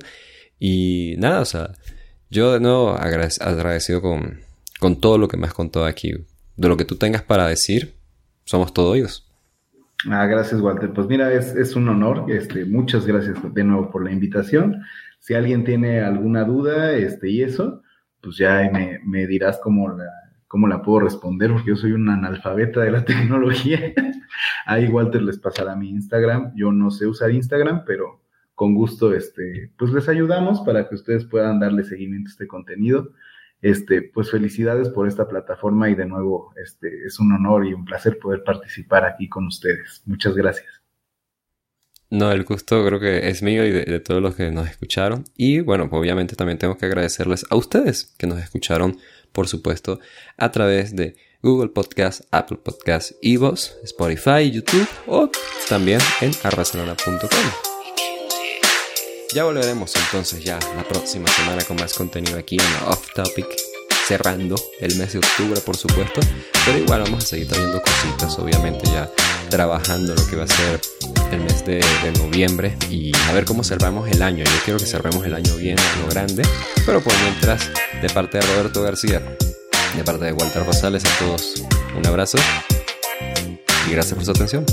Y 0.59 1.15
nada, 1.19 1.39
o 1.39 1.45
sea, 1.45 1.71
yo 2.29 2.51
de 2.51 2.59
nuevo 2.59 2.95
agradecido 2.95 4.01
con, 4.01 4.41
con 4.79 4.99
todo 4.99 5.17
lo 5.17 5.27
que 5.27 5.37
me 5.37 5.47
has 5.47 5.53
contado 5.53 5.85
aquí. 5.85 6.13
De 6.57 6.67
lo 6.67 6.75
que 6.75 6.85
tú 6.85 6.97
tengas 6.97 7.21
para 7.21 7.47
decir, 7.47 7.93
somos 8.43 8.73
todos 8.73 8.91
oídos. 8.91 9.31
Ah, 10.09 10.25
gracias, 10.25 10.59
Walter. 10.59 10.91
Pues 10.91 11.07
mira, 11.07 11.31
es, 11.31 11.55
es, 11.55 11.75
un 11.75 11.87
honor. 11.87 12.25
Este, 12.29 12.65
muchas 12.65 13.05
gracias 13.05 13.37
de 13.53 13.63
nuevo 13.63 13.91
por 13.91 14.03
la 14.03 14.11
invitación. 14.11 14.83
Si 15.21 15.33
alguien 15.33 15.63
tiene 15.63 16.01
alguna 16.01 16.43
duda 16.43 16.93
este, 16.93 17.29
y 17.29 17.43
eso, 17.43 17.83
pues 18.21 18.37
ya 18.37 18.69
me, 18.73 18.99
me 19.05 19.27
dirás 19.27 19.59
cómo 19.63 19.87
la, 19.87 20.09
cómo 20.47 20.67
la 20.67 20.81
puedo 20.81 20.99
responder, 20.99 21.53
porque 21.53 21.69
yo 21.69 21.75
soy 21.77 21.93
un 21.93 22.09
analfabeta 22.09 22.81
de 22.81 22.91
la 22.91 23.05
tecnología. 23.05 23.79
Ahí 24.65 24.87
Walter 24.87 25.21
les 25.21 25.37
pasará 25.37 25.77
mi 25.77 25.89
Instagram. 25.91 26.53
Yo 26.55 26.73
no 26.73 26.91
sé 26.91 27.07
usar 27.07 27.31
Instagram, 27.31 27.83
pero 27.85 28.21
con 28.55 28.73
gusto, 28.75 29.13
este, 29.13 29.71
pues 29.77 29.93
les 29.93 30.09
ayudamos 30.09 30.59
para 30.61 30.89
que 30.89 30.95
ustedes 30.95 31.23
puedan 31.23 31.59
darle 31.59 31.85
seguimiento 31.85 32.29
a 32.29 32.31
este 32.31 32.47
contenido. 32.47 33.13
Este, 33.61 34.01
pues 34.01 34.31
felicidades 34.31 34.89
por 34.89 35.07
esta 35.07 35.27
plataforma 35.27 35.89
y 35.89 35.95
de 35.95 36.07
nuevo, 36.07 36.51
este, 36.61 37.05
es 37.05 37.19
un 37.19 37.31
honor 37.31 37.65
y 37.67 37.73
un 37.73 37.85
placer 37.85 38.17
poder 38.19 38.43
participar 38.43 39.05
aquí 39.05 39.29
con 39.29 39.45
ustedes. 39.47 40.01
Muchas 40.05 40.35
gracias. 40.35 40.80
No, 42.11 42.29
el 42.29 42.43
gusto 42.43 42.85
creo 42.85 42.99
que 42.99 43.29
es 43.29 43.41
mío 43.41 43.65
y 43.65 43.71
de, 43.71 43.99
todos 44.01 44.21
los 44.21 44.35
que 44.35 44.51
nos 44.51 44.69
escucharon. 44.69 45.23
Y 45.37 45.61
bueno, 45.61 45.89
pues 45.89 46.01
obviamente 46.01 46.35
también 46.35 46.59
tengo 46.59 46.77
que 46.77 46.85
agradecerles 46.85 47.45
a 47.49 47.55
ustedes 47.55 48.13
que 48.17 48.27
nos 48.27 48.37
escucharon, 48.39 48.99
por 49.31 49.47
supuesto, 49.47 50.01
a 50.35 50.51
través 50.51 50.93
de 50.93 51.15
Google 51.41 51.69
Podcast, 51.69 52.23
Apple 52.31 52.57
Podcast, 52.57 53.13
Evox, 53.21 53.77
Spotify, 53.85 54.51
YouTube 54.51 54.87
o 55.07 55.31
también 55.69 56.01
en 56.19 56.33
arrasalona.com. 56.43 57.29
Ya 59.33 59.45
volveremos 59.45 59.95
entonces 59.95 60.43
ya 60.43 60.59
la 60.75 60.83
próxima 60.83 61.29
semana 61.29 61.63
con 61.63 61.77
más 61.77 61.93
contenido 61.93 62.37
aquí 62.37 62.57
en 62.57 62.89
Off 62.89 63.07
Topic, 63.15 63.47
cerrando 64.07 64.55
el 64.79 64.95
mes 64.95 65.13
de 65.13 65.19
octubre 65.19 65.59
por 65.61 65.77
supuesto, 65.77 66.21
pero 66.65 66.77
igual 66.77 67.01
vamos 67.01 67.23
a 67.23 67.27
seguir 67.27 67.47
trayendo 67.47 67.81
cositas, 67.81 68.37
obviamente 68.39 68.87
ya 68.91 69.09
trabajando 69.49 70.15
lo 70.15 70.25
que 70.27 70.35
va 70.35 70.43
a 70.43 70.47
ser 70.47 70.79
el 71.31 71.41
mes 71.41 71.65
de, 71.65 71.81
noviembre 72.17 72.75
y 72.89 73.11
a 73.29 73.33
ver 73.33 73.45
cómo 73.45 73.63
cerramos 73.63 74.09
el 74.09 74.21
año. 74.21 74.43
Yo 74.43 74.59
quiero 74.63 74.79
que 74.79 74.85
cerremos 74.85 75.25
el 75.25 75.33
año 75.33 75.55
bien 75.55 75.77
lo 76.01 76.09
grande, 76.09 76.43
pero 76.85 77.01
por 77.01 77.13
mientras, 77.21 77.69
de 78.01 78.09
parte 78.09 78.37
de 78.37 78.45
Roberto 78.47 78.81
García, 78.81 79.21
de 79.95 80.03
parte 80.03 80.25
de 80.25 80.33
Walter 80.33 80.65
Rosales, 80.65 81.03
a 81.05 81.19
todos 81.19 81.63
un 81.97 82.05
abrazo 82.05 82.37
y 83.87 83.91
gracias 83.91 84.15
por 84.15 84.25
su 84.25 84.31
atención. 84.31 84.65